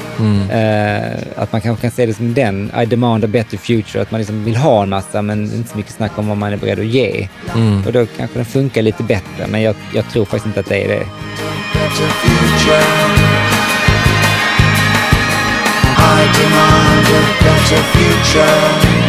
[0.51, 4.11] Eh, att man kanske kan se det som den, I demand a better future, att
[4.11, 6.57] man liksom vill ha en massa men inte så mycket snack om vad man är
[6.57, 7.29] beredd att ge.
[7.87, 10.85] Och då kanske den funkar lite bättre, men jag, jag tror faktiskt inte att det
[10.85, 11.07] är det.
[16.11, 19.01] I demand a better future.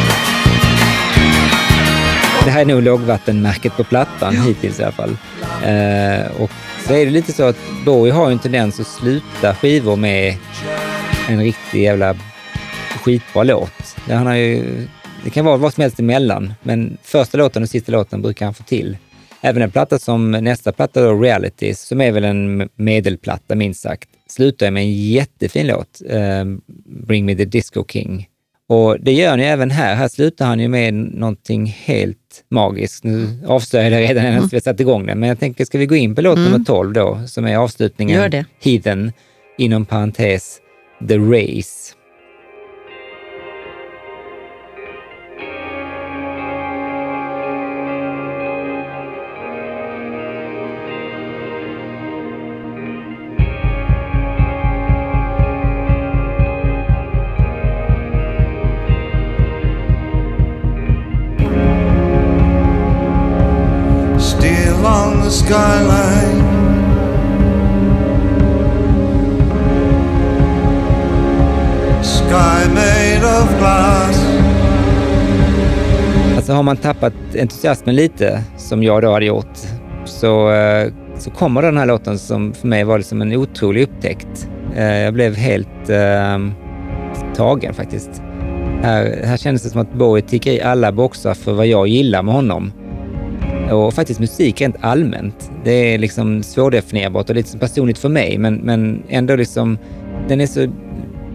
[2.45, 5.17] Det här är nog lågvattenmärket på plattan hittills i alla fall.
[5.41, 6.51] Eh, och
[6.87, 10.35] så är det lite så att Bowie har ju en tendens att sluta skivor med
[11.29, 12.15] en riktig jävla
[13.03, 13.95] skitbra låt.
[14.07, 14.87] Det, han har ju,
[15.23, 18.53] det kan vara vad som helst emellan, men första låten och sista låten brukar han
[18.53, 18.97] få till.
[19.41, 24.09] Även en platta som nästa platta då, Realities, som är väl en medelplatta minst sagt,
[24.31, 26.45] slutar med en jättefin låt, eh,
[26.85, 28.27] Bring Me The Disco King.
[28.69, 29.95] Och det gör han ju även här.
[29.95, 33.03] Här slutar han ju med någonting helt magiskt.
[33.03, 35.77] Nu avslöjar jag det redan innan vi har satt igång den, men jag tänker, ska
[35.77, 38.17] vi gå in på låt nummer 12 då, som är avslutningen?
[38.17, 38.45] Gör det.
[38.63, 39.11] Heathen,
[39.57, 40.57] inom parentes,
[41.07, 41.93] The Race.
[76.71, 79.57] Man tappat entusiasmen lite, som jag då hade gjort,
[80.05, 84.49] så, eh, så kommer den här låten som för mig var liksom en otrolig upptäckt.
[84.75, 85.89] Eh, jag blev helt...
[85.89, 86.39] eh,
[87.35, 88.21] tagen faktiskt.
[88.81, 92.23] Här, här kändes det som att Bowie tickar i alla boxar för vad jag gillar
[92.23, 92.71] med honom.
[93.71, 95.51] Och faktiskt musik rent allmänt.
[95.63, 99.77] Det är liksom svårdefinierbart och lite personligt för mig, men, men ändå liksom,
[100.27, 100.67] den är så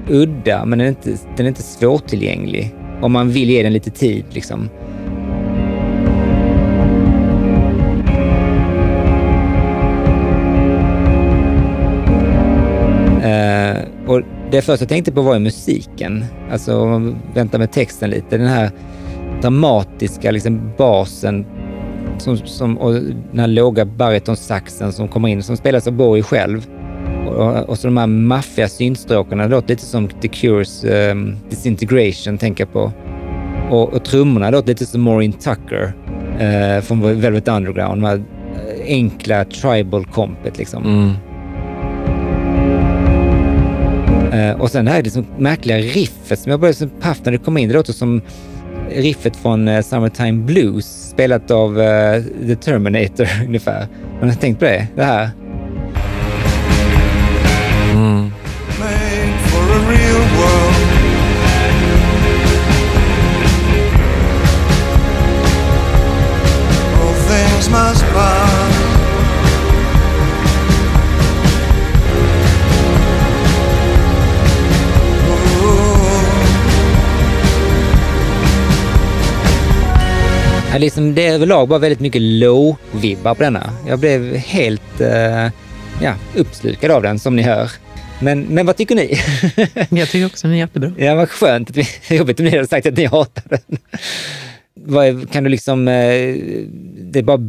[0.09, 2.75] udda, men den är inte, den är inte svårtillgänglig.
[3.03, 4.69] Om man vill ge den lite tid liksom.
[14.51, 16.25] Det första jag tänkte på var ju musiken.
[16.51, 18.39] Alltså, om man väntar med texten lite.
[18.39, 18.71] Den här
[19.43, 21.47] dramatiska liksom, basen
[22.19, 22.93] som, som, och
[23.31, 26.67] den här låga baritonsaxen som kommer in, som spelas av Bowie själv.
[27.27, 29.43] Och, och så de här maffiga synstråkarna.
[29.43, 32.93] det låter lite som The Cures um, Disintegration, tänker jag på.
[33.71, 35.93] Och, och trummorna låter lite som Maureen Tucker
[36.41, 38.03] uh, från Velvet Underground.
[38.03, 40.85] De här eh, enkla tribal-kompet liksom.
[40.85, 41.13] Mm.
[44.37, 47.39] Eh, och sen det här liksom märkliga riffet som jag började som paff när det
[47.39, 47.69] kom in.
[47.69, 48.23] Det låter som
[48.91, 53.87] riffet från eh, Summertime Blues spelat av eh, The Terminator ungefär.
[54.21, 54.87] Har ni tänkt på det?
[54.97, 55.31] Det här.
[57.93, 58.31] Mm.
[67.71, 68.46] must pass.
[80.77, 83.71] Ja, liksom, det är överlag bara väldigt mycket low-vibbar på denna.
[83.89, 85.47] Jag blev helt eh,
[86.03, 87.71] ja, uppslukad av den som ni hör.
[88.21, 89.19] Men, men vad tycker ni?
[90.01, 90.93] Jag tycker också den är jättebra.
[90.99, 91.71] Ja, vad skönt.
[91.71, 91.87] att vi-
[92.17, 93.79] Jobbigt om ni hade sagt att ni hatar den.
[94.85, 95.89] Vad är- Kan du liksom...
[95.89, 95.95] eh,
[97.01, 97.41] Det är bara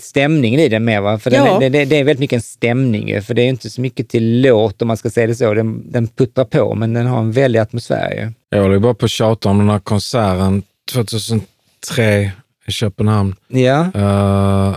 [0.00, 1.18] stämningen i den med va?
[1.18, 1.62] För den, Ja.
[1.62, 4.08] är- det, det är väldigt mycket en stämning ju, för det är inte så mycket
[4.08, 5.54] till låt om man ska säga det så.
[5.54, 8.32] Den, den puttrar på, men den har en väldig atmosfär ju.
[8.50, 12.30] Jag håller ju bara på att tjata om den här konserten 2003
[12.66, 13.34] i Köpenhamn.
[13.48, 14.76] Ja, Eh,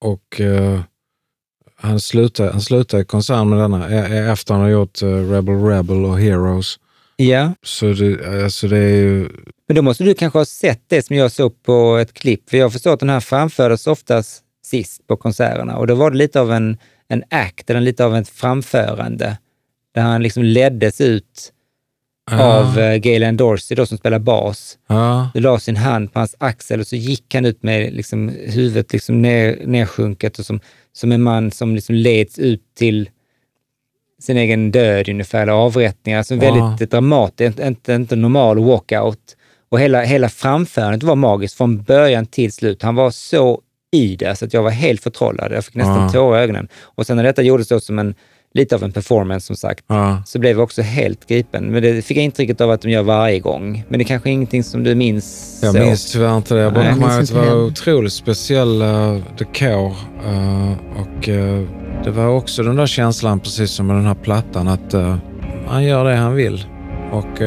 [0.00, 0.80] och eh,
[1.76, 6.04] han slutade, han slutade konserten med denna e- efter han har gjort eh, Rebel Rebel
[6.04, 6.78] och Heroes.
[7.16, 7.52] ja.
[7.62, 9.28] Så det, alltså det är ju...
[9.68, 12.56] Men då måste du kanske ha sett det som jag såg på ett klipp, för
[12.56, 16.40] jag förstår att den här framfördes oftast sist på konserterna och då var det lite
[16.40, 16.78] av en,
[17.08, 19.38] en act, eller lite av ett framförande,
[19.94, 21.52] där han liksom leddes ut
[22.32, 24.78] av uh, Galen Dorsey då, som spelar bas.
[24.86, 28.28] Ja, Du la sin hand på hans axel och så gick han ut med liksom
[28.28, 30.60] huvudet liksom ner, nersjunket och som,
[30.92, 33.10] som en man som liksom leds ut till
[34.22, 36.14] sin egen död ungefär, eller avrättning.
[36.14, 39.36] Alltså väldigt dramatiskt, inte, inte, inte normal walkout.
[39.68, 42.82] Och hela, hela framförandet var magiskt från början till slut.
[42.82, 43.60] Han var så
[43.92, 45.52] i det så att jag var helt förtrollad.
[45.52, 46.08] Jag fick nästan Ja.
[46.08, 46.68] tårar i ögonen.
[46.82, 48.14] Och sen när detta gjordes då som en,
[48.54, 50.22] lite av en performance som sagt, ja.
[50.26, 51.64] så blev jag också helt gripen.
[51.64, 53.84] Men det fick jag intrycket av att de gör varje gång.
[53.88, 55.80] Men det är kanske är ingenting som du minns Jag så.
[55.80, 56.60] minns tyvärr inte det.
[56.60, 59.96] Jag bara kommer ihåg att minns det var otroligt speciell uh, dekor.
[60.26, 61.68] Uh, och uh,
[62.04, 64.94] det var också den där känslan, precis som med den här plattan, att
[65.66, 66.66] han gör det han vill.
[67.12, 67.42] Och,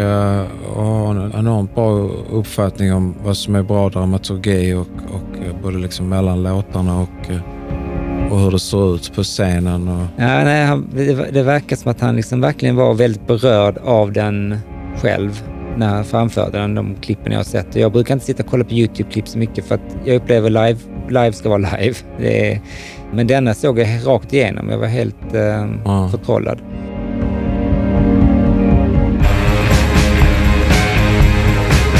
[0.76, 1.92] och har en enormt bra
[2.32, 7.32] uppfattning om vad som är bra dramaturgi och, och både liksom mellan låtarna och,
[8.32, 9.88] och hur det ser ut på scenen.
[9.88, 13.78] Och, Ja, nej, han, det, det verkar som att han liksom verkligen var väldigt berörd
[13.78, 14.58] av den
[15.02, 15.44] själv
[15.78, 17.76] när han framförde den, de klippen jag har sett.
[17.76, 20.78] Jag brukar inte sitta och kolla på YouTube-klipp så mycket för att jag upplever live,
[21.10, 21.96] live ska vara live.
[22.20, 22.62] Det är,
[23.14, 24.70] men denna såg jag rakt igenom.
[24.70, 26.10] Jag var helt eh, Ja.
[26.12, 26.60] förtrollad.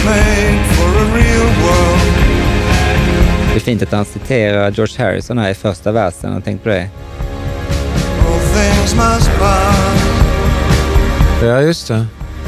[0.06, 0.47] Made
[3.58, 6.34] Det är fint att han citerar George Harrison här i första versen.
[6.34, 6.90] Jag tänkte på det.
[8.28, 10.04] All things must pass.
[11.44, 12.06] ja, just det.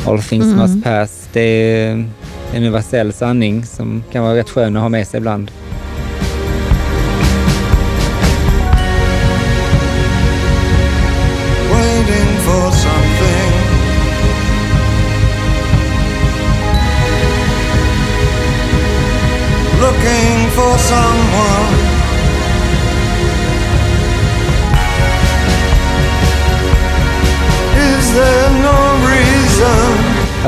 [0.07, 1.29] All things must pass.
[1.33, 2.11] Det är en
[2.55, 5.51] universell sanning som kan vara rätt skön att ha med sig ibland.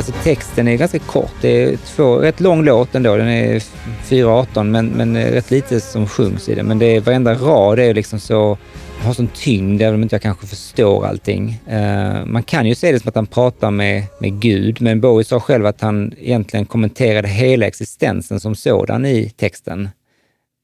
[0.01, 1.31] Alltså texten är ganska kort.
[1.41, 3.15] Det är två, rätt lång låt ändå.
[3.15, 6.65] Den är 4.18 men, men eh, rätt lite som sjungs i den.
[6.67, 8.57] Men det är, varenda rad är liksom så,
[9.01, 11.61] har sån tyngd även om inte jag kanske förstår allting.
[11.71, 15.25] Uh, man kan ju se det som att han pratar med, med Gud, men Bowie
[15.25, 19.89] sa själv att han egentligen kommenterade hela existensen som sådan i texten.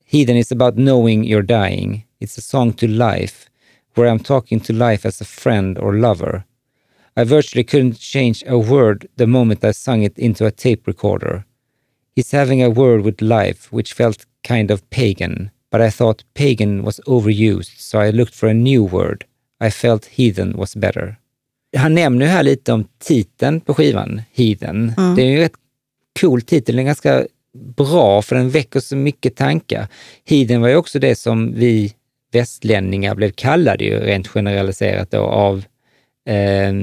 [0.09, 2.06] Heathen is about knowing you're dying.
[2.22, 3.35] It's a song to life,
[3.95, 6.43] where I'm talking to life as a friend or lover.
[7.19, 11.43] I virtually couldn't change a word the moment I sung it into a tape recorder.
[12.15, 16.83] He's having a word with life, which felt kind of pagan, but I thought pagan
[16.83, 19.25] was overused, so I looked for a new word.
[19.59, 21.17] I felt heathen was better.
[21.77, 24.93] Han nämner ju här lite om titeln på skivan, Heathen.
[25.15, 25.55] Det är ju en rätt
[26.21, 27.25] cool titel, den är ganska
[27.75, 29.87] bra för den väcker så mycket tankar.
[30.25, 31.93] Heathen var ju också det som vi
[32.31, 35.65] västlänningar blev kallade ju rent generaliserat då av
[36.27, 36.73] eh,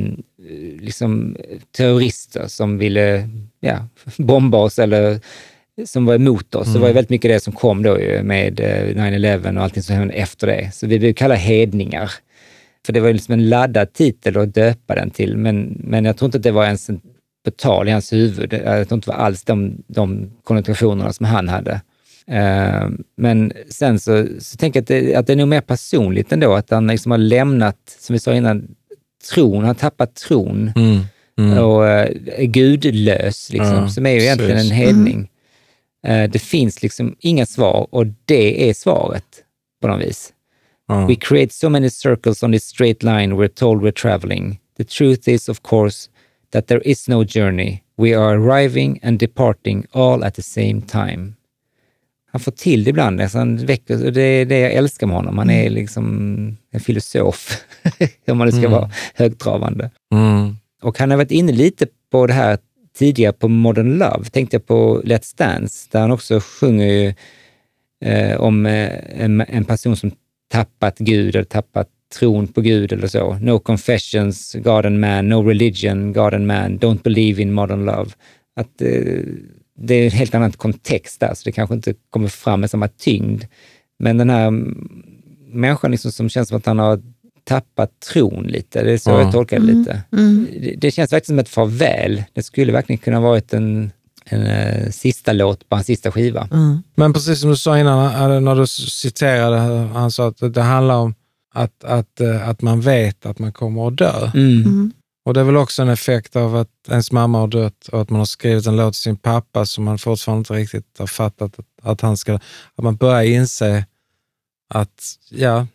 [0.80, 1.36] liksom
[1.76, 3.28] terrorister som ville
[3.60, 5.20] ja, bomba oss eller
[5.86, 6.72] som var emot oss.
[6.72, 9.82] Det var ju väldigt mycket det som kom då ju med eh, 9-11 och allting
[9.82, 10.70] som hände efter det.
[10.74, 12.10] Så vi blev kallade hedningar.
[12.86, 16.16] För det var ju liksom en laddad titel att döpa den till, men, men jag
[16.16, 17.00] tror inte att det var ens en,
[17.44, 18.52] på tal i hans huvud.
[18.52, 21.80] Jag tror inte det var alls de, de konnotationerna som han hade.
[22.26, 26.32] Eh, men sen så, så tänker jag att det, att det är nog mer personligt
[26.32, 28.74] ändå, att han liksom har lämnat, som vi sa innan,
[29.32, 31.00] tron, han har tappat tron Mm.
[31.38, 31.58] Mm.
[31.64, 34.70] och eh, är gudlös, liksom, Ja, som är ju egentligen precis.
[34.70, 35.30] en hedning.
[36.06, 39.24] Eh, det finns liksom inga svar och det är svaret
[39.82, 40.32] på något vis.
[40.88, 41.06] Ja.
[41.06, 44.58] We create so many circles on this straight line we're told we're traveling.
[44.76, 46.10] The truth is, of course,
[46.52, 47.82] that there is no journey.
[47.98, 51.34] We are arriving and departing all at the same time.
[52.34, 55.38] Han får till det ibland, alltså han väcker, det är det jag älskar med honom.
[55.38, 57.64] Han är liksom en filosof,
[58.28, 59.90] om man nu ska vara högtravande.
[60.14, 60.56] Mm.
[60.82, 62.58] Och han har varit inne lite på det här
[62.98, 67.14] tidigare på Modern Love, tänkte jag på Let's Dance, där han också sjunger ju,
[68.04, 68.90] eh, om eh,
[69.22, 70.10] en, en person som
[70.52, 71.88] tappat Gud eller tappat
[72.18, 73.34] tron på Gud eller så.
[73.34, 78.10] No confessions, God and man, no religion, God and man, don't believe in modern love.
[78.56, 79.22] Att eh,
[79.78, 82.88] det är en helt annan kontext där, så det kanske inte kommer fram med samma
[82.88, 83.44] tyngd.
[83.98, 84.88] Men den här mm,
[85.52, 87.00] människan liksom som känns som att han har
[87.44, 89.20] tappat tron lite, det är så Ja.
[89.20, 90.02] jag tolkar det lite.
[90.60, 92.24] Det, det känns verkligen som ett farväl.
[92.32, 93.90] Det skulle verkligen kunna varit en,
[94.24, 96.48] en eh, sista låt på hans sista skiva.
[96.94, 99.56] Men precis som du sa innan, eh, när du citerade,
[99.92, 101.14] han sa att det handlar om
[101.54, 104.30] att, att, eh, att man vet att man kommer att dö.
[104.34, 104.92] Mm.
[105.24, 108.10] Och det är väl också en effekt av att ens mamma har dött och att
[108.10, 111.58] man har skrivit en låt till sin pappa som man fortfarande inte riktigt har fattat
[111.58, 112.34] att, att han ska...
[112.74, 113.86] Att man börjar inse
[114.74, 115.66] att, ja,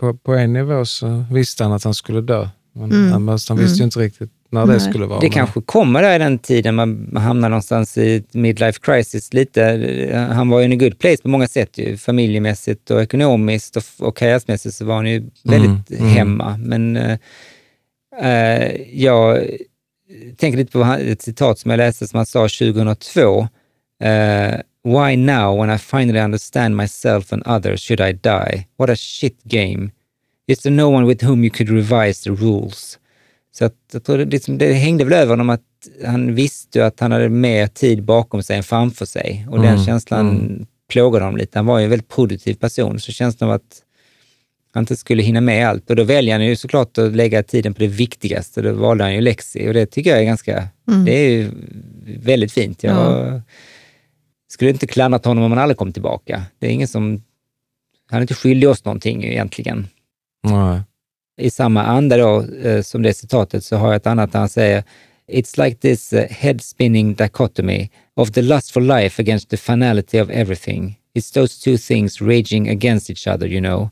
[0.00, 2.48] på, på en nivå så visste han att han skulle dö.
[2.72, 3.12] Men Mm.
[3.12, 5.20] han, han visste ju inte riktigt när det skulle vara.
[5.20, 9.32] Det Men- kanske kommer där i den tiden man hamnar någonstans i ett midlife crisis
[9.32, 10.28] lite.
[10.32, 11.96] Han var ju in a good place på många sätt, ju.
[11.96, 16.08] familjemässigt och ekonomiskt och, och karriärsmässigt så var han ju väldigt Mm, mm.
[16.08, 16.56] hemma.
[16.58, 17.18] Men eh,
[18.92, 19.46] jag
[20.36, 23.48] tänker lite på ett citat som jag läste som han sa 2002.
[24.02, 24.54] Eh,
[24.84, 28.66] Why now when I finally understand myself and others should I die?
[28.78, 29.90] What a shit game.
[30.46, 32.98] Is there no one with whom you could revise the rules?
[33.52, 35.62] Så att, jag tror det, liksom, det hängde väl över honom att
[36.06, 39.46] han visste att han hade mer tid bakom sig än framför sig.
[39.50, 40.66] Och den Mm, känslan mm.
[40.88, 41.58] plågade honom lite.
[41.58, 43.82] Han var ju en väldigt produktiv person, så känslan av att
[44.72, 45.90] han inte skulle hinna med allt.
[45.90, 48.62] Och då väljer han ju såklart att lägga tiden på det viktigaste.
[48.62, 50.68] Då valde han ju Lexi och det tycker jag är ganska,
[51.04, 51.50] det är ju
[52.18, 52.82] väldigt fint.
[52.82, 53.42] Jag
[54.48, 56.42] skulle inte klandrat honom om han aldrig kom tillbaka.
[56.58, 57.22] Det är ingen som,
[58.10, 59.88] han är inte skyldig oss någonting egentligen
[60.42, 60.80] Nej.
[61.40, 64.48] i samma anda då, eh, som det citatet så har jag ett annat där han
[64.48, 64.84] säger
[65.28, 70.30] It's like this uh, head-spinning dichotomy of the lust for life against the finality of
[70.30, 70.98] everything.
[71.14, 73.90] It's those two things raging against each other, you know.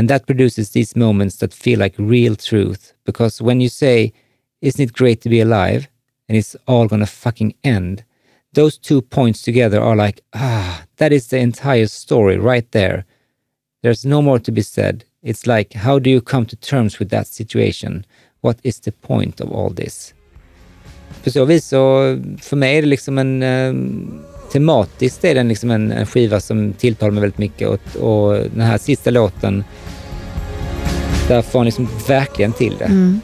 [0.00, 2.94] And that produces these moments that feel like real truth.
[3.04, 4.14] Because when you say,
[4.62, 5.88] isn't it great to be alive?
[6.26, 8.02] And it's all gonna fucking end.
[8.54, 13.04] Those two points together are like, ah, that is the entire story right there.
[13.82, 15.04] There's no more to be said.
[15.22, 18.06] It's like, how do you come to terms with that situation?
[18.40, 20.14] What is the point of all this?
[21.24, 23.74] På så vis så, för mig är det liksom en, eh,
[24.52, 28.66] tematiskt är den liksom en, en skiva som tilltalar mig väldigt mycket och, och den
[28.66, 29.64] här sista låten,
[31.28, 32.84] där får han liksom verkligen till det.
[32.84, 33.20] Mm.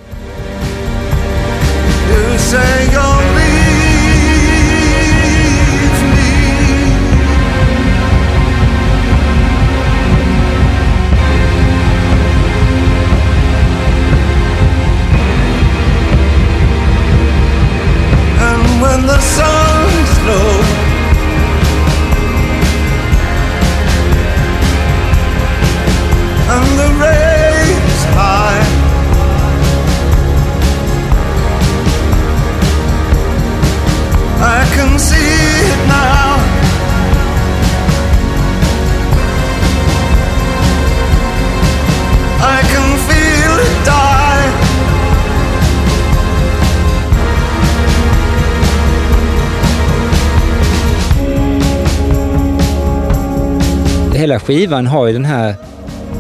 [54.26, 55.55] Hela skivan har ju den här,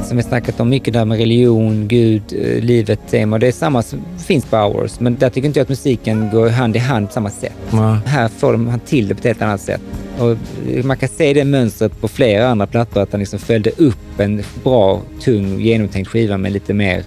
[0.04, 3.38] som vi snackat om mycket där med religion, Gud, eh, livet, tema.
[3.38, 6.48] Det är samma som finns på Hours, men där tycker inte jag att musiken går
[6.48, 7.52] hand i hand på samma sätt.
[7.70, 7.98] Nej.
[8.06, 9.80] Här får de han till det på ett helt annat sätt.
[10.18, 13.70] Och eh, man kan se det mönstret på flera andra plattor, att han liksom följde
[13.70, 17.02] upp en bra, tung, genomtänkt skiva med lite mer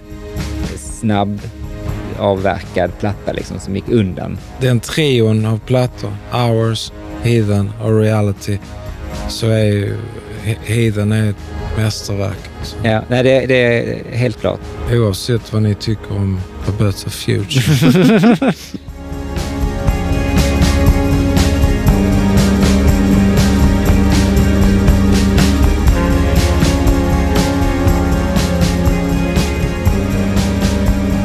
[0.76, 1.40] snabb
[2.18, 4.38] avverkad platta liksom, som gick undan.
[4.60, 8.58] Den trion av plattor, Hours, Heathen och Reality,
[9.28, 9.96] så är ju
[10.44, 11.36] Heathen är ett
[11.76, 12.50] mästerverk.
[12.58, 12.76] Alltså.
[12.82, 14.60] Ja, nej, det, det är helt klart.
[14.92, 18.52] Oavsett vad ni tycker om A Better Future.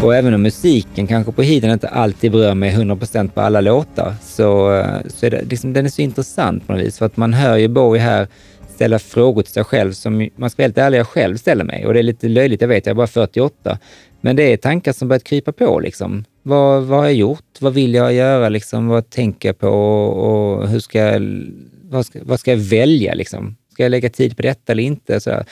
[0.06, 4.16] Och även om musiken kanske på Heathen inte alltid berör mig 100% på alla låtar,
[4.24, 6.98] så, eh, så är det, liksom, den är så intressant på något vis.
[6.98, 8.28] För att man hör ju Bowie här
[8.76, 11.86] ställa frågor till sig själv som man ska vara helt ärlig, jag själv ställer mig.
[11.86, 13.80] Och det är lite löjligt, jag vet, jag är bara 48.
[14.22, 15.80] Men det är tankar som börjat krypa på.
[15.80, 16.26] Liksom.
[16.44, 17.58] Vad, vad har jag gjort?
[17.60, 18.50] Vad vill jag göra?
[18.50, 18.88] Liksom?
[18.88, 19.70] Vad tänker jag på?
[19.70, 21.44] Och hur ska jag,
[21.82, 23.14] vad, ska, vad ska jag välja?
[23.14, 23.56] Liksom?
[23.74, 25.20] Ska jag lägga tid på detta eller inte?
[25.20, 25.44] Så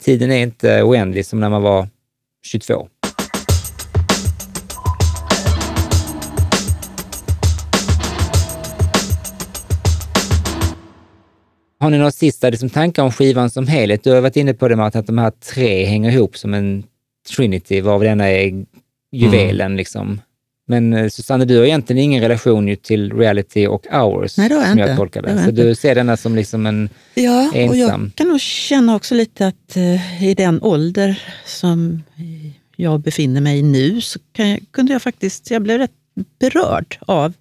[0.00, 1.88] tiden är inte oändlig som när man var
[2.42, 2.88] 22.
[11.82, 14.04] Har ni några sista liksom, tankar om skivan som helhet?
[14.04, 16.84] Du har varit inne på det Martin, att de här tre hänger ihop som en
[17.36, 18.64] trinity, varav denna är
[19.12, 19.76] juvelen.
[19.76, 20.20] Liksom.
[20.68, 24.62] Men eh, Susanne, du har egentligen ingen relation till reality och hours, Nej, det har
[24.62, 25.62] jag som jag tolkar Det Så inte.
[25.62, 28.02] du ser denna som liksom en Ja, och ensam.
[28.02, 32.02] jag kan nog känna också lite att eh, i den ålder som
[32.76, 35.92] jag befinner mig i nu så jag, kunde jag faktiskt, jag blev rätt
[36.38, 37.32] berörd av,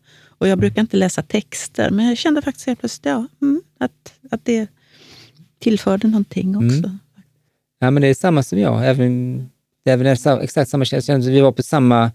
[0.41, 4.13] och jag brukar inte läsa texter, men jag kände faktiskt helt plötsligt ja, mm, att,
[4.31, 4.67] att det
[5.59, 6.77] tillförde någonting också.
[6.77, 6.97] Mm.
[7.79, 8.87] Ja, men det är samma som jag.
[8.89, 9.37] Även,
[9.85, 11.17] det är väl exakt samma känsla.
[11.17, 12.11] Vi var på samma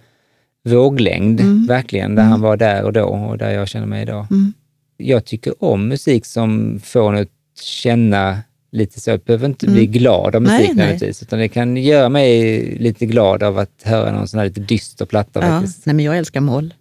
[0.64, 1.66] våglängd, Mm.
[1.66, 2.30] verkligen, där Mm.
[2.32, 4.26] han var där och då och där jag känner mig idag.
[4.30, 4.52] Mm.
[4.96, 7.28] Jag tycker om musik som får en att
[7.62, 8.38] känna
[8.72, 9.10] lite så.
[9.10, 9.92] Jag behöver inte bli Mm.
[9.92, 10.68] glad av musik nej.
[10.74, 14.60] nödvändigtvis, utan det kan göra mig lite glad av att höra någon sån här lite
[14.60, 15.86] dyster platta Ja, faktiskt.
[15.86, 16.74] nej, men jag älskar moll.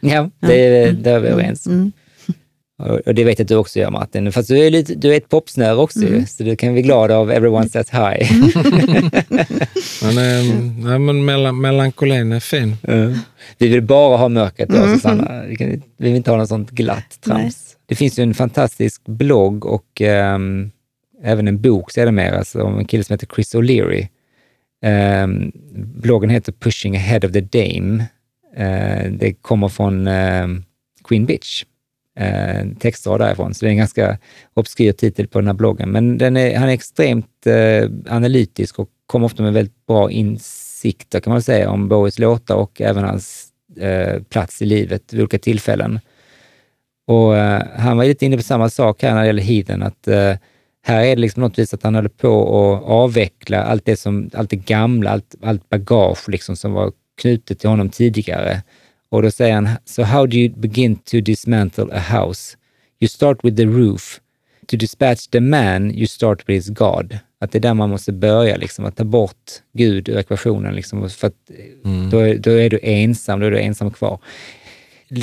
[0.00, 1.02] Ja, det är, Mm.
[1.02, 1.66] där är vi överens.
[1.66, 1.92] Mm.
[2.78, 4.32] Och det vet jag att du också gör Martin.
[4.32, 6.26] Fast du är, lite, du är ett popsnöre också Mm.
[6.26, 8.26] så du kan bli glad av Everyone Says Hi.
[10.02, 12.76] Men, eh, nej, men melan, melankolin är fin.
[13.58, 14.94] Vi vill bara ha mörkret och Mm.
[14.94, 15.42] Susanna.
[15.48, 17.76] Vi, kan, vi vill inte ha något sånt glatt trams.
[17.86, 20.70] Det finns ju en fantastisk blogg och ehm,
[21.22, 24.06] även en bok sedermera alltså, om en kille som heter Chris O'Leary.
[24.82, 28.04] Ehm, bloggen heter Pushing Ahead of the Dame.
[28.56, 30.64] Eh, det kommer från ehm,
[31.04, 31.64] Queen Bitch
[32.16, 34.18] eh, textrad därifrån, så det är en ganska
[34.54, 35.90] obskyr titel på den här bloggen.
[35.90, 41.20] Men den är, han är extremt eh, analytisk och kommer ofta med väldigt bra insikter
[41.20, 43.48] kan man säga om Bowies låtar och även hans
[43.80, 46.00] eh, plats i livet vid olika tillfällen.
[47.06, 50.08] Och eh, han var lite inne på samma sak här när det gäller Heathen, att
[50.08, 50.34] eh,
[50.82, 54.30] här är det liksom något vis att han höll på att avveckla allt det, som,
[54.34, 58.62] allt det gamla, allt, allt bagage liksom som var knutet till honom tidigare.
[59.16, 62.56] Och då säger han, so how do you begin to dismantle a house?
[63.00, 64.20] You start with the roof.
[64.66, 67.18] To dispatch the man, you start with his God.
[67.40, 70.74] Att det är där man måste börja, liksom, att ta bort Gud ur ekvationen.
[70.74, 71.50] Liksom, för att
[72.10, 74.18] då, är, då är du ensam, då är du ensam kvar.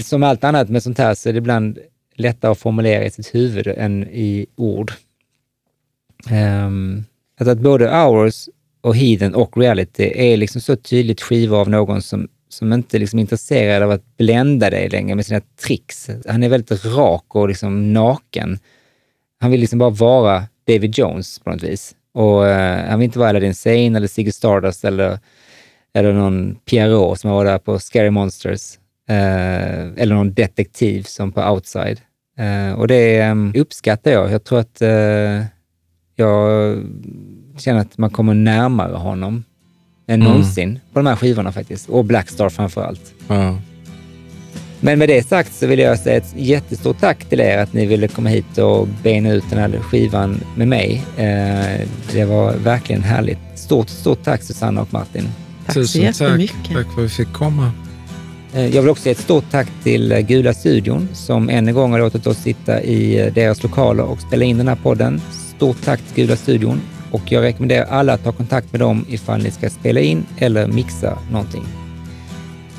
[0.04, 1.78] Som allt annat med sånt här så är det ibland
[2.16, 4.92] lättare att formulera i sitt huvud än i ord.
[6.66, 7.04] Um,
[7.40, 8.50] att, att både Hours
[8.82, 13.20] och Heathen och Reality är liksom så tydligt skivor av någon som, som inte liksom
[13.20, 16.10] är intresserad av att blända dig längre med sina tricks.
[16.28, 18.60] Han är väldigt rak och liksom naken.
[19.40, 21.96] Han vill liksom bara vara David Jones på något vis.
[22.14, 25.20] Och eh, han vill inte vara Aladdin Sane eller Ziggy Stardust eller,
[25.94, 28.78] eller någon Pierrot som var där på Scary Monsters.
[29.10, 32.02] Eh, eller någon detektiv som på Outside.
[32.38, 34.32] Eh, och det ehm, uppskattar jag.
[34.32, 35.44] Jag tror att eh,
[36.16, 36.78] jag
[37.58, 39.44] känner att man kommer närmare honom
[40.08, 40.28] än Mm.
[40.34, 41.90] någonsin på de här skivorna faktiskt.
[41.90, 43.14] Och Blackstar framför allt.
[43.28, 43.58] Ja.
[44.80, 47.86] Men med det sagt så vill jag säga ett jättestort tack till er att ni
[47.86, 51.04] ville komma hit och bena ut den här skivan med mig.
[51.18, 53.40] Eh, det var verkligen härligt.
[53.56, 55.28] Stort, stort tack Susanna och Martin.
[55.66, 56.22] Tack så Tusen tack.
[56.22, 56.74] jättemycket.
[56.74, 57.72] Tack för att vi fick komma.
[58.54, 61.74] Eh, Jag vill också ge ett stort tack till eh, Gula studion som än en
[61.74, 65.22] gång har låtit oss sitta i deras lokaler och spela in den här podden.
[65.56, 66.82] Stort tack till Gula studion
[67.14, 70.67] och jag rekommenderar alla att ta kontakt med dem ifall ni ska spela in eller
[70.67, 71.64] mixa någonting.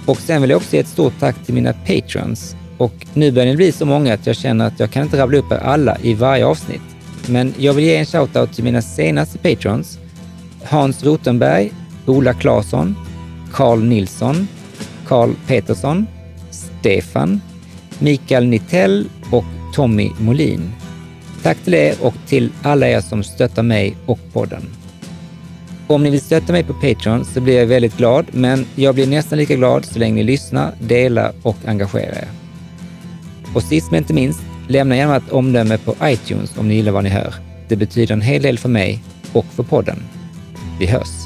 [0.06, 2.56] Och sen vill jag också ge ett stort tack till mina patrons.
[2.78, 5.38] Och nu börjar ni bli så många att jag känner att jag kan inte rabbla
[5.38, 6.82] upp er alla i varje avsnitt.
[7.28, 9.98] men jag vill ge en shoutout till mina senaste patrons.
[10.64, 11.72] Hans Rotenberg,
[12.06, 12.96] Ola Claesson,
[13.52, 14.48] Carl Nilsson,
[15.06, 16.06] Carl Petersson,
[16.50, 17.40] Stefan,
[17.98, 20.72] Mikael Nittell och Tommy Molin.
[21.44, 24.62] Tack till er och till alla er som stöttar mig och podden.
[25.86, 29.06] Om ni vill stötta mig på Patreon så blir jag väldigt glad, men jag blir
[29.06, 32.28] nästan lika glad så länge ni lyssnar, delar och engagerar er.
[33.54, 37.04] Och sist men inte minst, lämna gärna ett omdöme på iTunes om ni gillar vad
[37.04, 37.34] ni hör.
[37.68, 40.02] Det betyder en hel del för mig och för podden.
[40.78, 41.23] Vi hörs!